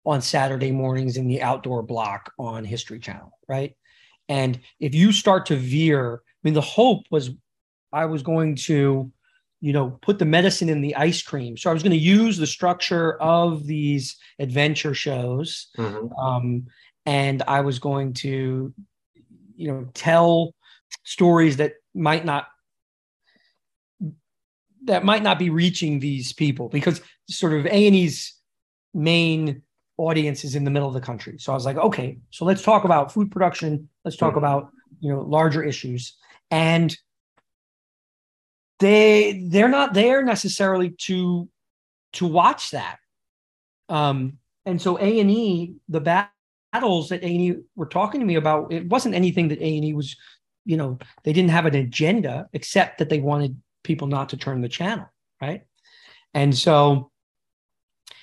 on 0.05 0.21
Saturday 0.21 0.71
mornings 0.71 1.17
in 1.17 1.27
the 1.27 1.41
outdoor 1.41 1.83
block 1.83 2.33
on 2.37 2.65
History 2.65 2.99
Channel, 2.99 3.31
right? 3.47 3.75
And 4.27 4.59
if 4.79 4.93
you 4.93 5.11
start 5.11 5.45
to 5.47 5.55
veer, 5.55 6.21
I 6.25 6.39
mean, 6.43 6.53
the 6.53 6.61
hope 6.61 7.05
was 7.09 7.31
I 7.93 8.05
was 8.05 8.23
going 8.23 8.55
to, 8.67 9.11
you 9.61 9.73
know, 9.73 9.97
put 10.01 10.19
the 10.19 10.25
medicine 10.25 10.69
in 10.69 10.81
the 10.81 10.95
ice 10.95 11.21
cream. 11.21 11.57
So 11.57 11.69
I 11.69 11.73
was 11.73 11.81
going 11.83 11.91
to 11.91 11.97
use 11.97 12.37
the 12.37 12.47
structure 12.47 13.19
of 13.21 13.65
these 13.65 14.17
adventure 14.39 14.93
shows, 14.93 15.67
Mhm. 15.77 16.11
um, 16.19 16.67
and 17.05 17.41
I 17.47 17.61
was 17.61 17.79
going 17.79 18.13
to, 18.13 18.73
you 19.55 19.67
know, 19.67 19.87
tell 19.93 20.53
stories 21.03 21.57
that 21.57 21.73
might 21.93 22.25
not 22.25 22.47
that 24.85 25.03
might 25.03 25.23
not 25.23 25.39
be 25.39 25.49
reaching 25.49 25.99
these 25.99 26.31
people 26.31 26.69
because 26.69 27.01
sort 27.27 27.53
of 27.53 27.65
A 27.65 27.87
and 27.87 27.95
E's 27.95 28.35
main 28.93 29.63
audience 29.97 30.43
is 30.43 30.55
in 30.55 30.63
the 30.63 30.69
middle 30.69 30.87
of 30.87 30.93
the 30.93 31.01
country. 31.01 31.37
So 31.39 31.51
I 31.51 31.55
was 31.55 31.65
like, 31.65 31.77
okay, 31.77 32.19
so 32.29 32.45
let's 32.45 32.61
talk 32.61 32.83
about 32.83 33.11
food 33.11 33.31
production. 33.31 33.89
Let's 34.03 34.17
talk 34.17 34.35
Mhm. 34.35 34.37
about 34.37 34.69
you 34.99 35.11
know 35.11 35.21
larger 35.21 35.63
issues, 35.63 36.15
and 36.51 36.95
they 38.79 39.47
they're 39.47 39.69
not 39.69 39.93
there 39.93 40.23
necessarily 40.23 40.91
to 40.99 41.49
to 42.13 42.25
watch 42.25 42.71
that. 42.71 42.97
Um, 43.89 44.37
and 44.65 44.81
so 44.81 44.97
A 44.99 45.19
and 45.19 45.29
E, 45.29 45.75
the 45.89 46.01
battles 46.01 47.09
that 47.09 47.23
A 47.23 47.25
and 47.25 47.41
E 47.41 47.55
were 47.75 47.85
talking 47.85 48.19
to 48.19 48.25
me 48.25 48.35
about, 48.35 48.73
it 48.73 48.87
wasn't 48.87 49.15
anything 49.15 49.49
that 49.49 49.61
A 49.61 49.75
and 49.75 49.85
E 49.85 49.93
was, 49.93 50.15
you 50.65 50.77
know, 50.77 50.97
they 51.23 51.33
didn't 51.33 51.51
have 51.51 51.65
an 51.65 51.75
agenda 51.75 52.49
except 52.53 52.97
that 52.97 53.09
they 53.09 53.19
wanted 53.19 53.57
people 53.83 54.07
not 54.07 54.29
to 54.29 54.37
turn 54.37 54.61
the 54.61 54.69
channel, 54.69 55.05
right? 55.41 55.61
And 56.33 56.55
so, 56.55 57.11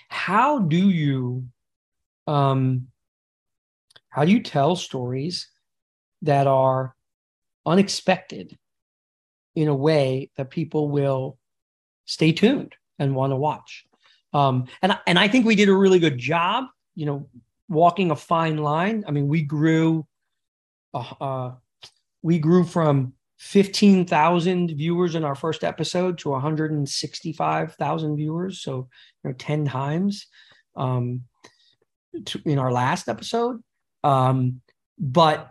how 0.08 0.58
do 0.58 0.90
you, 0.90 1.46
um, 2.26 2.88
how 4.08 4.24
do 4.24 4.32
you 4.32 4.42
tell 4.42 4.76
stories 4.76 5.48
that 6.22 6.46
are 6.46 6.94
unexpected 7.64 8.58
in 9.54 9.68
a 9.68 9.74
way 9.74 10.30
that 10.36 10.50
people 10.50 10.88
will 10.88 11.38
stay 12.04 12.32
tuned 12.32 12.74
and 12.98 13.14
want 13.14 13.32
to 13.32 13.36
watch? 13.36 13.84
Um, 14.32 14.66
and 14.80 14.98
and 15.06 15.18
I 15.18 15.28
think 15.28 15.44
we 15.44 15.54
did 15.54 15.68
a 15.68 15.76
really 15.76 15.98
good 15.98 16.18
job, 16.18 16.64
you 16.94 17.06
know, 17.06 17.28
walking 17.68 18.10
a 18.10 18.16
fine 18.16 18.58
line. 18.58 19.04
I 19.06 19.10
mean, 19.10 19.28
we 19.28 19.42
grew, 19.42 20.06
uh, 20.94 21.14
uh, 21.20 21.52
we 22.22 22.38
grew 22.38 22.64
from 22.64 23.14
15,000 23.42 24.68
viewers 24.76 25.16
in 25.16 25.24
our 25.24 25.34
first 25.34 25.64
episode 25.64 26.16
to 26.18 26.30
165,000 26.30 28.16
viewers. 28.16 28.62
So, 28.62 28.88
you 29.24 29.30
know, 29.30 29.32
10 29.36 29.64
times 29.64 30.28
um, 30.76 31.22
to, 32.24 32.40
in 32.44 32.60
our 32.60 32.70
last 32.70 33.08
episode. 33.08 33.60
Um, 34.04 34.60
but 34.96 35.50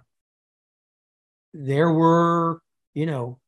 there 1.54 1.92
were, 1.92 2.62
you 2.94 3.06
know, 3.06 3.41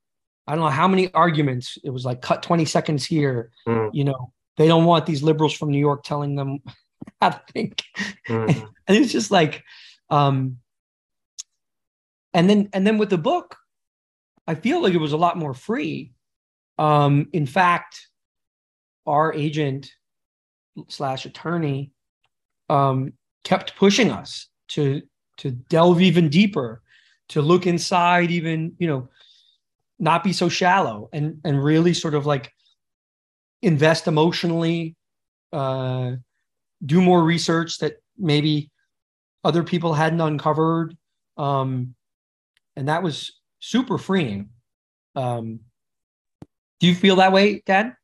I 0.48 0.56
don't 0.56 0.64
know 0.64 0.70
how 0.70 0.88
many 0.88 1.12
arguments. 1.14 1.78
It 1.84 1.90
was 1.90 2.06
like 2.06 2.22
cut 2.22 2.44
20 2.44 2.66
seconds 2.66 3.06
here. 3.06 3.52
Mm. 3.68 3.92
You 3.94 4.04
know, 4.06 4.34
they 4.58 4.68
don't 4.68 4.86
want 4.86 5.06
these 5.06 5.24
liberals 5.24 5.54
from 5.54 5.70
New 5.72 5.80
York 5.80 6.04
telling 6.04 6.36
them 6.36 6.60
how 7.22 7.30
to 7.30 7.42
think. 7.52 7.84
Mhm. 8.28 8.70
And 8.86 8.98
it's 8.98 9.14
just 9.14 9.32
like, 9.32 9.64
um, 10.10 10.58
and 12.34 12.50
then 12.50 12.68
and 12.74 12.86
then 12.86 12.98
with 12.98 13.10
the 13.10 13.18
book, 13.18 13.56
I 14.46 14.56
feel 14.56 14.82
like 14.82 14.94
it 14.94 14.98
was 14.98 15.14
a 15.14 15.18
lot 15.18 15.38
more 15.38 15.54
free. 15.54 16.12
Um, 16.78 17.30
in 17.32 17.46
fact, 17.46 18.10
our 19.06 19.34
agent 19.34 19.90
slash 20.90 21.26
attorney 21.26 21.92
um, 22.70 23.14
kept 23.46 23.78
pushing 23.78 24.12
us 24.12 24.50
to 24.70 25.02
to 25.38 25.52
delve 25.52 26.02
even 26.02 26.28
deeper, 26.28 26.82
to 27.30 27.42
look 27.42 27.66
inside, 27.66 28.32
even 28.32 28.76
you 28.80 28.88
know, 28.88 29.08
not 30.00 30.24
be 30.24 30.34
so 30.34 30.50
shallow, 30.50 31.10
and 31.14 31.40
and 31.44 31.64
really 31.64 31.94
sort 31.94 32.14
of 32.14 32.26
like 32.26 32.52
invest 33.62 34.08
emotionally, 34.08 34.96
uh, 35.52 36.12
do 36.86 37.02
more 37.02 37.24
research 37.24 37.78
that 37.80 37.98
maybe 38.18 38.70
other 39.44 39.64
people 39.64 39.94
hadn't 39.94 40.22
uncovered, 40.22 40.98
um, 41.38 41.96
and 42.76 42.88
that 42.88 43.04
was 43.04 43.40
super 43.60 43.98
freeing. 43.98 44.50
Um, 45.16 45.60
do 46.80 46.88
you 46.88 46.96
feel 46.96 47.18
that 47.18 47.32
way, 47.32 47.62
Dad? 47.66 47.96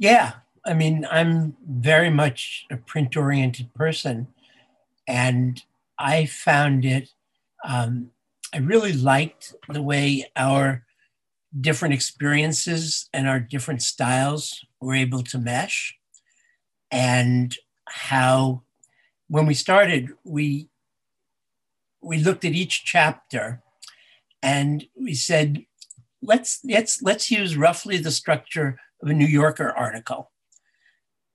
Yeah, 0.00 0.32
I 0.64 0.74
mean, 0.74 1.06
I'm 1.10 1.56
very 1.68 2.10
much 2.10 2.64
a 2.70 2.76
print 2.76 3.16
oriented 3.16 3.74
person, 3.74 4.28
and 5.06 5.60
I 5.98 6.26
found 6.26 6.84
it, 6.84 7.10
um, 7.64 8.10
I 8.54 8.58
really 8.58 8.92
liked 8.92 9.54
the 9.68 9.82
way 9.82 10.30
our 10.36 10.84
different 11.60 11.94
experiences 11.94 13.08
and 13.12 13.28
our 13.28 13.40
different 13.40 13.82
styles 13.82 14.64
were 14.80 14.94
able 14.94 15.22
to 15.24 15.38
mesh, 15.38 15.96
and 16.90 17.56
how 17.86 18.62
when 19.28 19.46
we 19.46 19.54
started, 19.54 20.10
we 20.24 20.68
we 22.00 22.18
looked 22.18 22.44
at 22.44 22.52
each 22.52 22.84
chapter 22.84 23.62
and 24.42 24.86
we 24.94 25.14
said, 25.14 25.64
let's 26.22 26.60
let's 26.64 27.02
let's 27.02 27.30
use 27.30 27.56
roughly 27.56 27.98
the 27.98 28.10
structure 28.10 28.78
of 29.02 29.08
a 29.08 29.14
New 29.14 29.26
Yorker 29.26 29.70
article. 29.70 30.30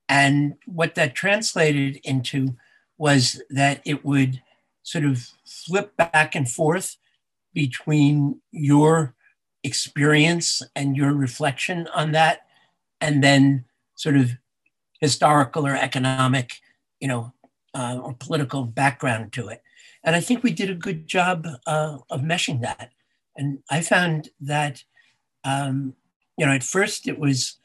And 0.10 0.56
what 0.66 0.96
that 0.96 1.16
translated 1.16 2.00
into 2.04 2.56
was 2.98 3.42
that 3.50 3.82
it 3.86 4.06
would 4.06 4.42
sort 4.84 5.06
of 5.06 5.30
flip 5.46 5.96
back 5.96 6.36
and 6.36 6.50
forth 6.50 6.98
between 7.54 8.42
your 8.52 9.16
experience 9.64 10.62
and 10.76 10.96
your 10.96 11.14
reflection 11.14 11.88
on 11.96 12.12
that, 12.12 12.42
and 13.02 13.24
then 13.24 13.66
sort 13.96 14.18
of 14.18 14.32
historical 15.00 15.68
or 15.68 15.76
economic, 15.76 16.60
you 17.00 17.08
know, 17.08 17.34
uh, 17.74 18.00
or 18.02 18.14
political 18.14 18.64
background 18.66 19.34
to 19.34 19.48
it. 19.48 19.62
And 20.04 20.16
I 20.16 20.20
think 20.20 20.44
we 20.44 20.52
did 20.52 20.70
a 20.70 20.76
good 20.76 21.08
job 21.08 21.48
uh, 21.66 21.98
of 22.10 22.22
meshing 22.22 22.62
that. 22.62 22.92
And 23.36 23.60
I 23.70 23.82
found 23.82 24.30
that, 24.42 24.84
um, 25.44 25.96
you 26.38 26.46
know, 26.46 26.52
at 26.52 26.64
first 26.64 27.08
it 27.08 27.20
was 27.20 27.58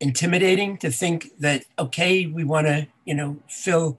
intimidating 0.00 0.76
to 0.78 0.90
think 0.90 1.30
that, 1.38 1.64
okay, 1.78 2.26
we 2.26 2.44
want 2.44 2.66
to, 2.66 2.86
you 3.04 3.14
know, 3.14 3.38
fill, 3.48 3.98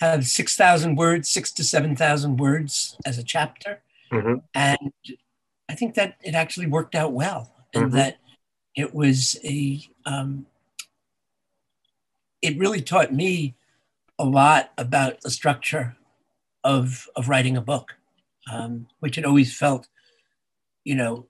have 0.00 0.26
6,000 0.26 0.96
words, 0.96 1.28
six 1.28 1.52
to 1.52 1.64
7,000 1.64 2.38
words 2.38 2.96
as 3.04 3.18
a 3.18 3.22
chapter. 3.22 3.82
Mhm. 4.10 4.42
And 4.54 4.92
I 5.68 5.74
think 5.74 5.94
that 5.94 6.16
it 6.22 6.34
actually 6.34 6.66
worked 6.66 6.94
out 6.94 7.12
well 7.12 7.52
and 7.74 7.90
Mhm. 7.90 7.94
that 7.94 8.18
it 8.74 8.94
was 8.94 9.38
a, 9.44 9.80
um, 10.04 10.46
it 12.40 12.58
really 12.58 12.82
taught 12.82 13.12
me 13.12 13.54
a 14.18 14.24
lot 14.24 14.72
about 14.76 15.20
the 15.20 15.30
structure 15.30 15.96
of, 16.64 17.08
of 17.16 17.28
writing 17.28 17.56
a 17.56 17.62
book, 17.62 17.94
um, 18.50 18.86
which 19.00 19.16
had 19.16 19.24
always 19.24 19.56
felt, 19.56 19.88
you 20.84 20.94
know, 20.94 21.26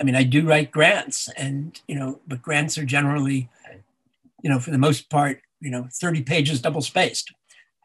I 0.00 0.04
mean, 0.04 0.14
I 0.14 0.24
do 0.24 0.46
write 0.46 0.70
grants 0.70 1.28
and, 1.36 1.80
you 1.88 1.94
know, 1.94 2.20
but 2.26 2.42
grants 2.42 2.76
are 2.76 2.84
generally, 2.84 3.48
you 4.42 4.50
know, 4.50 4.58
for 4.58 4.70
the 4.70 4.78
most 4.78 5.08
part, 5.08 5.40
you 5.60 5.70
know, 5.70 5.88
30 5.90 6.22
pages 6.22 6.60
double 6.60 6.82
spaced. 6.82 7.32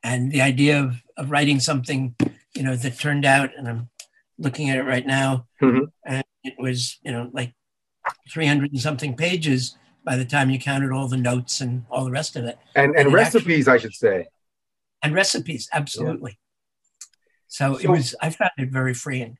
And 0.03 0.31
the 0.31 0.41
idea 0.41 0.81
of, 0.83 1.01
of 1.15 1.31
writing 1.31 1.59
something, 1.59 2.15
you 2.53 2.63
know, 2.63 2.75
that 2.75 2.99
turned 2.99 3.23
out, 3.23 3.51
and 3.55 3.67
I'm 3.67 3.89
looking 4.41 4.69
at 4.69 4.77
it 4.77 4.83
right 4.83 5.05
now, 5.05 5.45
Mhm. 5.61 5.91
and 6.05 6.23
it 6.43 6.55
was, 6.57 6.99
you 7.03 7.11
know, 7.11 7.29
like 7.33 7.53
300 8.29 8.71
and 8.71 8.81
something 8.81 9.15
pages 9.15 9.77
by 10.03 10.15
the 10.15 10.25
time 10.25 10.49
you 10.49 10.59
counted 10.59 10.91
all 10.91 11.07
the 11.07 11.17
notes 11.17 11.61
and 11.61 11.85
all 11.91 12.03
the 12.03 12.11
rest 12.11 12.35
of 12.35 12.45
it. 12.45 12.57
And 12.75 12.91
and 12.91 12.95
And 13.05 13.09
it 13.09 13.13
recipes, 13.13 13.67
I 13.67 13.77
should 13.77 13.93
say. 13.93 14.25
And 15.03 15.13
recipes, 15.13 15.69
absolutely. 15.73 16.39
So, 17.47 17.75
it 17.75 17.83
So- 17.83 17.91
was, 17.91 18.15
I 18.21 18.29
found 18.31 18.51
it 18.57 18.69
very 18.71 18.93
freeing. 18.93 19.37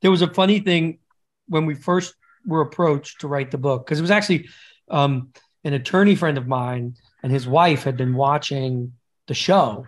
there 0.00 0.10
was 0.12 0.22
a 0.22 0.32
funny 0.32 0.60
thing 0.60 1.00
when 1.48 1.66
we 1.66 1.74
first 1.74 2.14
were 2.46 2.60
approached 2.60 3.20
to 3.20 3.26
write 3.28 3.50
the 3.50 3.58
book 3.58 3.84
because 3.84 3.98
it 3.98 4.02
was 4.02 4.12
actually 4.12 4.48
um, 4.90 5.32
an 5.64 5.72
attorney 5.74 6.14
friend 6.14 6.38
of 6.38 6.46
mine 6.46 6.94
and 7.22 7.32
his 7.32 7.46
wife 7.48 7.82
had 7.82 7.96
been 7.96 8.14
watching 8.14 8.92
the 9.26 9.34
show 9.34 9.84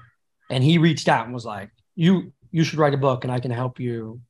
and 0.50 0.64
he 0.64 0.76
reached 0.78 1.08
out 1.08 1.24
and 1.26 1.32
was 1.32 1.44
like 1.46 1.70
you 1.94 2.32
you 2.50 2.64
should 2.64 2.78
write 2.80 2.92
a 2.92 2.98
book 2.98 3.22
and 3.24 3.32
i 3.32 3.38
can 3.38 3.52
help 3.52 3.78
you 3.78 4.20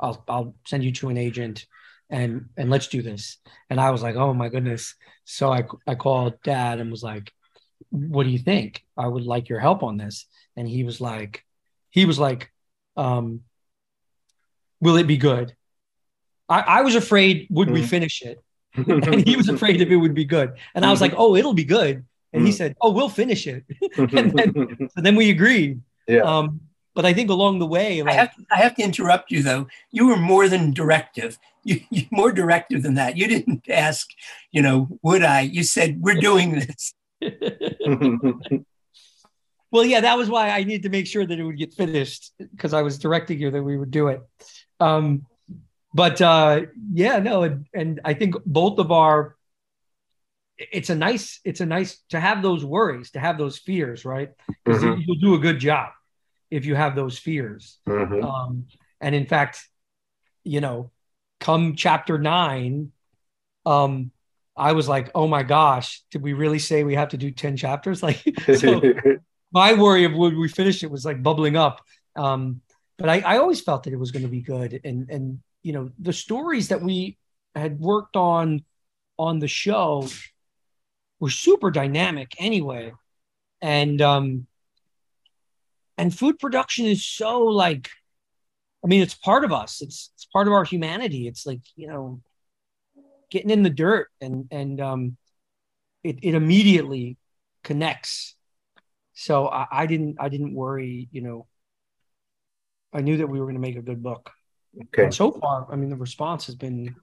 i'll 0.00 0.24
i'll 0.28 0.54
send 0.66 0.84
you 0.84 0.92
to 0.92 1.08
an 1.08 1.16
agent 1.16 1.66
and 2.08 2.46
and 2.56 2.70
let's 2.70 2.88
do 2.88 3.02
this 3.02 3.38
and 3.68 3.80
i 3.80 3.90
was 3.90 4.02
like 4.02 4.16
oh 4.16 4.34
my 4.34 4.48
goodness 4.48 4.94
so 5.24 5.52
i 5.52 5.64
i 5.86 5.94
called 5.94 6.42
dad 6.42 6.80
and 6.80 6.90
was 6.90 7.02
like 7.02 7.32
what 7.90 8.24
do 8.24 8.30
you 8.30 8.38
think 8.38 8.84
i 8.96 9.06
would 9.06 9.24
like 9.24 9.48
your 9.48 9.60
help 9.60 9.82
on 9.82 9.96
this 9.96 10.26
and 10.56 10.68
he 10.68 10.84
was 10.84 11.00
like 11.00 11.44
he 11.90 12.04
was 12.04 12.18
like 12.18 12.50
um 12.96 13.42
will 14.80 14.96
it 14.96 15.06
be 15.06 15.16
good? 15.16 15.54
I, 16.48 16.60
I 16.60 16.80
was 16.82 16.94
afraid, 16.94 17.46
would 17.50 17.68
mm. 17.68 17.74
we 17.74 17.82
finish 17.82 18.22
it? 18.22 18.42
and 18.74 19.26
he 19.26 19.36
was 19.36 19.48
afraid 19.48 19.80
if 19.80 19.88
it 19.88 19.96
would 19.96 20.14
be 20.14 20.24
good. 20.24 20.54
And 20.74 20.84
I 20.84 20.90
was 20.90 21.00
like, 21.00 21.14
oh, 21.16 21.36
it'll 21.36 21.54
be 21.54 21.64
good. 21.64 22.04
And 22.32 22.46
he 22.46 22.52
mm. 22.52 22.56
said, 22.56 22.76
oh, 22.80 22.90
we'll 22.90 23.08
finish 23.08 23.46
it. 23.46 23.64
and 23.98 24.32
then, 24.32 24.88
so 24.94 25.00
then 25.00 25.16
we 25.16 25.30
agreed. 25.30 25.80
Yeah. 26.06 26.20
Um, 26.20 26.60
but 26.94 27.04
I 27.04 27.12
think 27.12 27.30
along 27.30 27.58
the 27.58 27.66
way, 27.66 28.02
like, 28.02 28.12
I, 28.12 28.16
have 28.16 28.34
to, 28.34 28.46
I 28.50 28.56
have 28.56 28.74
to 28.76 28.82
interrupt 28.82 29.30
you 29.30 29.42
though. 29.42 29.68
You 29.90 30.08
were 30.08 30.16
more 30.16 30.48
than 30.48 30.72
directive. 30.72 31.38
You, 31.62 31.80
you 31.90 32.06
more 32.10 32.32
directive 32.32 32.82
than 32.82 32.94
that. 32.94 33.16
You 33.16 33.28
didn't 33.28 33.68
ask, 33.68 34.08
you 34.50 34.62
know, 34.62 34.88
would 35.02 35.22
I? 35.22 35.42
You 35.42 35.62
said 35.62 36.00
we're 36.00 36.14
doing 36.14 36.60
this. 36.60 36.94
well, 39.70 39.84
yeah, 39.84 40.00
that 40.00 40.16
was 40.16 40.30
why 40.30 40.50
I 40.50 40.64
needed 40.64 40.84
to 40.84 40.88
make 40.88 41.06
sure 41.06 41.26
that 41.26 41.38
it 41.38 41.44
would 41.44 41.58
get 41.58 41.74
finished 41.74 42.32
because 42.38 42.72
I 42.72 42.82
was 42.82 42.98
directing 42.98 43.38
you 43.38 43.50
that 43.50 43.62
we 43.62 43.76
would 43.76 43.90
do 43.90 44.08
it. 44.08 44.22
Um, 44.80 45.26
but 45.92 46.20
uh, 46.20 46.62
yeah, 46.92 47.18
no, 47.18 47.42
and, 47.42 47.66
and 47.74 48.00
I 48.04 48.14
think 48.14 48.36
both 48.46 48.78
of 48.78 48.90
our 48.90 49.36
it's 50.72 50.90
a 50.90 50.94
nice 50.94 51.40
it's 51.44 51.60
a 51.60 51.66
nice 51.66 52.02
to 52.10 52.20
have 52.20 52.42
those 52.42 52.64
worries 52.64 53.12
to 53.12 53.18
have 53.18 53.38
those 53.38 53.58
fears 53.58 54.04
right 54.04 54.30
because 54.62 54.82
mm-hmm. 54.82 55.00
you'll 55.06 55.16
do 55.16 55.34
a 55.34 55.38
good 55.38 55.58
job 55.58 55.90
if 56.50 56.66
you 56.66 56.74
have 56.74 56.94
those 56.94 57.18
fears. 57.18 57.78
Mm-hmm. 57.88 58.24
Um, 58.24 58.66
and 59.00 59.14
in 59.14 59.26
fact, 59.26 59.66
you 60.44 60.60
know, 60.60 60.90
come 61.38 61.76
chapter 61.76 62.18
nine, 62.18 62.92
um, 63.66 64.10
I 64.56 64.72
was 64.72 64.88
like, 64.88 65.10
oh 65.14 65.26
my 65.26 65.42
gosh, 65.42 66.02
did 66.10 66.22
we 66.22 66.32
really 66.32 66.58
say 66.58 66.84
we 66.84 66.94
have 66.94 67.10
to 67.10 67.16
do 67.16 67.30
10 67.30 67.56
chapters? 67.56 68.02
Like, 68.10 68.22
so 68.56 68.82
my 69.52 69.72
worry 69.74 70.04
of 70.04 70.12
would 70.12 70.36
we 70.36 70.48
finish 70.48 70.82
it 70.82 70.90
was 70.90 71.04
like 71.04 71.22
bubbling 71.22 71.56
up. 71.56 71.80
Um, 72.16 72.60
but 72.98 73.08
I, 73.08 73.20
I 73.20 73.38
always 73.38 73.60
felt 73.60 73.84
that 73.84 73.92
it 73.92 73.98
was 73.98 74.10
going 74.10 74.24
to 74.24 74.28
be 74.28 74.42
good. 74.42 74.80
And, 74.84 75.08
and, 75.10 75.40
you 75.62 75.72
know, 75.72 75.90
the 75.98 76.12
stories 76.12 76.68
that 76.68 76.82
we 76.82 77.16
had 77.54 77.80
worked 77.80 78.16
on 78.16 78.64
on 79.18 79.38
the 79.38 79.48
show 79.48 80.06
were 81.18 81.30
super 81.30 81.70
dynamic 81.70 82.34
anyway. 82.38 82.92
And, 83.62 84.02
um, 84.02 84.46
and 86.00 86.16
food 86.16 86.38
production 86.38 86.86
is 86.86 87.04
so 87.04 87.42
like 87.42 87.90
i 88.82 88.88
mean 88.88 89.02
it's 89.02 89.14
part 89.14 89.44
of 89.44 89.52
us. 89.52 89.82
It's 89.82 90.10
it's 90.14 90.24
part 90.24 90.46
of 90.46 90.54
our 90.54 90.64
humanity. 90.64 91.28
It's 91.28 91.44
like 91.46 91.60
you 91.76 91.88
know 91.88 92.22
getting 93.30 93.50
in 93.50 93.62
the 93.62 93.70
dirt 93.70 94.08
and 94.20 94.48
and 94.50 94.80
um 94.80 95.16
it, 96.02 96.18
it 96.22 96.34
immediately 96.34 97.18
connects. 97.62 98.34
So 99.12 99.46
I, 99.48 99.66
I 99.70 99.86
didn't 99.86 100.16
i 100.18 100.28
didn't 100.30 100.54
worry 100.54 101.08
you 101.12 101.20
know. 101.20 101.46
I 102.92 103.02
knew 103.02 103.18
that 103.18 103.28
we 103.28 103.38
were 103.38 103.44
going 103.44 103.54
to 103.54 103.60
make 103.60 103.76
a 103.76 103.82
good 103.82 104.02
book. 104.02 104.30
Okay. 104.86 105.04
And 105.04 105.14
so 105.14 105.30
far 105.32 105.66
i 105.70 105.76
mean 105.76 105.90
the 105.90 105.96
response 105.96 106.46
has 106.46 106.54
been 106.54 106.96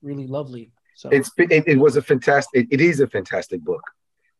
really 0.00 0.28
lovely. 0.28 0.70
So 0.94 1.08
it's 1.08 1.30
it, 1.38 1.64
it 1.66 1.78
was 1.78 1.96
a 1.96 2.02
fantastic 2.02 2.68
it 2.70 2.80
is 2.80 3.00
a 3.00 3.08
fantastic 3.08 3.60
book 3.62 3.82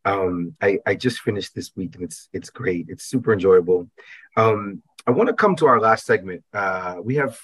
um, 0.04 0.56
I, 0.60 0.78
I 0.86 0.94
just 0.94 1.20
finished 1.20 1.54
this 1.54 1.72
week 1.76 1.94
and 1.94 2.04
it's 2.04 2.28
it's 2.32 2.50
great. 2.50 2.86
It's 2.88 3.04
super 3.04 3.32
enjoyable. 3.32 3.88
Um, 4.36 4.82
I 5.06 5.10
want 5.10 5.28
to 5.28 5.34
come 5.34 5.56
to 5.56 5.66
our 5.66 5.80
last 5.80 6.06
segment. 6.06 6.44
Uh, 6.52 6.96
we 7.02 7.16
have 7.16 7.38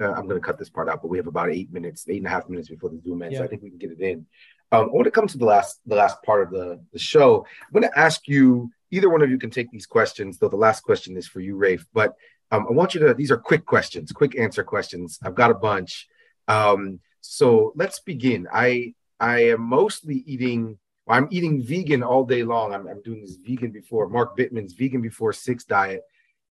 uh, 0.00 0.12
I'm 0.12 0.26
going 0.26 0.40
to 0.40 0.46
cut 0.46 0.58
this 0.58 0.70
part 0.70 0.88
out, 0.88 1.02
but 1.02 1.08
we 1.08 1.18
have 1.18 1.28
about 1.28 1.50
eight 1.50 1.72
minutes, 1.72 2.06
eight 2.08 2.18
and 2.18 2.26
a 2.26 2.30
half 2.30 2.48
minutes 2.48 2.68
before 2.68 2.90
the 2.90 3.00
Zoom 3.00 3.22
ends. 3.22 3.34
Yeah. 3.34 3.38
So 3.40 3.44
I 3.44 3.48
think 3.48 3.62
we 3.62 3.70
can 3.70 3.78
get 3.78 3.92
it 3.92 4.00
in. 4.00 4.26
Um, 4.72 4.86
I 4.86 4.92
want 4.92 5.04
to 5.04 5.10
come 5.10 5.28
to 5.28 5.38
the 5.38 5.44
last 5.44 5.80
the 5.86 5.94
last 5.94 6.22
part 6.22 6.42
of 6.42 6.50
the, 6.50 6.80
the 6.92 6.98
show. 6.98 7.46
I'm 7.62 7.72
going 7.80 7.90
to 7.90 7.98
ask 7.98 8.26
you. 8.28 8.70
Either 8.90 9.10
one 9.10 9.22
of 9.22 9.30
you 9.30 9.38
can 9.38 9.50
take 9.50 9.68
these 9.72 9.86
questions, 9.86 10.38
though 10.38 10.48
the 10.48 10.54
last 10.56 10.82
question 10.84 11.16
is 11.16 11.26
for 11.26 11.40
you, 11.40 11.56
Rafe. 11.56 11.84
But 11.92 12.14
um, 12.52 12.66
I 12.68 12.72
want 12.72 12.94
you 12.94 13.00
to. 13.00 13.14
These 13.14 13.32
are 13.32 13.36
quick 13.36 13.66
questions, 13.66 14.12
quick 14.12 14.38
answer 14.38 14.62
questions. 14.62 15.18
I've 15.24 15.34
got 15.34 15.50
a 15.50 15.54
bunch. 15.54 16.06
Um, 16.46 17.00
so 17.20 17.72
let's 17.74 17.98
begin. 17.98 18.46
I 18.52 18.94
I 19.18 19.46
am 19.46 19.62
mostly 19.62 20.22
eating 20.26 20.78
I'm 21.06 21.28
eating 21.30 21.62
vegan 21.62 22.02
all 22.02 22.24
day 22.24 22.42
long. 22.42 22.72
I'm, 22.74 22.86
I'm 22.88 23.02
doing 23.02 23.20
this 23.20 23.36
vegan 23.36 23.70
before 23.70 24.08
Mark 24.08 24.36
Bittman's 24.36 24.72
vegan 24.72 25.02
before 25.02 25.32
six 25.32 25.64
diet. 25.64 26.02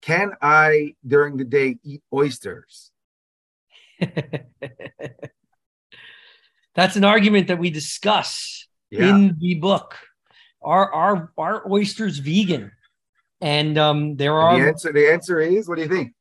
Can 0.00 0.32
I 0.40 0.94
during 1.06 1.36
the 1.36 1.44
day 1.44 1.76
eat 1.82 2.02
oysters? 2.12 2.90
That's 6.74 6.96
an 6.96 7.04
argument 7.04 7.48
that 7.48 7.58
we 7.58 7.70
discuss 7.70 8.68
yeah. 8.90 9.10
in 9.10 9.36
the 9.38 9.54
book. 9.54 9.96
Are 10.62 10.92
our 10.92 11.32
our 11.36 11.70
oysters 11.70 12.18
vegan? 12.18 12.72
And 13.40 13.78
um, 13.78 14.16
there 14.16 14.34
are 14.34 14.58
the 14.58 14.66
answer. 14.66 14.92
The 14.92 15.12
answer 15.12 15.40
is, 15.40 15.68
what 15.68 15.76
do 15.76 15.82
you 15.82 15.88
think? 15.88 16.12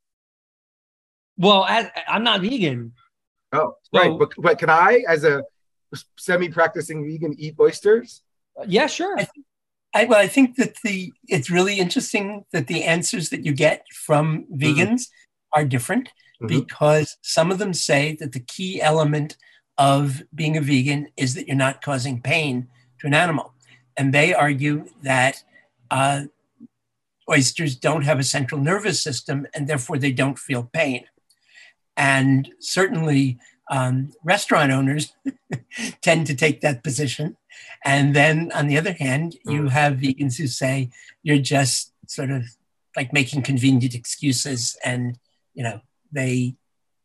Well, 1.37 1.63
I, 1.63 1.91
am 2.07 2.23
not 2.23 2.41
vegan. 2.41 2.93
Oh, 3.53 3.75
so, 3.93 3.99
right. 3.99 4.19
But, 4.19 4.33
but 4.37 4.59
can 4.59 4.69
I, 4.69 5.03
as 5.07 5.23
a 5.23 5.43
semi-practicing 6.17 7.05
vegan 7.05 7.35
eat 7.37 7.55
oysters? 7.59 8.21
Yeah, 8.65 8.87
sure. 8.87 9.19
I, 9.19 9.27
I, 9.93 10.05
well, 10.05 10.19
I 10.19 10.27
think 10.27 10.55
that 10.57 10.75
the 10.83 11.11
it's 11.27 11.49
really 11.49 11.79
interesting 11.79 12.45
that 12.51 12.67
the 12.67 12.83
answers 12.83 13.29
that 13.29 13.45
you 13.45 13.53
get 13.53 13.85
from 13.93 14.43
mm-hmm. 14.43 14.55
vegans 14.55 15.01
mm-hmm. 15.01 15.59
are 15.59 15.65
different 15.65 16.09
mm-hmm. 16.41 16.47
because 16.47 17.17
some 17.21 17.51
of 17.51 17.59
them 17.59 17.73
say 17.73 18.17
that 18.19 18.31
the 18.33 18.39
key 18.39 18.81
element 18.81 19.37
of 19.77 20.23
being 20.33 20.57
a 20.57 20.61
vegan 20.61 21.07
is 21.17 21.35
that 21.35 21.47
you're 21.47 21.55
not 21.55 21.81
causing 21.81 22.21
pain 22.21 22.67
to 22.99 23.07
an 23.07 23.13
animal, 23.13 23.53
and 23.95 24.13
they 24.13 24.33
argue 24.33 24.85
that 25.03 25.43
uh, 25.91 26.23
oysters 27.29 27.75
don't 27.75 28.03
have 28.03 28.19
a 28.19 28.23
central 28.23 28.59
nervous 28.59 29.01
system 29.01 29.47
and 29.53 29.67
therefore 29.67 29.97
they 29.97 30.11
don't 30.11 30.39
feel 30.39 30.69
pain. 30.73 31.05
And 31.95 32.49
certainly, 32.59 33.39
um, 33.69 34.11
restaurant 34.23 34.71
owners 34.71 35.13
tend 36.01 36.27
to 36.27 36.35
take 36.35 36.61
that 36.61 36.83
position. 36.83 37.37
And 37.85 38.15
then 38.15 38.51
on 38.53 38.67
the 38.67 38.77
other 38.77 38.93
hand, 38.93 39.35
you 39.45 39.63
mm. 39.63 39.69
have 39.69 39.93
vegans 39.93 40.37
who 40.37 40.47
say 40.47 40.89
you're 41.23 41.37
just 41.37 41.93
sort 42.07 42.31
of 42.31 42.43
like 42.95 43.13
making 43.13 43.43
convenient 43.43 43.93
excuses 43.93 44.77
and, 44.83 45.17
you 45.53 45.63
know, 45.63 45.81
they, 46.11 46.55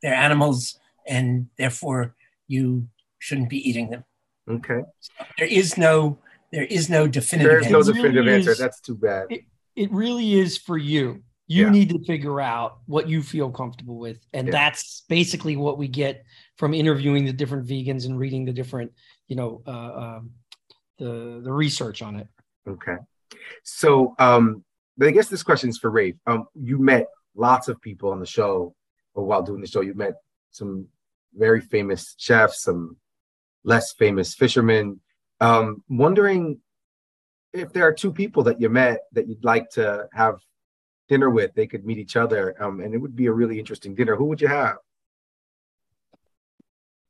they're 0.03 0.15
animals 0.15 0.79
and 1.07 1.49
therefore 1.59 2.15
you 2.47 2.89
shouldn't 3.19 3.51
be 3.51 3.69
eating 3.69 3.91
them. 3.91 4.05
Okay. 4.49 4.83
So 5.01 5.25
there 5.39 5.49
is 5.49 5.77
no, 5.77 6.19
there 6.53 6.65
is 6.65 6.89
no 6.89 7.07
definitive 7.07 7.63
There's 7.63 7.73
no 7.73 7.83
definitive 7.83 8.25
really 8.25 8.39
answer. 8.39 8.53
Is, 8.53 8.59
That's 8.59 8.81
too 8.81 8.97
bad. 8.97 9.27
It, 9.31 9.45
it 9.77 9.91
really 9.93 10.35
is 10.35 10.59
for 10.59 10.77
you 10.77 11.23
you 11.53 11.65
yeah. 11.65 11.71
need 11.71 11.91
to 11.91 11.99
figure 12.05 12.41
out 12.41 12.79
what 12.87 13.09
you 13.09 13.23
feel 13.23 13.51
comfortable 13.51 13.99
with 13.99 14.19
and 14.33 14.47
yeah. 14.47 14.53
that's 14.53 15.03
basically 15.09 15.57
what 15.57 15.77
we 15.77 15.89
get 15.89 16.25
from 16.63 16.75
interviewing 16.75 17.25
the 17.25 17.33
different 17.33 17.67
vegans 17.67 18.07
and 18.07 18.17
reading 18.17 18.45
the 18.45 18.53
different 18.53 18.93
you 19.27 19.35
know 19.35 19.61
uh, 19.67 19.95
um, 20.05 20.31
the 20.97 21.41
the 21.43 21.53
research 21.53 22.03
on 22.03 22.15
it 22.15 22.29
okay 22.69 22.99
so 23.65 24.15
um 24.21 24.63
i 25.03 25.11
guess 25.11 25.27
this 25.27 25.43
question 25.43 25.69
is 25.69 25.77
for 25.77 25.91
rafe 25.91 26.15
um 26.29 26.47
you 26.55 26.79
met 26.79 27.09
lots 27.35 27.67
of 27.67 27.81
people 27.81 28.13
on 28.13 28.21
the 28.21 28.27
show 28.39 28.73
or 29.15 29.25
while 29.25 29.43
doing 29.43 29.61
the 29.61 29.67
show 29.67 29.81
you 29.81 29.93
met 29.95 30.15
some 30.53 30.87
very 31.35 31.61
famous 31.61 32.15
chefs 32.17 32.63
some 32.63 32.97
less 33.65 33.93
famous 33.95 34.33
fishermen 34.33 35.01
um 35.41 35.83
wondering 35.89 36.61
if 37.53 37.73
there 37.73 37.89
are 37.89 37.93
two 37.93 38.13
people 38.13 38.45
that 38.45 38.61
you 38.61 38.69
met 38.69 39.01
that 39.11 39.27
you'd 39.27 39.45
like 39.45 39.69
to 39.71 40.07
have 40.13 40.37
dinner 41.09 41.29
with, 41.29 41.53
they 41.55 41.67
could 41.67 41.85
meet 41.85 41.99
each 41.99 42.17
other, 42.17 42.55
um, 42.63 42.81
and 42.81 42.95
it 42.95 42.99
would 42.99 43.15
be 43.15 43.27
a 43.27 43.33
really 43.33 43.59
interesting 43.59 43.95
dinner. 43.95 44.17
Who 44.17 44.25
would 44.27 44.41
you 44.41 44.49
have? 44.49 44.77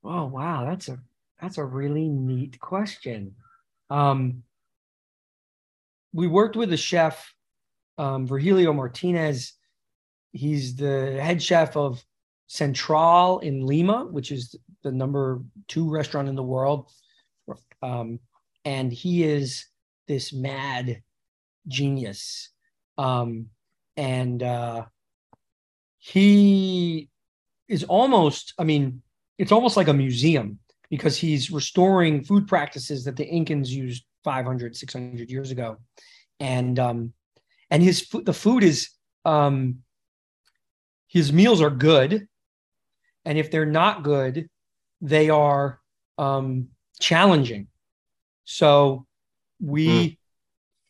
Oh 0.04 0.26
wow, 0.26 0.64
that's 0.64 0.88
a 0.88 0.98
that's 1.40 1.58
a 1.58 1.64
really 1.64 2.08
neat 2.08 2.58
question. 2.60 3.34
Um, 3.90 4.42
we 6.12 6.26
worked 6.26 6.56
with 6.56 6.72
a 6.72 6.76
chef, 6.76 7.34
um, 7.98 8.26
Virgilio 8.26 8.72
Martinez. 8.72 9.54
He's 10.32 10.76
the 10.76 11.18
head 11.20 11.42
chef 11.42 11.76
of 11.76 12.02
Central 12.46 13.40
in 13.40 13.66
Lima, 13.66 14.06
which 14.06 14.30
is 14.32 14.56
the 14.82 14.92
number 14.92 15.42
two 15.68 15.90
restaurant 15.90 16.28
in 16.28 16.34
the 16.34 16.42
world. 16.42 16.90
Um, 17.82 18.20
and 18.64 18.92
he 18.92 19.24
is 19.24 19.66
this 20.06 20.32
mad 20.32 21.02
genius. 21.66 22.50
Um, 22.98 23.48
and 23.96 24.42
uh, 24.42 24.84
he 25.98 27.08
is 27.68 27.84
almost 27.84 28.54
i 28.58 28.64
mean 28.64 29.02
it's 29.42 29.52
almost 29.52 29.76
like 29.76 29.88
a 29.88 29.92
museum 29.92 30.58
because 30.88 31.16
he's 31.16 31.50
restoring 31.50 32.22
food 32.22 32.46
practices 32.46 33.04
that 33.04 33.16
the 33.16 33.24
incans 33.24 33.68
used 33.68 34.04
500 34.24 34.76
600 34.76 35.30
years 35.30 35.50
ago 35.50 35.76
and 36.40 36.78
um 36.78 37.12
and 37.70 37.82
his 37.82 38.08
the 38.08 38.32
food 38.32 38.62
is 38.62 38.90
um 39.24 39.78
his 41.08 41.32
meals 41.32 41.60
are 41.60 41.70
good 41.70 42.26
and 43.24 43.36
if 43.36 43.50
they're 43.50 43.66
not 43.66 44.02
good 44.02 44.48
they 45.00 45.28
are 45.28 45.80
um 46.18 46.68
challenging 47.00 47.66
so 48.44 49.06
we 49.60 49.86
mm. 49.88 50.16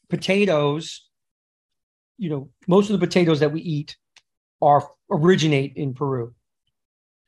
potatoes 0.08 1.08
you 2.22 2.30
know, 2.30 2.50
most 2.68 2.88
of 2.88 2.98
the 2.98 3.04
potatoes 3.04 3.40
that 3.40 3.50
we 3.50 3.60
eat 3.60 3.96
are 4.62 4.88
originate 5.10 5.72
in 5.74 5.92
Peru. 5.92 6.34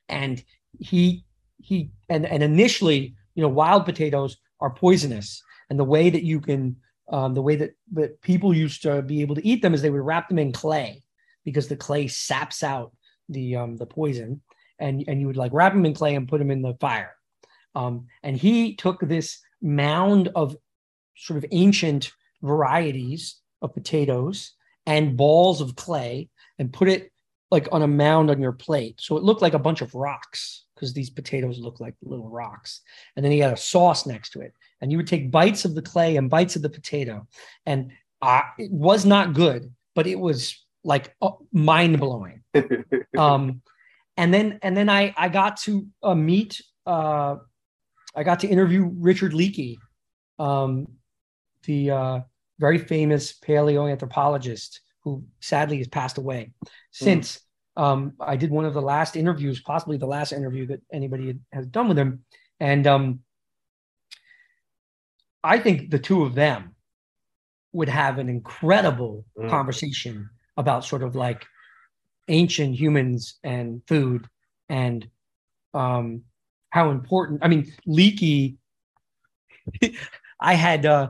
and 0.07 0.41
he 0.79 1.25
he 1.57 1.91
and 2.09 2.25
and 2.25 2.43
initially, 2.43 3.15
you 3.33 3.41
know, 3.41 3.49
wild 3.49 3.85
potatoes 3.85 4.37
are 4.59 4.69
poisonous, 4.69 5.41
and 5.69 5.79
the 5.79 5.83
way 5.83 6.09
that 6.09 6.23
you 6.23 6.39
can 6.39 6.75
um, 7.11 7.33
the 7.33 7.41
way 7.41 7.55
that 7.55 7.71
that 7.93 8.21
people 8.21 8.53
used 8.53 8.81
to 8.83 9.01
be 9.01 9.21
able 9.21 9.35
to 9.35 9.47
eat 9.47 9.61
them 9.61 9.73
is 9.73 9.81
they 9.81 9.89
would 9.89 10.01
wrap 10.01 10.29
them 10.29 10.39
in 10.39 10.51
clay 10.51 11.03
because 11.43 11.67
the 11.67 11.75
clay 11.75 12.07
saps 12.07 12.63
out 12.63 12.91
the 13.29 13.55
um, 13.55 13.77
the 13.77 13.85
poison, 13.85 14.41
and 14.79 15.03
and 15.07 15.19
you 15.19 15.27
would 15.27 15.37
like 15.37 15.53
wrap 15.53 15.73
them 15.73 15.85
in 15.85 15.93
clay 15.93 16.15
and 16.15 16.27
put 16.27 16.39
them 16.39 16.51
in 16.51 16.61
the 16.61 16.75
fire. 16.75 17.15
Um, 17.75 18.07
and 18.23 18.37
he 18.37 18.75
took 18.75 19.01
this 19.01 19.39
mound 19.61 20.29
of 20.35 20.55
sort 21.17 21.37
of 21.37 21.45
ancient 21.51 22.11
varieties 22.41 23.41
of 23.61 23.73
potatoes 23.73 24.53
and 24.85 25.17
balls 25.17 25.61
of 25.61 25.75
clay 25.75 26.29
and 26.59 26.71
put 26.71 26.87
it 26.87 27.11
like 27.51 27.67
on 27.71 27.81
a 27.81 27.87
mound 27.87 28.29
on 28.29 28.41
your 28.41 28.51
plate. 28.51 28.95
So 28.99 29.17
it 29.17 29.23
looked 29.23 29.41
like 29.41 29.53
a 29.53 29.59
bunch 29.59 29.81
of 29.81 29.95
rocks 29.95 30.64
because 30.75 30.93
these 30.93 31.09
potatoes 31.09 31.59
look 31.59 31.79
like 31.79 31.95
little 32.03 32.29
rocks. 32.29 32.81
And 33.15 33.23
then 33.23 33.31
he 33.31 33.39
had 33.39 33.53
a 33.53 33.57
sauce 33.57 34.05
next 34.05 34.31
to 34.31 34.41
it. 34.41 34.53
And 34.81 34.91
you 34.91 34.97
would 34.97 35.07
take 35.07 35.31
bites 35.31 35.65
of 35.65 35.73
the 35.73 35.81
clay 35.81 36.17
and 36.17 36.29
bites 36.29 36.55
of 36.55 36.61
the 36.61 36.69
potato. 36.69 37.27
And 37.65 37.91
uh, 38.21 38.41
it 38.57 38.71
was 38.71 39.05
not 39.05 39.33
good, 39.33 39.73
but 39.93 40.07
it 40.07 40.19
was 40.19 40.65
like 40.83 41.15
uh, 41.21 41.31
mind 41.51 41.99
blowing. 41.99 42.43
um, 43.17 43.61
and 44.17 44.33
then 44.33 44.59
and 44.61 44.75
then 44.75 44.89
I 44.89 45.13
I 45.17 45.29
got 45.29 45.57
to 45.61 45.87
uh, 46.03 46.15
meet 46.15 46.61
uh, 46.85 47.37
I 48.15 48.23
got 48.23 48.41
to 48.41 48.47
interview 48.47 48.89
Richard 48.95 49.33
Leakey, 49.33 49.75
um, 50.39 50.87
the 51.63 51.91
uh, 51.91 52.19
very 52.59 52.77
famous 52.77 53.37
paleoanthropologist 53.39 54.79
who 55.03 55.25
sadly 55.39 55.77
has 55.77 55.87
passed 55.87 56.17
away 56.17 56.51
since. 56.91 57.39
Um, 57.77 58.13
I 58.19 58.35
did 58.37 58.51
one 58.51 58.65
of 58.65 58.73
the 58.73 58.81
last 58.81 59.15
interviews, 59.15 59.59
possibly 59.61 59.97
the 59.97 60.05
last 60.05 60.31
interview 60.31 60.67
that 60.67 60.81
anybody 60.91 61.27
had, 61.27 61.39
has 61.51 61.67
done 61.67 61.89
with 61.89 61.97
him, 61.97 62.23
and 62.59 62.87
um, 62.87 63.19
I 65.43 65.59
think 65.59 65.91
the 65.91 65.99
two 65.99 66.23
of 66.23 66.35
them 66.35 66.75
would 67.73 67.89
have 67.89 68.17
an 68.17 68.29
incredible 68.29 69.25
mm. 69.37 69.49
conversation 69.49 70.29
about 70.57 70.85
sort 70.85 71.03
of 71.03 71.15
like 71.15 71.45
ancient 72.29 72.75
humans 72.75 73.35
and 73.43 73.81
food 73.87 74.27
and 74.69 75.07
um, 75.73 76.23
how 76.69 76.89
important. 76.91 77.41
I 77.43 77.47
mean, 77.47 77.71
Leakey. 77.87 78.55
I 80.39 80.53
had 80.53 80.85
uh, 80.85 81.09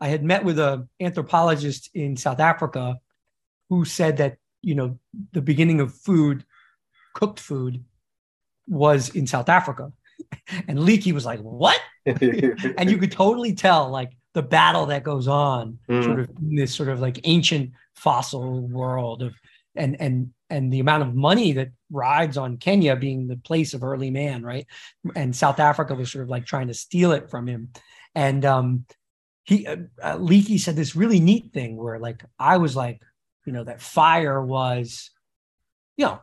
I 0.00 0.08
had 0.08 0.22
met 0.22 0.44
with 0.44 0.58
an 0.58 0.88
anthropologist 1.00 1.90
in 1.94 2.16
South 2.16 2.40
Africa 2.40 2.96
who 3.68 3.84
said 3.84 4.18
that 4.18 4.38
you 4.66 4.74
know 4.74 4.98
the 5.32 5.40
beginning 5.40 5.80
of 5.80 5.94
food, 5.94 6.44
cooked 7.14 7.38
food, 7.38 7.84
was 8.66 9.10
in 9.10 9.26
South 9.26 9.48
Africa, 9.48 9.92
and 10.68 10.78
Leakey 10.78 11.12
was 11.12 11.24
like, 11.24 11.40
"What?" 11.40 11.80
and 12.06 12.90
you 12.90 12.98
could 12.98 13.12
totally 13.12 13.54
tell 13.54 13.88
like 13.90 14.10
the 14.34 14.42
battle 14.42 14.86
that 14.86 15.04
goes 15.04 15.28
on, 15.28 15.78
mm. 15.88 16.04
sort 16.04 16.20
of 16.20 16.30
in 16.40 16.56
this 16.56 16.74
sort 16.74 16.88
of 16.88 17.00
like 17.00 17.20
ancient 17.24 17.70
fossil 17.94 18.66
world 18.66 19.22
of 19.22 19.34
and 19.76 20.00
and 20.00 20.32
and 20.50 20.72
the 20.72 20.80
amount 20.80 21.04
of 21.04 21.14
money 21.14 21.52
that 21.52 21.68
rides 21.90 22.36
on 22.36 22.56
Kenya 22.56 22.96
being 22.96 23.28
the 23.28 23.36
place 23.36 23.72
of 23.72 23.84
early 23.84 24.10
man, 24.10 24.42
right? 24.42 24.66
And 25.14 25.34
South 25.34 25.60
Africa 25.60 25.94
was 25.94 26.10
sort 26.10 26.24
of 26.24 26.28
like 26.28 26.44
trying 26.44 26.68
to 26.68 26.74
steal 26.74 27.12
it 27.12 27.30
from 27.30 27.46
him. 27.46 27.70
And 28.14 28.44
um, 28.44 28.86
he, 29.44 29.66
uh, 29.66 29.76
uh, 30.02 30.16
Leakey 30.16 30.58
said 30.58 30.76
this 30.76 30.96
really 30.96 31.20
neat 31.20 31.52
thing 31.52 31.76
where 31.76 31.98
like 31.98 32.24
I 32.38 32.56
was 32.56 32.76
like, 32.76 33.00
you 33.46 33.52
know, 33.52 33.64
that 33.64 33.80
fire 33.80 34.42
was, 34.42 35.10
you 35.96 36.04
know, 36.04 36.20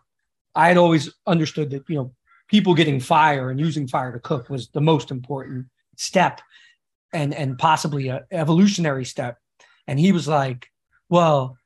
I 0.54 0.68
had 0.68 0.78
always 0.78 1.12
understood 1.26 1.72
that, 1.72 1.84
you 1.88 1.96
know, 1.96 2.14
people 2.48 2.76
getting 2.76 3.00
fire 3.00 3.50
and 3.50 3.60
using 3.60 3.88
fire 3.88 4.12
to 4.12 4.20
cook 4.20 4.50
was 4.50 4.70
the 4.70 4.82
most 4.82 5.10
important 5.10 5.66
step 5.98 6.42
and 7.12 7.34
and 7.34 7.58
possibly 7.58 8.10
a 8.10 8.26
evolutionary 8.32 9.06
step. 9.06 9.38
And 9.88 10.00
he 10.00 10.12
was 10.12 10.28
like, 10.28 10.68
well, 11.10 11.58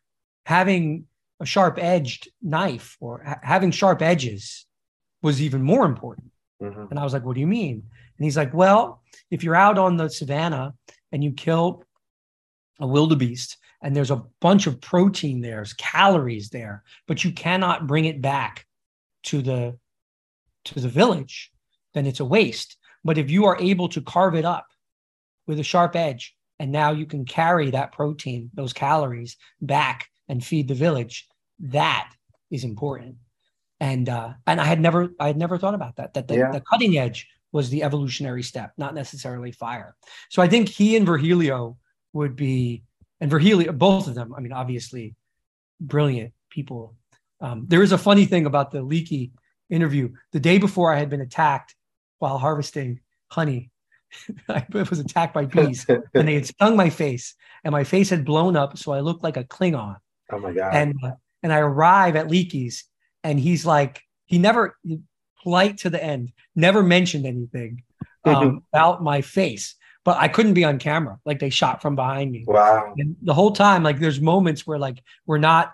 having 0.46 1.06
a 1.40 1.46
sharp 1.46 1.78
edged 1.80 2.30
knife 2.42 2.98
or 3.00 3.24
ha- 3.24 3.40
having 3.44 3.72
sharp 3.72 4.02
edges 4.02 4.66
was 5.22 5.42
even 5.42 5.62
more 5.62 5.86
important. 5.86 6.32
Mm-hmm. 6.62 6.86
And 6.90 7.00
I 7.00 7.04
was 7.04 7.14
like, 7.14 7.26
what 7.26 7.36
do 7.36 7.42
you 7.42 7.48
mean? 7.48 7.84
And 8.18 8.24
he's 8.24 8.38
like, 8.38 8.54
well, 8.54 9.02
if 9.30 9.44
you're 9.44 9.56
out 9.56 9.78
on 9.78 9.98
the 9.98 10.10
savannah 10.10 10.74
and 11.12 11.24
you 11.24 11.32
kill 11.32 11.84
a 12.80 12.88
wildebeest 12.88 13.58
and 13.82 13.96
there's 13.96 14.12
a 14.12 14.24
bunch 14.42 14.68
of 14.68 14.82
protein 14.82 15.42
there, 15.42 15.58
there's 15.58 15.74
calories 15.74 16.50
there, 16.50 16.84
but 17.08 17.24
you 17.24 17.32
cannot 17.32 17.88
bring 17.88 18.06
it 18.06 18.22
back 18.22 18.66
to 19.24 19.42
the 19.42 19.78
to 20.66 20.80
the 20.80 20.90
village, 20.90 21.52
then 21.94 22.06
it's 22.06 22.20
a 22.20 22.26
waste. 22.26 22.78
But 23.04 23.18
if 23.18 23.30
you 23.30 23.46
are 23.46 23.58
able 23.62 23.88
to 23.90 24.02
carve 24.02 24.36
it 24.36 24.46
up 24.46 24.68
with 25.46 25.60
a 25.60 25.64
sharp 25.64 25.96
edge, 25.96 26.36
and 26.60 26.72
now 26.72 26.92
you 26.92 27.06
can 27.06 27.24
carry 27.24 27.72
that 27.72 27.92
protein, 27.92 28.50
those 28.54 28.74
calories 28.74 29.38
back 29.62 30.10
and 30.28 30.44
feed 30.44 30.68
the 30.68 30.74
village. 30.74 31.28
That 31.60 32.12
is 32.52 32.64
important. 32.64 33.16
And 33.80 34.10
uh, 34.10 34.34
and 34.48 34.60
I 34.60 34.66
had 34.66 34.82
never 34.82 35.14
I 35.20 35.28
had 35.28 35.38
never 35.38 35.58
thought 35.58 35.76
about 35.76 35.98
that. 35.98 36.14
That 36.16 36.28
the, 36.28 36.38
yeah. 36.38 36.52
the 36.52 36.62
cutting 36.62 36.98
edge 36.98 37.28
was 37.52 37.70
the 37.70 37.84
evolutionary 37.84 38.44
step, 38.44 38.74
not 38.78 38.94
necessarily 38.94 39.52
fire. 39.52 39.96
So 40.30 40.42
I 40.42 40.48
think 40.48 40.68
he 40.68 40.98
and 40.98 41.06
Virgilio 41.06 41.78
would 42.14 42.36
be, 42.36 42.84
and 43.20 43.32
Virgilio, 43.32 43.72
both 43.72 44.08
of 44.08 44.16
them. 44.16 44.34
I 44.36 44.42
mean, 44.42 44.54
obviously, 44.54 45.16
brilliant 45.80 46.34
people. 46.50 46.96
Um, 47.40 47.66
there 47.68 47.84
is 47.84 47.92
a 47.92 47.98
funny 47.98 48.26
thing 48.26 48.46
about 48.46 48.72
the 48.72 48.80
Leakey 48.80 49.32
interview. 49.70 50.10
The 50.32 50.40
day 50.40 50.58
before 50.58 50.94
I 50.94 51.00
had 51.00 51.10
been 51.10 51.22
attacked 51.22 51.76
while 52.20 52.38
harvesting 52.38 53.00
honey, 53.30 53.72
I 54.50 54.66
was 54.72 55.00
attacked 55.00 55.34
by 55.34 55.46
bees, 55.46 55.86
and 56.14 56.28
they 56.28 56.36
had 56.36 56.46
stung 56.46 56.76
my 56.76 56.90
face, 56.90 57.36
and 57.64 57.72
my 57.72 57.84
face 57.84 58.10
had 58.10 58.26
blown 58.26 58.56
up, 58.56 58.78
so 58.78 58.92
I 58.92 59.02
looked 59.02 59.24
like 59.24 59.38
a 59.38 59.44
Klingon. 59.44 59.98
Oh 60.32 60.40
my 60.40 60.54
god! 60.54 60.74
And 60.74 60.96
uh, 61.04 61.12
and 61.44 61.54
I 61.54 61.60
arrive 61.60 62.16
at 62.16 62.28
Leakey's, 62.28 62.86
and 63.24 63.40
he's 63.40 63.66
like, 63.66 64.02
he 64.26 64.38
never 64.38 64.78
polite 65.44 65.78
to 65.80 65.90
the 65.90 66.04
end, 66.04 66.32
never 66.56 66.84
mentioned 66.84 67.26
anything 67.26 67.84
um, 68.26 68.64
about 68.74 69.04
my 69.04 69.22
face, 69.22 69.76
but 70.08 70.18
I 70.18 70.30
couldn't 70.30 70.54
be 70.54 70.64
on 70.64 70.80
camera. 70.80 71.20
Like 71.26 71.40
they 71.40 71.50
shot 71.50 71.82
from 71.82 71.98
behind 71.98 72.32
me. 72.32 72.46
Wow! 72.48 72.94
And 72.98 73.18
the 73.22 73.34
whole 73.34 73.52
time, 73.52 73.84
like 73.84 74.00
there's 74.00 74.22
moments 74.22 74.66
where 74.66 74.80
like 74.80 75.04
we're 75.26 75.38
not 75.38 75.74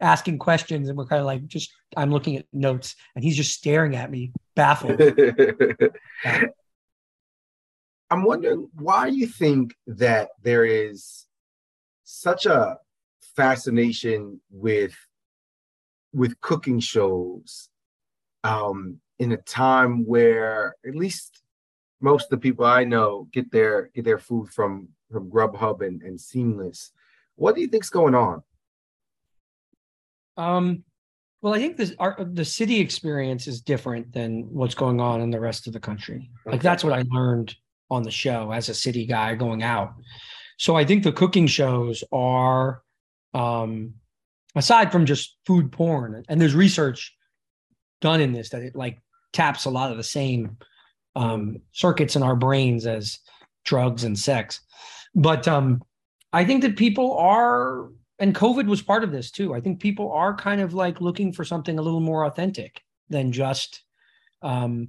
asking 0.00 0.38
questions 0.38 0.88
and 0.88 0.96
we're 0.96 1.04
kind 1.04 1.20
of 1.20 1.26
like 1.26 1.46
just 1.46 1.70
I'm 1.94 2.10
looking 2.10 2.38
at 2.38 2.46
notes 2.50 2.96
and 3.14 3.22
he's 3.22 3.36
just 3.36 3.52
staring 3.52 3.94
at 3.94 4.10
me, 4.10 4.32
baffled. 4.56 4.98
I'm 8.10 8.22
wondering 8.22 8.70
why 8.72 9.08
you 9.08 9.26
think 9.26 9.74
that 9.86 10.30
there 10.42 10.64
is 10.64 11.26
such 12.04 12.46
a 12.46 12.78
fascination 13.36 14.40
with 14.50 14.96
with 16.14 16.40
cooking 16.40 16.80
shows 16.80 17.68
um, 18.44 18.98
in 19.18 19.32
a 19.32 19.36
time 19.36 20.06
where 20.06 20.74
at 20.86 20.94
least 20.94 21.42
most 22.00 22.24
of 22.24 22.30
the 22.30 22.38
people 22.38 22.64
I 22.64 22.84
know 22.84 23.28
get 23.32 23.50
their 23.50 23.90
get 23.94 24.04
their 24.04 24.18
food 24.18 24.50
from 24.50 24.88
from 25.10 25.30
Grubhub 25.30 25.86
and, 25.86 26.02
and 26.02 26.20
Seamless. 26.20 26.92
What 27.36 27.54
do 27.54 27.60
you 27.60 27.68
think's 27.68 27.90
going 27.90 28.14
on? 28.14 28.42
Um, 30.36 30.84
well, 31.40 31.54
I 31.54 31.58
think 31.58 31.76
this 31.76 31.94
our, 31.98 32.24
the 32.24 32.44
city 32.44 32.80
experience 32.80 33.46
is 33.46 33.60
different 33.60 34.12
than 34.12 34.52
what's 34.52 34.74
going 34.74 35.00
on 35.00 35.20
in 35.20 35.30
the 35.30 35.40
rest 35.40 35.66
of 35.66 35.72
the 35.72 35.80
country. 35.80 36.30
Okay. 36.46 36.52
Like 36.52 36.62
that's 36.62 36.84
what 36.84 36.92
I 36.92 37.04
learned 37.10 37.54
on 37.90 38.02
the 38.02 38.10
show 38.10 38.52
as 38.52 38.68
a 38.68 38.74
city 38.74 39.06
guy 39.06 39.34
going 39.34 39.62
out. 39.62 39.94
So 40.58 40.76
I 40.76 40.84
think 40.84 41.04
the 41.04 41.12
cooking 41.12 41.46
shows 41.46 42.02
are 42.12 42.82
um, 43.34 43.94
aside 44.56 44.90
from 44.90 45.06
just 45.06 45.36
food 45.46 45.70
porn, 45.70 46.24
and 46.28 46.40
there's 46.40 46.54
research 46.54 47.16
done 48.00 48.20
in 48.20 48.32
this 48.32 48.50
that 48.50 48.62
it 48.62 48.76
like 48.76 48.98
taps 49.32 49.64
a 49.64 49.70
lot 49.70 49.90
of 49.90 49.96
the 49.96 50.04
same 50.04 50.56
um, 51.18 51.60
circuits 51.72 52.16
in 52.16 52.22
our 52.22 52.36
brains 52.36 52.86
as 52.86 53.18
drugs 53.64 54.04
and 54.04 54.18
sex. 54.18 54.60
But 55.14 55.48
um, 55.48 55.82
I 56.32 56.44
think 56.44 56.62
that 56.62 56.76
people 56.76 57.16
are, 57.18 57.88
and 58.18 58.34
COVID 58.34 58.66
was 58.66 58.82
part 58.82 59.02
of 59.02 59.10
this 59.10 59.30
too. 59.30 59.54
I 59.54 59.60
think 59.60 59.80
people 59.80 60.12
are 60.12 60.34
kind 60.34 60.60
of 60.60 60.74
like 60.74 61.00
looking 61.00 61.32
for 61.32 61.44
something 61.44 61.78
a 61.78 61.82
little 61.82 62.00
more 62.00 62.24
authentic 62.24 62.80
than 63.08 63.32
just 63.32 63.82
um, 64.42 64.88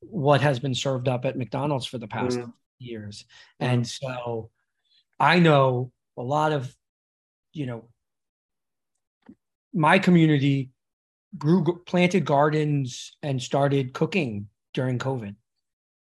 what 0.00 0.40
has 0.40 0.58
been 0.58 0.74
served 0.74 1.08
up 1.08 1.24
at 1.24 1.36
McDonald's 1.36 1.86
for 1.86 1.98
the 1.98 2.08
past 2.08 2.38
mm. 2.38 2.52
years. 2.78 3.24
And 3.60 3.86
so 3.86 4.50
I 5.20 5.38
know 5.40 5.92
a 6.16 6.22
lot 6.22 6.52
of 6.52 6.74
you 7.56 7.66
know, 7.66 7.88
my 9.72 9.98
community 9.98 10.70
grew 11.38 11.82
planted 11.86 12.24
gardens 12.24 13.16
and 13.22 13.42
started 13.42 13.94
cooking 13.94 14.48
during 14.74 14.98
COVID. 14.98 15.34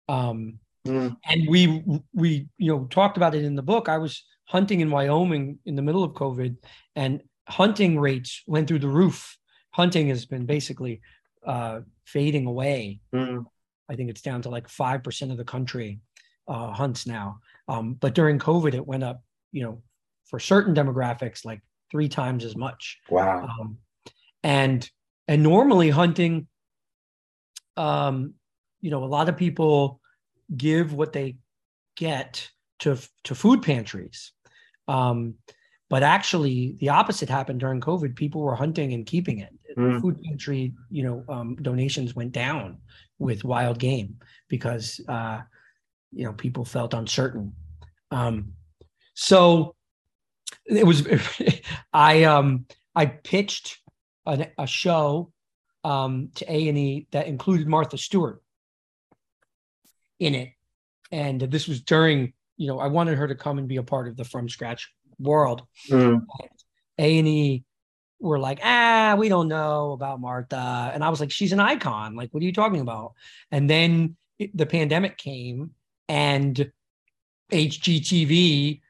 Um, 0.08 0.58
mm. 0.86 1.16
and 1.24 1.48
we 1.48 1.84
we 2.12 2.48
you 2.58 2.72
know 2.72 2.84
talked 2.84 3.16
about 3.16 3.34
it 3.34 3.44
in 3.44 3.54
the 3.54 3.62
book. 3.62 3.88
I 3.88 3.98
was 3.98 4.24
hunting 4.46 4.80
in 4.80 4.90
Wyoming 4.90 5.58
in 5.64 5.76
the 5.76 5.82
middle 5.82 6.04
of 6.04 6.12
COVID, 6.12 6.56
and 6.96 7.22
hunting 7.48 7.98
rates 7.98 8.42
went 8.46 8.68
through 8.68 8.80
the 8.80 8.88
roof. 8.88 9.36
Hunting 9.70 10.08
has 10.08 10.26
been 10.26 10.46
basically 10.46 11.00
uh, 11.46 11.80
fading 12.04 12.46
away. 12.46 13.00
Mm. 13.14 13.44
I 13.88 13.96
think 13.96 14.10
it's 14.10 14.22
down 14.22 14.42
to 14.42 14.50
like 14.50 14.68
five 14.68 15.02
percent 15.02 15.30
of 15.30 15.36
the 15.36 15.44
country 15.44 16.00
uh, 16.48 16.72
hunts 16.72 17.06
now. 17.06 17.38
Um, 17.68 17.94
but 17.94 18.14
during 18.14 18.38
COVID, 18.38 18.74
it 18.74 18.86
went 18.86 19.04
up. 19.04 19.22
You 19.52 19.62
know, 19.62 19.82
for 20.26 20.40
certain 20.40 20.74
demographics, 20.74 21.44
like 21.44 21.60
three 21.90 22.08
times 22.08 22.44
as 22.44 22.56
much. 22.56 22.98
Wow. 23.08 23.46
Um, 23.48 23.78
and 24.42 24.88
and 25.28 25.42
normally 25.42 25.90
hunting, 25.90 26.48
um, 27.76 28.34
you 28.84 28.90
know, 28.90 29.02
a 29.02 29.06
lot 29.06 29.30
of 29.30 29.38
people 29.38 29.98
give 30.54 30.92
what 30.92 31.14
they 31.14 31.38
get 31.96 32.50
to 32.80 32.98
to 33.22 33.34
food 33.34 33.62
pantries. 33.62 34.32
Um, 34.86 35.36
but 35.88 36.02
actually, 36.02 36.76
the 36.80 36.90
opposite 36.90 37.30
happened 37.30 37.60
during 37.60 37.80
COVID. 37.80 38.14
People 38.14 38.42
were 38.42 38.54
hunting 38.54 38.92
and 38.92 39.06
keeping 39.06 39.38
it. 39.38 39.54
Mm. 39.78 40.02
Food 40.02 40.20
pantry, 40.22 40.74
you 40.90 41.02
know, 41.02 41.24
um, 41.30 41.56
donations 41.62 42.14
went 42.14 42.32
down 42.32 42.76
with 43.18 43.42
wild 43.42 43.78
game 43.78 44.18
because 44.48 45.00
uh, 45.08 45.40
you 46.12 46.26
know 46.26 46.34
people 46.34 46.66
felt 46.66 46.92
uncertain. 46.92 47.54
Um, 48.10 48.52
so 49.14 49.76
it 50.66 50.86
was. 50.86 51.08
I 51.94 52.24
um 52.24 52.66
I 52.94 53.06
pitched 53.06 53.78
a, 54.26 54.46
a 54.58 54.66
show 54.66 55.32
um, 55.84 56.28
to 56.34 56.52
A 56.52 56.68
and 56.68 56.76
E 56.76 57.06
that 57.12 57.28
included 57.28 57.66
Martha 57.66 57.96
Stewart 57.96 58.42
in 60.18 60.34
it, 60.34 60.50
and 61.12 61.40
this 61.40 61.66
was 61.68 61.80
during 61.82 62.32
you 62.56 62.68
know 62.68 62.78
I 62.78 62.86
wanted 62.88 63.18
her 63.18 63.28
to 63.28 63.34
come 63.34 63.58
and 63.58 63.68
be 63.68 63.76
a 63.76 63.82
part 63.82 64.08
of 64.08 64.16
the 64.16 64.24
from 64.24 64.48
scratch 64.48 64.92
world. 65.18 65.62
Mm. 65.90 66.22
A 66.98 67.18
and 67.18 67.28
E 67.28 67.64
were 68.20 68.38
like, 68.38 68.60
ah, 68.62 69.16
we 69.18 69.28
don't 69.28 69.48
know 69.48 69.92
about 69.92 70.20
Martha, 70.20 70.90
and 70.94 71.04
I 71.04 71.10
was 71.10 71.20
like, 71.20 71.30
she's 71.30 71.52
an 71.52 71.60
icon. 71.60 72.14
Like, 72.14 72.32
what 72.32 72.42
are 72.42 72.46
you 72.46 72.52
talking 72.52 72.80
about? 72.80 73.12
And 73.50 73.68
then 73.68 74.16
it, 74.38 74.56
the 74.56 74.66
pandemic 74.66 75.16
came, 75.18 75.72
and 76.08 76.70
HGTV 77.52 78.80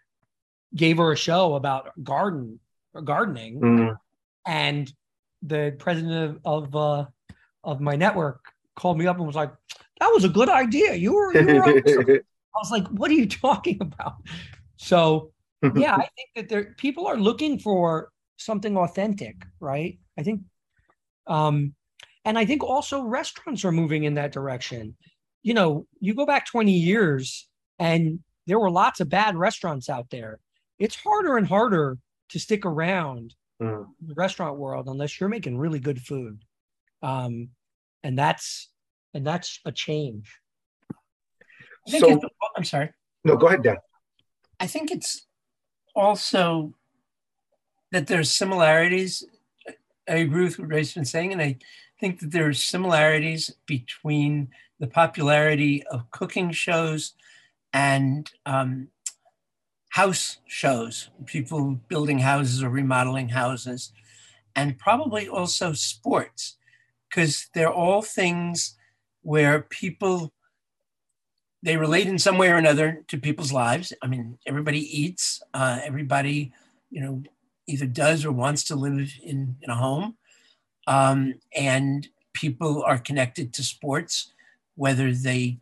gave 0.74 0.96
her 0.98 1.12
a 1.12 1.16
show 1.16 1.54
about 1.54 1.90
garden 2.02 2.60
gardening, 3.02 3.60
Mm. 3.60 3.96
and 4.46 4.92
the 5.42 5.74
president 5.78 6.40
of 6.44 6.64
of, 6.64 6.76
uh, 6.76 7.06
of 7.64 7.80
my 7.80 7.96
network 7.96 8.40
called 8.76 8.98
me 8.98 9.06
up 9.06 9.16
and 9.16 9.26
was 9.26 9.36
like, 9.36 9.52
"That 10.00 10.08
was 10.12 10.24
a 10.24 10.28
good 10.28 10.48
idea. 10.48 10.94
You 10.94 11.14
were." 11.14 11.34
You 11.34 11.46
were. 11.60 12.22
I 12.56 12.58
was 12.58 12.70
like, 12.70 12.86
"What 12.88 13.10
are 13.10 13.14
you 13.14 13.28
talking 13.46 13.78
about?" 13.80 14.16
So 14.76 15.32
yeah, 15.62 15.94
I 15.94 16.08
think 16.16 16.28
that 16.36 16.48
there 16.48 16.74
people 16.76 17.06
are 17.06 17.16
looking 17.16 17.58
for 17.58 18.10
something 18.36 18.76
authentic, 18.76 19.46
right? 19.60 19.98
I 20.18 20.22
think, 20.22 20.42
um, 21.26 21.74
and 22.24 22.38
I 22.38 22.44
think 22.44 22.62
also 22.62 23.02
restaurants 23.02 23.64
are 23.64 23.72
moving 23.72 24.04
in 24.04 24.14
that 24.14 24.32
direction. 24.32 24.96
You 25.42 25.54
know, 25.54 25.86
you 26.00 26.14
go 26.14 26.26
back 26.26 26.46
20 26.46 26.72
years 26.72 27.48
and 27.78 28.20
there 28.46 28.58
were 28.58 28.70
lots 28.70 29.00
of 29.00 29.08
bad 29.08 29.36
restaurants 29.36 29.88
out 29.88 30.10
there. 30.10 30.38
It's 30.78 30.96
harder 30.96 31.36
and 31.36 31.46
harder 31.46 31.98
to 32.30 32.38
stick 32.38 32.64
around 32.66 33.34
Mm. 33.62 33.86
in 34.00 34.08
the 34.08 34.14
restaurant 34.14 34.58
world 34.58 34.88
unless 34.88 35.20
you're 35.20 35.28
making 35.28 35.56
really 35.56 35.78
good 35.78 36.00
food. 36.00 36.42
Um, 37.02 37.50
and 38.02 38.18
that's 38.18 38.68
and 39.14 39.26
that's 39.26 39.60
a 39.64 39.72
change. 39.72 40.38
I 41.86 41.90
think 41.90 42.04
So 42.04 42.10
it's, 42.10 42.24
I'm 42.56 42.64
sorry. 42.64 42.90
no, 43.24 43.36
go 43.36 43.46
ahead, 43.46 43.62
Dan. 43.62 43.76
I 44.60 44.66
think 44.66 44.90
it's 44.90 45.26
also 45.94 46.74
that 47.92 48.06
there's 48.06 48.30
similarities. 48.30 49.24
I 50.08 50.16
agree 50.16 50.44
with 50.44 50.58
what 50.58 50.68
Ray's 50.68 50.94
been 50.94 51.04
saying, 51.04 51.32
and 51.32 51.40
I 51.40 51.56
think 52.00 52.20
that 52.20 52.32
there 52.32 52.48
are 52.48 52.52
similarities 52.52 53.54
between 53.66 54.48
the 54.80 54.86
popularity 54.86 55.84
of 55.86 56.10
cooking 56.10 56.50
shows 56.50 57.14
and 57.72 58.30
um, 58.46 58.88
house 59.90 60.38
shows, 60.46 61.10
people 61.26 61.80
building 61.88 62.18
houses 62.18 62.62
or 62.62 62.68
remodeling 62.68 63.28
houses, 63.28 63.92
and 64.56 64.78
probably 64.78 65.28
also 65.28 65.72
sports, 65.72 66.56
because 67.08 67.48
they're 67.54 67.72
all 67.72 68.02
things 68.02 68.76
where 69.24 69.62
people 69.62 70.32
they 71.64 71.78
relate 71.78 72.06
in 72.06 72.18
some 72.18 72.36
way 72.36 72.50
or 72.50 72.56
another 72.56 73.02
to 73.08 73.16
people's 73.16 73.50
lives. 73.50 73.90
I 74.02 74.06
mean, 74.06 74.38
everybody 74.46 74.80
eats. 74.80 75.42
Uh, 75.54 75.80
everybody, 75.82 76.52
you 76.90 77.00
know, 77.00 77.22
either 77.66 77.86
does 77.86 78.22
or 78.22 78.32
wants 78.32 78.64
to 78.64 78.76
live 78.76 79.14
in, 79.22 79.56
in 79.62 79.70
a 79.70 79.74
home. 79.74 80.16
Um, 80.86 81.34
and 81.56 82.06
people 82.34 82.82
are 82.82 82.98
connected 82.98 83.54
to 83.54 83.62
sports, 83.62 84.34
whether 84.76 85.10
they, 85.10 85.56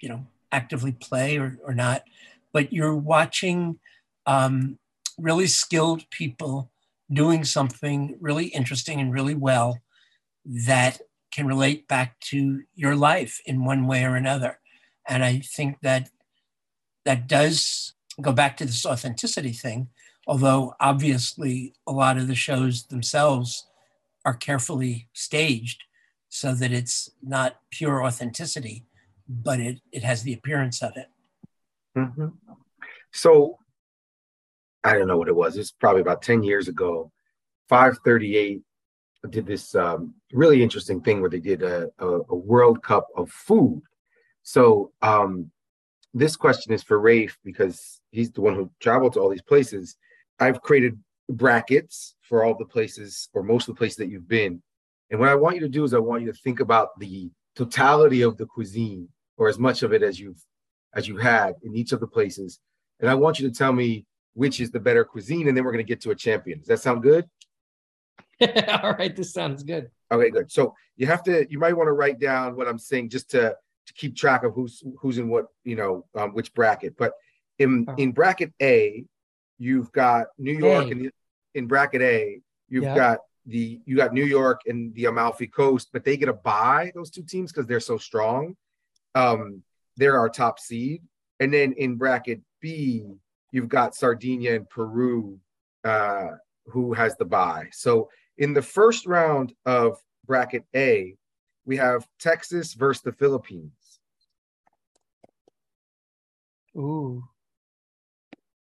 you 0.00 0.08
know, 0.08 0.24
actively 0.52 0.92
play 0.92 1.38
or, 1.38 1.58
or 1.64 1.74
not. 1.74 2.04
But 2.52 2.72
you're 2.72 2.94
watching 2.94 3.80
um, 4.26 4.78
really 5.18 5.48
skilled 5.48 6.08
people 6.10 6.70
doing 7.12 7.42
something 7.42 8.16
really 8.20 8.46
interesting 8.46 9.00
and 9.00 9.12
really 9.12 9.34
well 9.34 9.80
that 10.44 11.00
can 11.30 11.46
relate 11.46 11.88
back 11.88 12.18
to 12.20 12.62
your 12.74 12.96
life 12.96 13.40
in 13.44 13.64
one 13.64 13.86
way 13.86 14.04
or 14.04 14.16
another. 14.16 14.58
And 15.06 15.24
I 15.24 15.40
think 15.40 15.80
that 15.82 16.10
that 17.04 17.26
does 17.26 17.94
go 18.20 18.32
back 18.32 18.56
to 18.58 18.64
this 18.64 18.84
authenticity 18.84 19.52
thing, 19.52 19.88
although 20.26 20.74
obviously 20.80 21.74
a 21.86 21.92
lot 21.92 22.18
of 22.18 22.28
the 22.28 22.34
shows 22.34 22.84
themselves 22.86 23.66
are 24.24 24.34
carefully 24.34 25.08
staged 25.12 25.84
so 26.28 26.54
that 26.54 26.72
it's 26.72 27.10
not 27.22 27.60
pure 27.70 28.04
authenticity, 28.04 28.84
but 29.28 29.60
it, 29.60 29.80
it 29.92 30.02
has 30.02 30.22
the 30.22 30.34
appearance 30.34 30.82
of 30.82 30.92
it. 30.96 31.08
Mhm. 31.96 32.36
So 33.12 33.58
I 34.84 34.94
don't 34.94 35.08
know 35.08 35.16
what 35.16 35.28
it 35.28 35.36
was. 35.36 35.56
It's 35.56 35.70
probably 35.72 36.02
about 36.02 36.22
10 36.22 36.42
years 36.42 36.68
ago. 36.68 37.10
538 37.68 38.62
did 39.30 39.46
this 39.46 39.74
um, 39.74 40.14
really 40.32 40.62
interesting 40.62 41.00
thing 41.00 41.20
where 41.20 41.30
they 41.30 41.40
did 41.40 41.62
a, 41.62 41.88
a, 41.98 42.06
a 42.06 42.34
World 42.34 42.82
Cup 42.82 43.08
of 43.16 43.30
food. 43.30 43.82
So 44.42 44.92
um, 45.02 45.50
this 46.14 46.36
question 46.36 46.72
is 46.72 46.82
for 46.82 46.98
Rafe 46.98 47.36
because 47.44 48.00
he's 48.10 48.30
the 48.30 48.40
one 48.40 48.54
who 48.54 48.70
traveled 48.80 49.14
to 49.14 49.20
all 49.20 49.28
these 49.28 49.42
places. 49.42 49.96
I've 50.38 50.62
created 50.62 50.98
brackets 51.28 52.14
for 52.22 52.44
all 52.44 52.56
the 52.56 52.64
places 52.64 53.28
or 53.34 53.42
most 53.42 53.68
of 53.68 53.74
the 53.74 53.78
places 53.78 53.96
that 53.96 54.08
you've 54.08 54.28
been. 54.28 54.62
And 55.10 55.20
what 55.20 55.28
I 55.28 55.34
want 55.34 55.56
you 55.56 55.62
to 55.62 55.68
do 55.68 55.84
is 55.84 55.94
I 55.94 55.98
want 55.98 56.22
you 56.22 56.32
to 56.32 56.38
think 56.38 56.60
about 56.60 56.98
the 56.98 57.30
totality 57.56 58.22
of 58.22 58.36
the 58.36 58.46
cuisine 58.46 59.08
or 59.36 59.48
as 59.48 59.58
much 59.58 59.82
of 59.82 59.92
it 59.92 60.02
as 60.02 60.18
you've 60.20 60.42
as 60.94 61.06
you 61.06 61.16
had 61.16 61.54
in 61.62 61.76
each 61.76 61.92
of 61.92 62.00
the 62.00 62.06
places. 62.06 62.60
And 63.00 63.10
I 63.10 63.14
want 63.14 63.38
you 63.38 63.48
to 63.48 63.54
tell 63.54 63.72
me 63.72 64.06
which 64.34 64.60
is 64.60 64.70
the 64.70 64.80
better 64.80 65.04
cuisine, 65.04 65.48
and 65.48 65.56
then 65.56 65.64
we're 65.64 65.72
going 65.72 65.84
to 65.84 65.88
get 65.88 66.00
to 66.02 66.10
a 66.10 66.14
champion. 66.14 66.58
Does 66.58 66.68
that 66.68 66.80
sound 66.80 67.02
good? 67.02 67.28
All 68.82 68.92
right, 68.92 69.14
this 69.14 69.32
sounds 69.32 69.62
good. 69.62 69.90
Okay, 70.10 70.30
good. 70.30 70.50
So 70.50 70.74
you 70.96 71.06
have 71.06 71.22
to, 71.24 71.46
you 71.50 71.58
might 71.58 71.76
want 71.76 71.88
to 71.88 71.92
write 71.92 72.18
down 72.18 72.56
what 72.56 72.68
I'm 72.68 72.78
saying 72.78 73.10
just 73.10 73.30
to 73.30 73.56
to 73.86 73.94
keep 73.94 74.14
track 74.14 74.44
of 74.44 74.52
who's 74.54 74.82
who's 75.00 75.16
in 75.18 75.28
what, 75.28 75.46
you 75.64 75.74
know, 75.76 76.04
um, 76.14 76.32
which 76.34 76.52
bracket. 76.54 76.96
But 76.96 77.12
in 77.58 77.86
Oh. 77.88 77.94
in 77.96 78.12
bracket 78.12 78.52
A, 78.62 79.04
you've 79.58 79.90
got 79.92 80.26
New 80.38 80.52
York, 80.52 80.86
A. 80.86 80.90
and 80.90 81.00
the, 81.06 81.10
in 81.54 81.66
bracket 81.66 82.02
A, 82.02 82.40
you've 82.68 82.84
Yeah. 82.84 82.94
got 82.94 83.18
the 83.46 83.80
you 83.86 83.96
got 83.96 84.12
New 84.12 84.24
York 84.24 84.60
and 84.66 84.94
the 84.94 85.06
Amalfi 85.06 85.46
Coast, 85.46 85.88
but 85.92 86.04
they 86.04 86.16
get 86.16 86.28
a 86.28 86.34
buy 86.34 86.92
those 86.94 87.10
two 87.10 87.22
teams 87.22 87.50
because 87.50 87.66
they're 87.66 87.80
so 87.80 87.96
strong. 87.98 88.56
Um, 89.14 89.62
they're 89.96 90.18
our 90.18 90.28
top 90.28 90.60
seed, 90.60 91.02
and 91.40 91.52
then 91.52 91.72
in 91.72 91.96
bracket 91.96 92.40
B, 92.60 93.06
you've 93.50 93.68
got 93.68 93.94
Sardinia 93.94 94.54
and 94.54 94.68
Peru, 94.68 95.40
uh, 95.82 96.28
who 96.66 96.92
has 96.92 97.16
the 97.16 97.24
buy. 97.24 97.68
So 97.72 98.10
in 98.38 98.54
the 98.54 98.62
first 98.62 99.06
round 99.06 99.52
of 99.66 99.98
bracket 100.26 100.64
A, 100.74 101.16
we 101.66 101.76
have 101.76 102.06
Texas 102.18 102.72
versus 102.72 103.02
the 103.02 103.12
Philippines. 103.12 103.72
Ooh. 106.76 107.24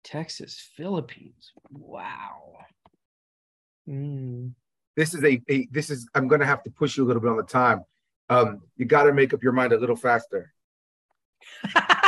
Texas, 0.02 0.70
Philippines. 0.76 1.52
Wow. 1.70 2.56
Mm. 3.88 4.54
This 4.96 5.14
is 5.14 5.22
a, 5.22 5.40
a 5.48 5.68
this 5.70 5.90
is 5.90 6.08
I'm 6.14 6.26
gonna 6.26 6.46
have 6.46 6.62
to 6.64 6.70
push 6.70 6.96
you 6.96 7.04
a 7.04 7.06
little 7.06 7.22
bit 7.22 7.30
on 7.30 7.36
the 7.36 7.42
time. 7.42 7.84
Um, 8.28 8.62
you 8.76 8.86
got 8.86 9.04
to 9.04 9.12
make 9.12 9.34
up 9.34 9.42
your 9.42 9.52
mind 9.52 9.72
a 9.72 9.78
little 9.78 9.96
faster. 9.96 10.52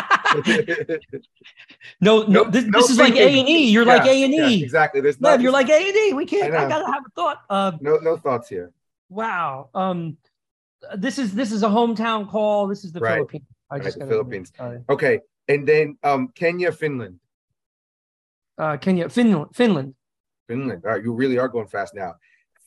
no, 2.01 2.23
no, 2.23 2.27
No- 2.27 2.45
this, 2.51 2.65
no 2.65 2.81
this 2.81 2.91
is 2.91 2.99
like 2.99 3.15
A 3.15 3.39
and 3.41 3.49
E. 3.49 3.69
You're 3.71 3.85
like 3.85 4.05
A 4.07 4.25
and 4.25 4.33
yeah, 4.33 4.49
E. 4.49 4.63
exactly. 4.63 5.01
There's 5.01 5.21
No, 5.21 5.35
you're 5.35 5.53
like 5.53 5.69
A 5.69 5.89
and 5.89 5.97
E. 5.97 6.13
We 6.15 6.27
can't. 6.27 6.55
I 6.55 6.65
I, 6.67 6.69
gotta 6.69 6.87
have 6.87 7.05
a 7.07 7.11
thought. 7.15 7.39
Uh, 7.51 7.73
no 7.81 7.97
no 7.97 8.17
thoughts 8.17 8.49
here. 8.49 8.73
wow. 9.09 9.69
Um, 9.75 10.17
this 10.97 11.19
is 11.19 11.35
this 11.35 11.53
is 11.53 11.63
a 11.63 11.69
hometown 11.69 12.29
call. 12.29 12.67
This 12.67 12.85
is 12.85 12.93
the 12.93 13.01
Right. 13.01 13.15
Philippines. 13.17 13.45
I 13.71 13.75
Right, 13.77 13.85
just 13.85 13.99
the 13.99 14.07
Philippines. 14.07 14.53
Sorry. 14.57 14.81
Okay, 14.89 15.21
and 15.49 15.67
then 15.67 15.97
um, 16.03 16.29
Kenya, 16.35 16.73
Finland, 16.73 17.19
Uh, 18.59 18.77
Kenya, 18.77 19.09
Finland, 19.09 19.55
Finland. 19.55 19.95
Finland. 20.49 20.85
All 20.85 20.91
right, 20.93 21.03
you 21.05 21.13
really 21.15 21.39
are 21.39 21.49
going 21.49 21.67
fast 21.69 21.95
now. 21.95 22.15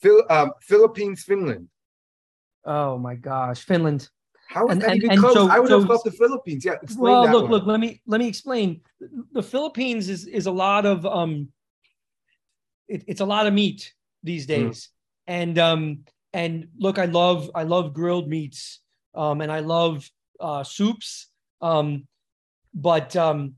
Phil, 0.02 0.24
um, 0.30 0.52
Philippines, 0.62 1.24
Finland. 1.24 1.68
Oh 2.64 2.98
my 2.98 3.16
gosh, 3.16 3.64
Finland. 3.64 4.10
How 4.48 4.68
is 4.68 4.74
And- 4.74 4.82
that 4.82 4.90
and- 4.92 4.98
even 4.98 5.12
and 5.12 5.20
close? 5.20 5.34
so- 5.34 5.50
I 5.50 5.60
would 5.60 5.70
so- 5.70 5.80
have 5.80 5.88
thought 5.88 6.04
the 6.04 6.12
Philippines. 6.12 6.64
Yeah, 6.66 6.74
explain 6.82 7.02
well, 7.14 7.24
that 7.26 7.32
look, 7.32 7.44
one. 7.44 7.52
look. 7.52 7.66
Let 7.66 7.80
me 7.80 8.02
let 8.06 8.20
me 8.20 8.28
explain. 8.28 8.82
The 9.32 9.44
Philippines 9.44 10.08
is 10.10 10.28
is 10.28 10.46
a 10.46 10.52
lot 10.52 10.86
of 10.86 11.06
um. 11.06 11.52
It, 12.88 13.04
it's 13.08 13.22
a 13.22 13.26
lot 13.26 13.48
of 13.48 13.54
meat 13.54 13.94
these 14.24 14.46
Mm. 14.46 14.48
days, 14.48 14.90
and 15.28 15.58
um 15.58 16.06
and 16.34 16.68
look, 16.78 17.00
I 17.00 17.06
love 17.06 17.50
I 17.56 17.64
love 17.64 17.94
grilled 17.94 18.28
meats, 18.30 18.80
um, 19.16 19.42
and 19.42 19.52
I 19.52 19.60
love 19.62 20.10
uh, 20.40 20.64
soups, 20.64 21.28
um, 21.62 22.08
but 22.74 23.16
um. 23.16 23.56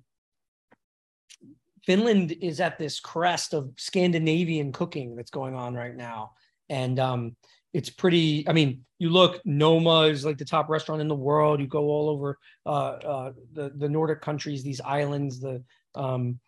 Finland 1.86 2.34
is 2.42 2.60
at 2.60 2.78
this 2.78 3.00
crest 3.00 3.54
of 3.54 3.72
Scandinavian 3.78 4.74
cooking 4.74 5.16
that's 5.16 5.32
going 5.32 5.56
on 5.56 5.74
right 5.74 5.96
now, 5.96 6.34
and 6.70 7.00
um, 7.00 7.36
it's 7.74 7.90
pretty. 7.90 8.48
I 8.48 8.54
mean, 8.54 8.86
you 9.00 9.10
look, 9.10 9.42
Noma 9.46 10.02
is 10.04 10.26
like 10.26 10.38
the 10.38 10.46
top 10.46 10.70
restaurant 10.70 11.02
in 11.02 11.08
the 11.08 11.16
world. 11.16 11.60
You 11.60 11.68
go 11.68 11.86
all 11.86 12.10
over 12.10 12.38
uh, 12.66 12.70
uh, 12.70 13.32
the 13.54 13.72
the 13.76 13.90
Nordic 13.90 14.22
countries, 14.22 14.64
these 14.64 14.82
islands, 14.82 15.40
the 15.40 15.64
um, 15.96 16.40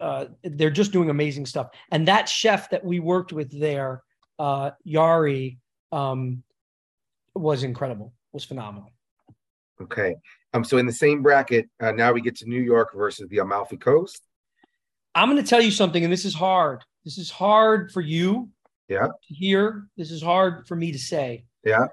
uh, 0.00 0.26
they're 0.42 0.70
just 0.70 0.92
doing 0.92 1.10
amazing 1.10 1.46
stuff. 1.46 1.68
And 1.90 2.08
that 2.08 2.28
chef 2.28 2.70
that 2.70 2.84
we 2.84 3.00
worked 3.00 3.32
with 3.32 3.58
there, 3.58 4.02
uh, 4.38 4.72
Yari, 4.86 5.58
um, 5.92 6.42
was 7.34 7.62
incredible. 7.62 8.12
Was 8.32 8.44
phenomenal. 8.44 8.92
Okay. 9.80 10.16
Um. 10.52 10.64
So 10.64 10.78
in 10.78 10.86
the 10.86 10.92
same 10.92 11.22
bracket, 11.22 11.68
uh, 11.80 11.92
now 11.92 12.12
we 12.12 12.20
get 12.20 12.36
to 12.36 12.48
New 12.48 12.60
York 12.60 12.94
versus 12.94 13.28
the 13.28 13.38
Amalfi 13.38 13.76
Coast. 13.76 14.22
I'm 15.14 15.30
going 15.30 15.42
to 15.42 15.48
tell 15.48 15.62
you 15.62 15.70
something, 15.70 16.04
and 16.04 16.12
this 16.12 16.26
is 16.26 16.34
hard. 16.34 16.84
This 17.04 17.16
is 17.16 17.30
hard 17.30 17.90
for 17.90 18.02
you 18.02 18.50
Yeah. 18.88 19.08
Here. 19.22 19.86
This 19.96 20.10
is 20.10 20.22
hard 20.22 20.66
for 20.68 20.76
me 20.76 20.92
to 20.92 20.98
say. 20.98 21.44
Yeah. 21.64 21.86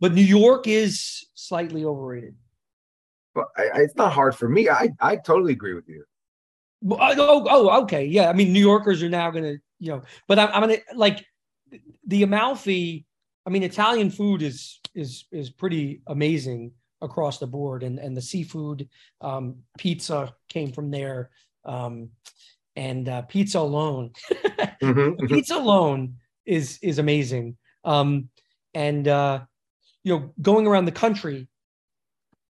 But 0.00 0.12
New 0.14 0.22
York 0.24 0.66
is 0.66 1.26
slightly 1.34 1.84
overrated. 1.84 2.34
But 3.34 3.46
I, 3.56 3.62
I- 3.62 3.80
it's 3.82 3.96
not 3.96 4.12
hard 4.12 4.34
for 4.34 4.48
me. 4.48 4.68
I 4.68 4.90
I 5.00 5.16
totally 5.16 5.52
agree 5.52 5.74
with 5.74 5.88
you. 5.88 6.04
Oh, 6.90 7.46
oh, 7.48 7.82
okay. 7.82 8.06
Yeah. 8.06 8.30
I 8.30 8.32
mean, 8.32 8.52
New 8.52 8.60
Yorkers 8.60 9.02
are 9.02 9.08
now 9.10 9.30
going 9.30 9.44
to, 9.44 9.58
you 9.78 9.92
know, 9.92 10.02
but 10.26 10.38
I'm, 10.38 10.48
I'm 10.48 10.62
going 10.68 10.76
to 10.76 10.96
like 10.96 11.24
the 12.06 12.22
Amalfi. 12.22 13.04
I 13.46 13.50
mean, 13.50 13.62
Italian 13.62 14.10
food 14.10 14.42
is 14.42 14.80
is 14.94 15.26
is 15.30 15.50
pretty 15.50 16.02
amazing 16.06 16.72
across 17.02 17.38
the 17.38 17.46
board, 17.46 17.82
and 17.82 17.98
and 17.98 18.16
the 18.16 18.22
seafood, 18.22 18.88
um, 19.20 19.56
pizza 19.78 20.34
came 20.48 20.72
from 20.72 20.90
there, 20.90 21.30
um, 21.64 22.10
and 22.76 23.08
uh, 23.08 23.22
pizza 23.22 23.58
alone, 23.58 24.10
Mhm, 24.82 25.16
mhm. 25.16 25.28
pizza 25.28 25.56
alone 25.56 26.16
is 26.44 26.78
is 26.82 26.98
amazing. 26.98 27.56
Um, 27.84 28.28
and 28.74 29.06
uh, 29.08 29.40
you 30.04 30.16
know, 30.16 30.34
going 30.40 30.66
around 30.66 30.84
the 30.84 30.92
country, 30.92 31.48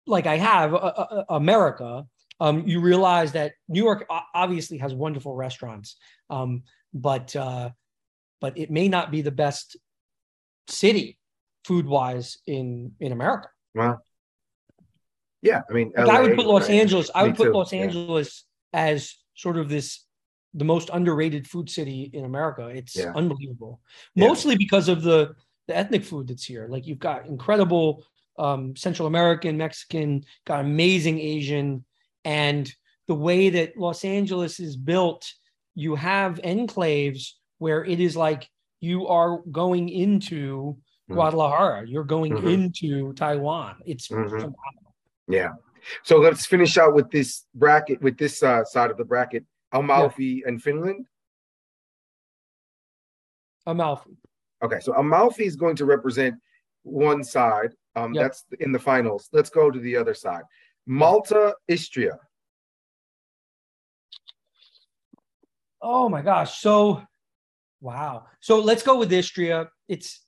like 0.07 0.27
I 0.27 0.37
have, 0.37 0.73
uh, 0.73 0.77
uh, 0.77 1.23
America, 1.29 2.05
um, 2.39 2.67
you 2.67 2.79
realize 2.79 3.31
that 3.33 3.53
New 3.67 3.83
York 3.83 4.05
obviously 4.33 4.77
has 4.79 4.93
wonderful 4.93 5.35
restaurants, 5.35 5.97
um, 6.29 6.63
but 6.93 7.35
uh, 7.35 7.69
but 8.41 8.57
it 8.57 8.69
may 8.69 8.87
not 8.87 9.11
be 9.11 9.21
the 9.21 9.31
best 9.31 9.77
city 10.67 11.17
food 11.63 11.85
wise 11.85 12.37
in 12.45 12.93
in 12.99 13.11
America. 13.11 13.49
Well, 13.73 14.01
yeah. 15.41 15.61
I 15.69 15.73
mean, 15.73 15.93
Like 15.95 16.09
I 16.09 16.21
would 16.21 16.35
put 16.35 16.45
Los 16.45 16.69
right? 16.69 16.79
Angeles. 16.79 17.11
I 17.13 17.23
Me 17.23 17.29
would 17.29 17.37
put 17.37 17.45
too, 17.45 17.53
Los 17.53 17.73
yeah. 17.73 17.81
Angeles 17.81 18.45
as 18.73 19.15
sort 19.35 19.57
of 19.57 19.69
this 19.69 20.03
the 20.55 20.65
most 20.65 20.89
underrated 20.93 21.47
food 21.47 21.69
city 21.69 22.09
in 22.13 22.25
America. 22.25 22.67
It's 22.67 22.95
Yeah. 22.95 23.11
unbelievable, 23.13 23.81
Yeah. 24.15 24.27
mostly 24.27 24.57
because 24.57 24.89
of 24.89 25.03
the 25.03 25.35
the 25.67 25.75
ethnic 25.75 26.03
food 26.03 26.27
that's 26.27 26.43
here. 26.43 26.67
Like 26.69 26.85
you've 26.85 26.99
got 26.99 27.25
incredible 27.25 28.03
um, 28.37 28.75
Central 28.75 29.07
American, 29.07 29.57
Mexican, 29.57 30.23
got 30.45 30.59
amazing 30.59 31.19
Asian, 31.19 31.83
and 32.23 32.71
the 33.07 33.15
way 33.15 33.49
that 33.49 33.77
Los 33.77 34.05
Angeles 34.05 34.59
is 34.59 34.75
built, 34.75 35.31
you 35.73 35.95
have 35.95 36.39
enclaves 36.43 37.31
where 37.57 37.83
it 37.83 37.99
is 37.99 38.15
like 38.15 38.49
you 38.79 39.07
are 39.07 39.39
going 39.51 39.89
into 39.89 40.77
Mhm. 41.09 41.13
Guadalajara, 41.15 41.87
you're 41.87 42.03
going 42.03 42.33
Mhm. 42.33 42.53
into 42.53 43.13
Taiwan. 43.13 43.77
It's 43.85 44.07
Mhm. 44.07 44.29
phenomenal. 44.29 44.95
Yeah. 45.27 45.53
So 46.03 46.17
let's 46.17 46.45
finish 46.45 46.77
out 46.77 46.93
with 46.93 47.09
this 47.09 47.45
bracket, 47.55 48.01
with 48.01 48.17
this 48.17 48.43
uh, 48.43 48.65
side 48.65 48.91
of 48.91 48.97
the 48.97 49.05
bracket, 49.05 49.45
Amalfi 49.79 50.43
and 50.45 50.61
Finland. 50.61 51.05
Amalfi. 53.65 54.11
Okay, 54.63 54.79
so 54.79 54.93
Amalfi 54.93 55.45
is 55.45 55.55
going 55.55 55.75
to 55.75 55.85
represent 55.85 56.35
one 56.83 57.23
side. 57.23 57.71
Um, 57.95 58.13
Yep. 58.13 58.23
That's 58.23 58.45
in 58.59 58.71
the 58.71 58.79
finals. 58.79 59.29
Let's 59.31 59.49
go 59.49 59.71
to 59.71 59.79
the 59.79 59.95
other 59.95 60.13
side. 60.13 60.43
Malta, 60.85 61.55
Istria. 61.67 62.17
Oh 65.81 66.09
my 66.09 66.21
gosh. 66.21 66.59
So, 66.59 67.01
wow. 67.81 68.25
So 68.39 68.59
let's 68.59 68.83
go 68.83 68.97
with 68.97 69.11
Istria. 69.11 69.69
It's, 69.87 70.21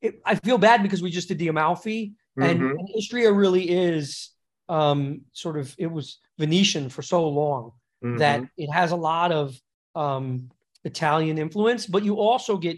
it, 0.00 0.20
I 0.24 0.34
feel 0.36 0.58
bad 0.58 0.82
because 0.82 1.02
we 1.02 1.10
just 1.10 1.28
did 1.28 1.38
the 1.38 1.48
Amalfi, 1.48 2.14
and, 2.36 2.60
Mhm. 2.60 2.70
and 2.78 2.88
Istria 2.96 3.32
really 3.32 3.68
is 3.70 4.30
um, 4.68 5.22
sort 5.32 5.56
of, 5.58 5.74
it 5.78 5.86
was 5.88 6.18
Venetian 6.38 6.88
for 6.88 7.02
so 7.02 7.28
long 7.28 7.72
that 8.04 8.42
Mhm. 8.42 8.50
it 8.58 8.70
has 8.70 8.92
a 8.92 8.96
lot 8.96 9.32
of 9.32 9.58
um, 9.94 10.50
Italian 10.84 11.38
influence, 11.38 11.86
but 11.86 12.04
you 12.04 12.18
also 12.18 12.56
get 12.58 12.76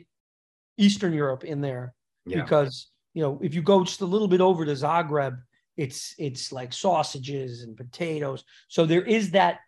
Eastern 0.76 1.12
Europe 1.12 1.44
in 1.44 1.60
there 1.60 1.94
yeah. 2.26 2.42
because 2.42 2.90
you 3.14 3.22
know 3.22 3.40
if 3.42 3.54
you 3.54 3.62
go 3.62 3.82
just 3.84 4.02
a 4.02 4.06
little 4.06 4.28
bit 4.28 4.40
over 4.40 4.64
to 4.64 4.72
Zagreb, 4.72 5.42
it's 5.76 6.14
it's 6.18 6.52
like 6.52 6.72
sausages 6.72 7.62
and 7.62 7.76
potatoes. 7.76 8.44
So 8.68 8.86
there 8.86 9.02
is 9.02 9.32
that 9.32 9.60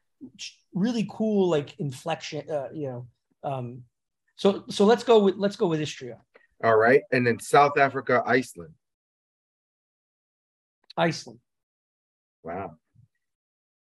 really 0.73 1.07
cool 1.11 1.49
like 1.49 1.79
inflection, 1.81 2.49
uh, 2.51 2.69
you 2.73 2.89
know. 2.89 3.09
Um, 3.43 3.85
so 4.37 4.65
so 4.69 4.85
let's 4.85 5.03
go 5.03 5.19
with 5.19 5.37
let's 5.37 5.57
go 5.57 5.67
with 5.67 5.81
Istria, 5.81 6.19
All 6.63 6.77
right, 6.77 7.03
and 7.11 7.27
then 7.27 7.41
South 7.41 7.77
Africa, 7.79 8.23
Iceland. 8.25 8.75
Iceland. 10.97 11.41
Wow. 12.43 12.77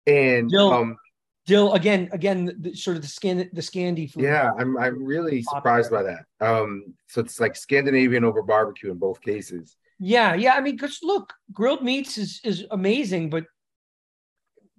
And 0.08 0.50
Jill, 0.50 0.72
um, 0.72 0.98
Dill 1.46 1.74
again 1.74 2.10
again 2.12 2.52
the, 2.60 2.74
sort 2.74 2.98
of 2.98 3.04
the 3.04 3.08
scan 3.08 3.38
the 3.54 3.62
Scandi 3.62 4.12
food. 4.12 4.24
yeah, 4.24 4.52
I'm 4.58 4.78
I'm 4.78 5.04
really 5.04 5.44
surprised 5.44 5.92
by 5.92 6.04
that. 6.04 6.26
Um, 6.42 6.96
so 7.08 7.22
it's 7.22 7.40
like 7.40 7.56
Scandinavian 7.56 8.24
over 8.24 8.42
barbecue 8.42 8.92
in 8.92 8.98
both 8.98 9.22
cases. 9.22 9.78
yeah, 10.00 10.34
yeah. 10.34 10.54
I 10.56 10.62
mean, 10.62 10.76
because 10.76 11.00
look, 11.04 11.34
grilled 11.54 11.84
meats 11.84 12.18
is 12.18 12.42
is 12.44 12.66
amazing, 12.72 13.30
but 13.30 13.46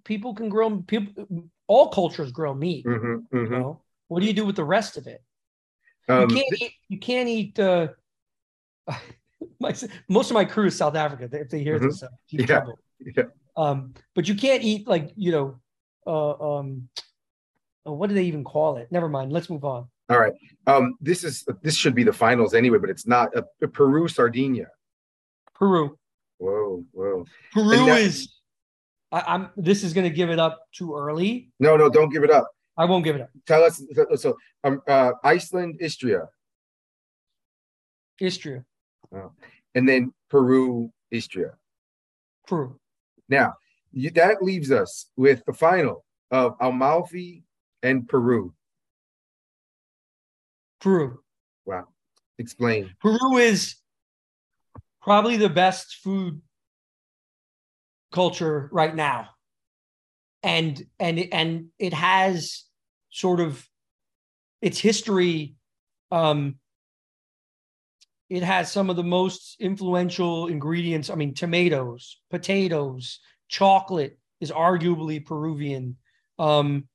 people 0.04 0.34
can 0.34 0.48
grill 0.48 0.82
people. 0.82 1.28
All 1.68 1.88
cultures 1.88 2.32
grill 2.32 2.54
meat. 2.54 2.84
Mhm, 2.86 3.24
You 3.32 3.38
mhm. 3.38 3.50
know, 3.50 3.82
what 4.08 4.20
do 4.20 4.26
you 4.26 4.32
do 4.32 4.44
with 4.46 4.56
the 4.56 4.64
rest 4.64 4.96
of 4.96 5.06
it? 5.06 5.22
Um, 6.08 6.30
you 6.30 6.36
can't 6.36 6.62
eat. 6.62 6.72
You 6.88 6.98
can't 6.98 7.28
eat. 7.28 7.58
Uh, 7.58 7.88
my, 9.60 9.74
most 10.08 10.30
of 10.30 10.34
my 10.34 10.44
crew 10.44 10.66
is 10.66 10.76
South 10.76 10.94
Africa. 10.96 11.28
If 11.32 11.50
they 11.50 11.62
hear 11.62 11.78
this, 11.78 12.02
uh, 12.02 12.08
Yeah. 12.30 12.46
trouble. 12.46 12.78
Yeah. 13.00 13.24
Um, 13.56 13.94
but 14.14 14.28
you 14.28 14.34
can't 14.34 14.62
eat 14.62 14.86
like 14.86 15.12
you 15.16 15.32
know, 15.32 15.60
uh, 16.06 16.56
um, 16.58 16.88
oh, 17.84 17.92
what 17.92 18.08
do 18.08 18.14
they 18.14 18.24
even 18.24 18.44
call 18.44 18.76
it? 18.76 18.90
Never 18.90 19.08
mind. 19.08 19.32
Let's 19.32 19.50
move 19.50 19.64
on. 19.64 19.88
all 20.08 20.18
right. 20.18 20.32
Um, 20.66 20.94
this 21.00 21.24
is 21.24 21.44
this 21.62 21.76
should 21.76 21.94
be 21.94 22.04
the 22.04 22.12
finals 22.12 22.54
anyway, 22.54 22.78
but 22.78 22.90
it's 22.90 23.06
not. 23.06 23.36
Uh, 23.36 23.42
Peru, 23.72 24.08
Sardinia. 24.08 24.68
Peru. 25.54 25.98
Whoa, 26.38 26.84
whoa. 26.92 27.24
Peru 27.52 27.86
that- 27.86 28.00
is. 28.00 28.32
I, 29.12 29.22
I'm. 29.26 29.50
This 29.56 29.84
is 29.84 29.92
going 29.92 30.08
to 30.08 30.14
give 30.14 30.30
it 30.30 30.38
up 30.38 30.66
too 30.72 30.94
early. 30.96 31.50
No, 31.60 31.76
no, 31.76 31.88
don't 31.88 32.10
give 32.10 32.24
it 32.24 32.30
up. 32.30 32.50
I 32.76 32.84
won't 32.84 33.04
give 33.04 33.16
it 33.16 33.22
up. 33.22 33.30
Tell 33.46 33.62
us. 33.64 33.82
So, 34.16 34.36
um, 34.64 34.82
uh, 34.86 35.12
Iceland, 35.24 35.78
Istria, 35.80 36.28
Istria, 38.20 38.64
and 39.74 39.88
then 39.88 40.12
Peru, 40.28 40.92
Istria. 41.10 41.52
Peru. 42.46 42.78
Now, 43.28 43.54
you, 43.54 43.54
that 43.92 44.42
leaves 44.42 44.70
us 44.70 45.06
with 45.16 45.44
the 45.46 45.52
final 45.52 46.04
of 46.30 46.54
Amalfi 46.60 47.44
and 47.82 48.08
Peru. 48.08 48.52
Peru. 50.80 51.20
Wow. 51.64 51.88
Explain. 52.38 52.94
Peru 53.00 53.36
is 53.38 53.76
probably 55.00 55.36
the 55.36 55.48
best 55.48 55.96
food 56.02 56.40
culture 58.12 58.68
right 58.72 58.94
now. 58.94 59.28
And 60.42 60.84
and 60.98 61.28
and 61.32 61.66
it 61.78 61.92
has 61.92 62.64
sort 63.10 63.40
of 63.40 63.66
its 64.60 64.78
history 64.78 65.54
um 66.10 66.56
it 68.28 68.42
has 68.42 68.70
some 68.70 68.90
of 68.90 68.96
the 68.96 69.04
most 69.04 69.56
influential 69.60 70.48
ingredients. 70.48 71.10
I 71.10 71.14
mean, 71.14 71.32
tomatoes, 71.32 72.20
potatoes, 72.30 73.20
chocolate 73.48 74.18
is 74.40 74.50
arguably 74.50 75.24
Peruvian. 75.24 75.96
Um, 76.38 76.88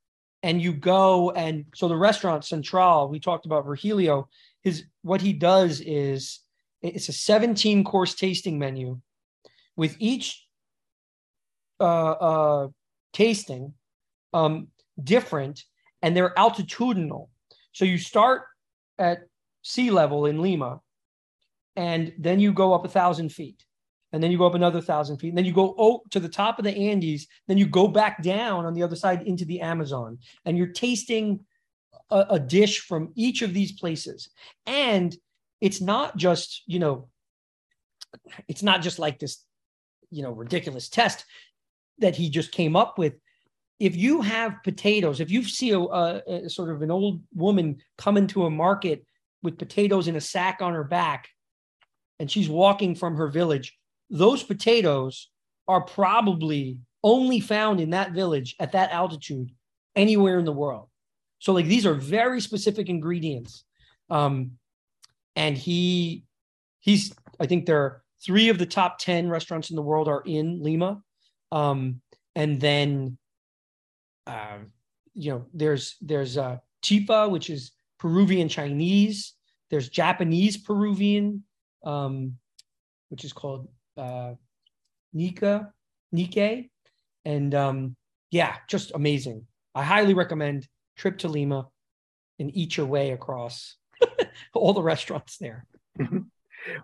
and 0.44 0.62
you 0.62 0.74
go 0.74 1.32
and 1.32 1.66
so 1.76 1.88
the 1.88 1.96
restaurant 1.96 2.46
Central, 2.46 3.08
we 3.10 3.20
talked 3.20 3.46
about 3.46 3.66
Virgilio, 3.66 4.28
his 4.62 4.86
what 5.02 5.22
he 5.22 5.34
does 5.34 5.82
is 5.82 6.40
It's 6.82 7.10
a 7.10 7.14
17 7.14 7.84
course 7.84 8.16
tasting 8.16 8.58
menu 8.58 9.00
with 9.76 9.96
each 10.00 10.46
uh, 11.80 12.12
uh, 12.12 12.68
tasting 13.14 13.74
um, 14.34 14.68
different 15.04 15.64
and 16.02 16.16
they're 16.16 16.34
altitudinal. 16.36 17.30
So 17.72 17.86
you 17.86 17.98
start 17.98 18.44
at 18.98 19.28
sea 19.62 19.92
level 19.92 20.26
in 20.26 20.42
Lima 20.42 20.82
and 21.76 22.14
then 22.18 22.40
you 22.40 22.52
go 22.52 22.74
up 22.74 22.86
a 22.86 22.90
thousand 22.90 23.30
feet 23.30 23.64
and 24.14 24.22
then 24.22 24.32
you 24.32 24.38
go 24.38 24.46
up 24.46 24.56
another 24.56 24.82
thousand 24.82 25.18
feet 25.18 25.30
and 25.30 25.38
then 25.38 25.46
you 25.46 25.54
go 25.54 25.76
oh, 25.78 26.02
to 26.10 26.20
the 26.20 26.30
top 26.30 26.60
of 26.60 26.66
the 26.66 26.76
Andes, 26.76 27.28
then 27.48 27.58
you 27.58 27.66
go 27.66 27.88
back 27.88 28.22
down 28.22 28.66
on 28.66 28.74
the 28.74 28.84
other 28.84 28.96
side 28.96 29.24
into 29.24 29.46
the 29.46 29.62
Amazon 29.62 30.18
and 30.46 30.58
you're 30.58 30.68
tasting 30.68 31.40
a, 32.10 32.26
a 32.32 32.40
dish 32.40 32.80
from 32.80 33.12
each 33.16 33.42
of 33.42 33.54
these 33.54 33.72
places. 33.72 34.30
And 34.66 35.16
it's 35.62 35.82
not 35.82 36.18
just, 36.18 36.64
you 36.66 36.80
know, 36.80 37.08
it's 38.48 38.64
not 38.64 38.82
just 38.82 39.00
like 39.00 39.20
this, 39.20 39.44
you 40.10 40.24
know, 40.24 40.32
ridiculous 40.32 40.90
test 40.90 41.26
that 42.00 42.16
he 42.16 42.30
just 42.30 42.52
came 42.52 42.76
up 42.76 42.98
with. 42.98 43.14
If 43.80 43.96
you 43.96 44.22
have 44.22 44.62
potatoes, 44.64 45.22
if 45.22 45.32
you 45.32 45.44
see 45.44 45.72
a, 45.72 45.80
a, 45.80 46.22
a 46.46 46.50
sort 46.50 46.70
of 46.70 46.82
an 46.82 46.92
old 46.92 47.22
woman 47.34 47.78
come 47.98 48.18
into 48.18 48.46
a 48.46 48.50
market 48.50 49.06
with 49.42 49.58
potatoes 49.58 50.08
in 50.08 50.16
a 50.16 50.22
sack 50.22 50.62
on 50.62 50.74
her 50.74 50.84
back, 50.84 51.30
and 52.20 52.30
she's 52.30 52.48
walking 52.48 52.94
from 52.94 53.16
her 53.16 53.28
village, 53.28 53.76
those 54.12 54.44
potatoes 54.44 55.30
are 55.68 55.82
probably 55.82 56.78
only 57.04 57.40
found 57.40 57.80
in 57.80 57.92
that 57.92 58.12
village 58.12 58.56
at 58.60 58.74
that 58.74 58.92
altitude 58.92 59.50
anywhere 59.96 60.38
in 60.38 60.46
the 60.46 60.52
world. 60.52 60.90
So 61.40 61.54
like 61.54 61.66
these 61.66 61.86
are 61.86 61.94
very 61.94 62.42
specific 62.42 62.90
ingredients. 62.90 63.64
Um, 64.10 64.52
and 65.36 65.58
he 65.58 66.26
he's 66.82 67.14
I 67.40 67.48
think 67.48 67.66
there 67.66 67.82
are 67.82 68.04
three 68.24 68.50
of 68.50 68.60
the 68.60 68.66
top 68.66 69.00
10 69.00 69.30
restaurants 69.30 69.70
in 69.70 69.76
the 69.76 69.82
world 69.82 70.08
are 70.08 70.22
in 70.26 70.62
Lima. 70.62 71.02
Um, 71.52 72.02
and 72.36 72.60
then 72.60 73.18
uh, 74.28 74.60
you 75.14 75.32
know 75.32 75.46
there's 75.54 75.96
there's 76.02 76.38
uh 76.38 76.58
chifa 76.84 77.30
which 77.32 77.50
is 77.50 77.72
Peruvian 77.98 78.50
Chinese. 78.50 79.34
There's 79.70 79.88
Japanese 79.88 80.58
Peruvian, 80.58 81.44
um, 81.86 82.38
which 83.10 83.24
is 83.24 83.32
called 83.32 83.68
uh, 83.98 84.34
Nika 85.14 85.74
Nikkei, 86.16 86.70
and 87.26 87.54
um, 87.56 87.96
yeah, 88.30 88.56
just 88.68 88.92
amazing. 88.94 89.46
I 89.76 89.84
highly 89.84 90.14
recommend 90.14 90.68
trip 90.98 91.20
to 91.20 91.28
Lima 91.28 91.68
and 92.40 92.56
eat 92.56 92.78
your 92.78 92.86
way 92.86 93.12
across 93.12 93.76
all 94.54 94.74
the 94.74 94.82
restaurants 94.82 95.38
there. 95.38 95.66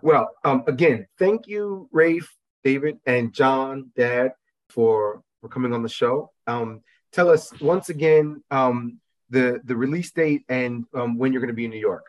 well, 0.02 0.30
um, 0.44 0.64
again, 0.66 1.06
thank 1.18 1.46
you, 1.46 1.88
Rafe, 1.92 2.34
David, 2.64 2.98
and 3.06 3.32
Jon, 3.32 3.90
Dad, 3.96 4.32
for 4.68 5.22
for 5.40 5.48
coming 5.48 5.72
on 5.72 5.82
the 5.82 5.88
show. 5.88 6.30
Um, 6.46 6.82
tell 7.12 7.30
us 7.30 7.52
once 7.60 7.88
again 7.88 8.42
um, 8.50 8.98
the 9.30 9.60
the 9.64 9.76
release 9.76 10.10
date 10.10 10.44
and 10.48 10.84
um, 10.94 11.18
when 11.18 11.32
you're 11.32 11.40
going 11.40 11.48
to 11.48 11.54
be 11.54 11.64
in 11.64 11.70
New 11.70 11.80
York. 11.80 12.06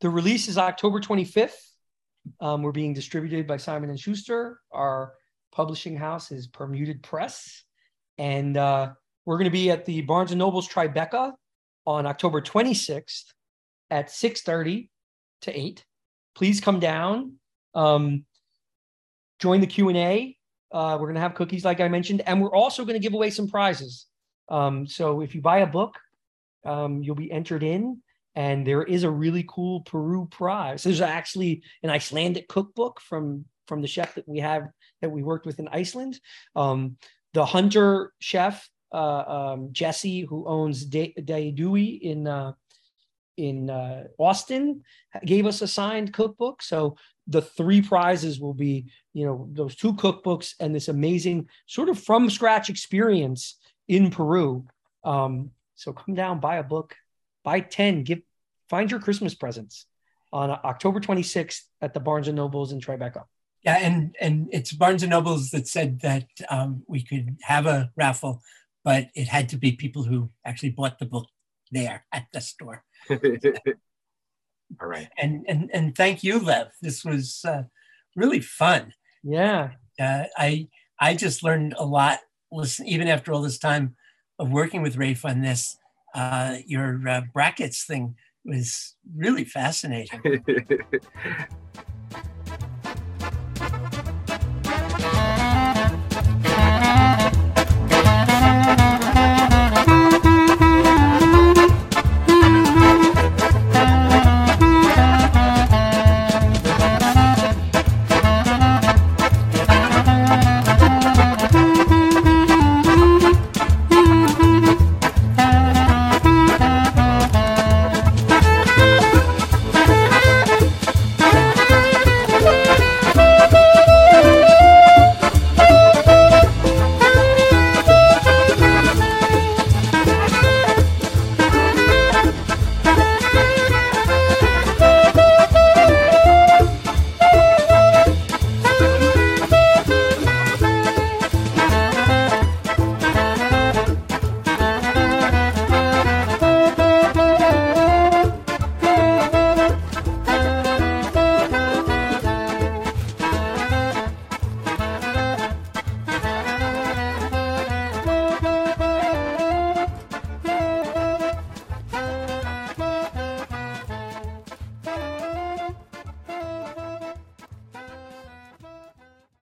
The 0.00 0.10
release 0.10 0.48
is 0.48 0.58
October 0.58 1.00
25th. 1.00 1.71
Um, 2.40 2.62
we're 2.62 2.72
being 2.72 2.94
distributed 2.94 3.46
by 3.46 3.56
Simon 3.56 3.90
and 3.90 3.98
Schuster. 3.98 4.60
Our 4.70 5.14
publishing 5.52 5.96
house 5.96 6.30
is 6.32 6.46
Permuted 6.46 7.02
Press, 7.02 7.64
and 8.18 8.56
uh, 8.56 8.92
we're 9.26 9.38
going 9.38 9.46
to 9.46 9.50
be 9.50 9.70
at 9.70 9.84
the 9.84 10.02
Barnes 10.02 10.30
and 10.30 10.38
Noble's 10.38 10.68
Tribeca 10.68 11.32
on 11.86 12.06
October 12.06 12.40
26th 12.40 13.24
at 13.90 14.08
6:30 14.08 14.88
to 15.42 15.58
8. 15.58 15.84
Please 16.34 16.60
come 16.60 16.80
down. 16.80 17.34
Um, 17.74 18.24
join 19.38 19.60
the 19.60 19.66
Q 19.66 19.88
and 19.88 19.98
A. 19.98 20.36
Uh, 20.72 20.96
we're 20.98 21.06
going 21.06 21.16
to 21.16 21.20
have 21.20 21.34
cookies, 21.34 21.64
like 21.64 21.80
I 21.80 21.88
mentioned, 21.88 22.22
and 22.26 22.40
we're 22.40 22.54
also 22.54 22.84
going 22.84 22.98
to 22.98 23.02
give 23.02 23.12
away 23.12 23.30
some 23.30 23.46
prizes. 23.46 24.06
Um, 24.48 24.86
so 24.86 25.20
if 25.20 25.34
you 25.34 25.42
buy 25.42 25.58
a 25.58 25.66
book, 25.66 25.98
um, 26.64 27.02
you'll 27.02 27.14
be 27.14 27.30
entered 27.30 27.62
in, 27.62 28.02
and 28.34 28.66
there 28.66 28.82
is 28.82 29.04
a 29.04 29.10
really 29.10 29.44
cool 29.48 29.80
Peru 29.82 30.26
prize. 30.30 30.82
There's 30.82 31.00
actually 31.00 31.62
an 31.82 31.90
Icelandic 31.90 32.48
cookbook 32.48 33.00
from 33.00 33.44
from 33.66 33.82
the 33.82 33.88
chef 33.88 34.14
that 34.16 34.28
we 34.28 34.38
have 34.40 34.68
that 35.00 35.10
we 35.10 35.22
worked 35.22 35.46
with 35.46 35.58
in 35.58 35.68
Iceland. 35.68 36.18
Um, 36.56 36.96
the 37.32 37.44
hunter 37.44 38.12
chef 38.18 38.68
uh, 38.92 39.52
um, 39.52 39.68
Jesse, 39.72 40.22
who 40.22 40.46
owns 40.46 40.84
Dai 40.84 41.50
Due 41.54 41.76
in 41.76 42.26
uh, 42.26 42.52
in 43.36 43.70
uh, 43.70 44.04
Austin, 44.18 44.82
gave 45.24 45.46
us 45.46 45.62
a 45.62 45.66
signed 45.66 46.12
cookbook. 46.12 46.62
So 46.62 46.96
the 47.26 47.42
three 47.42 47.80
prizes 47.80 48.40
will 48.40 48.54
be, 48.54 48.86
you 49.14 49.24
know, 49.24 49.48
those 49.52 49.76
two 49.76 49.94
cookbooks 49.94 50.54
and 50.60 50.74
this 50.74 50.88
amazing 50.88 51.48
sort 51.66 51.88
of 51.88 51.98
from 51.98 52.28
scratch 52.28 52.68
experience 52.68 53.58
in 53.88 54.10
Peru. 54.10 54.66
Um, 55.04 55.50
so 55.74 55.92
come 55.92 56.14
down, 56.14 56.40
buy 56.40 56.56
a 56.56 56.62
book, 56.62 56.94
buy 57.44 57.60
ten, 57.60 58.04
give 58.04 58.20
find 58.68 58.90
your 58.90 59.00
Christmas 59.00 59.34
presents 59.34 59.86
on 60.32 60.50
October 60.50 60.98
26th 60.98 61.60
at 61.80 61.92
the 61.92 62.00
Barnes 62.00 62.28
and 62.28 62.36
Nobles 62.36 62.72
in 62.72 62.80
Tribeca. 62.80 63.24
Yeah, 63.64 63.78
and 63.80 64.16
and 64.20 64.48
it's 64.52 64.72
Barnes 64.72 65.02
and 65.02 65.10
Nobles 65.10 65.50
that 65.50 65.68
said 65.68 66.00
that 66.00 66.26
um, 66.50 66.82
we 66.88 67.02
could 67.02 67.36
have 67.42 67.66
a 67.66 67.90
raffle 67.96 68.42
but 68.84 69.08
it 69.14 69.28
had 69.28 69.48
to 69.50 69.56
be 69.56 69.72
people 69.72 70.02
who 70.02 70.30
actually 70.44 70.70
bought 70.70 70.98
the 70.98 71.06
book 71.06 71.26
there 71.70 72.04
at 72.12 72.26
the 72.32 72.40
store. 72.40 72.84
All 74.80 74.88
right. 74.88 75.08
And 75.18 75.44
and 75.48 75.70
and 75.72 75.94
thank 75.94 76.24
you, 76.24 76.38
Lev. 76.38 76.68
This 76.80 77.04
was 77.04 77.42
uh, 77.46 77.64
really 78.16 78.40
fun. 78.40 78.94
Yeah. 79.22 79.72
Uh, 80.00 80.24
I 80.36 80.68
I 80.98 81.14
just 81.14 81.42
learned 81.42 81.74
a 81.78 81.84
lot. 81.84 82.20
Listen, 82.50 82.86
even 82.86 83.08
after 83.08 83.32
all 83.32 83.42
this 83.42 83.58
time 83.58 83.96
of 84.38 84.50
working 84.50 84.82
with 84.82 84.96
Rafe 84.96 85.24
on 85.24 85.40
this, 85.40 85.76
uh, 86.14 86.56
your 86.66 87.08
uh, 87.08 87.22
brackets 87.32 87.84
thing 87.84 88.16
was 88.44 88.94
really 89.16 89.44
fascinating. 89.58 90.44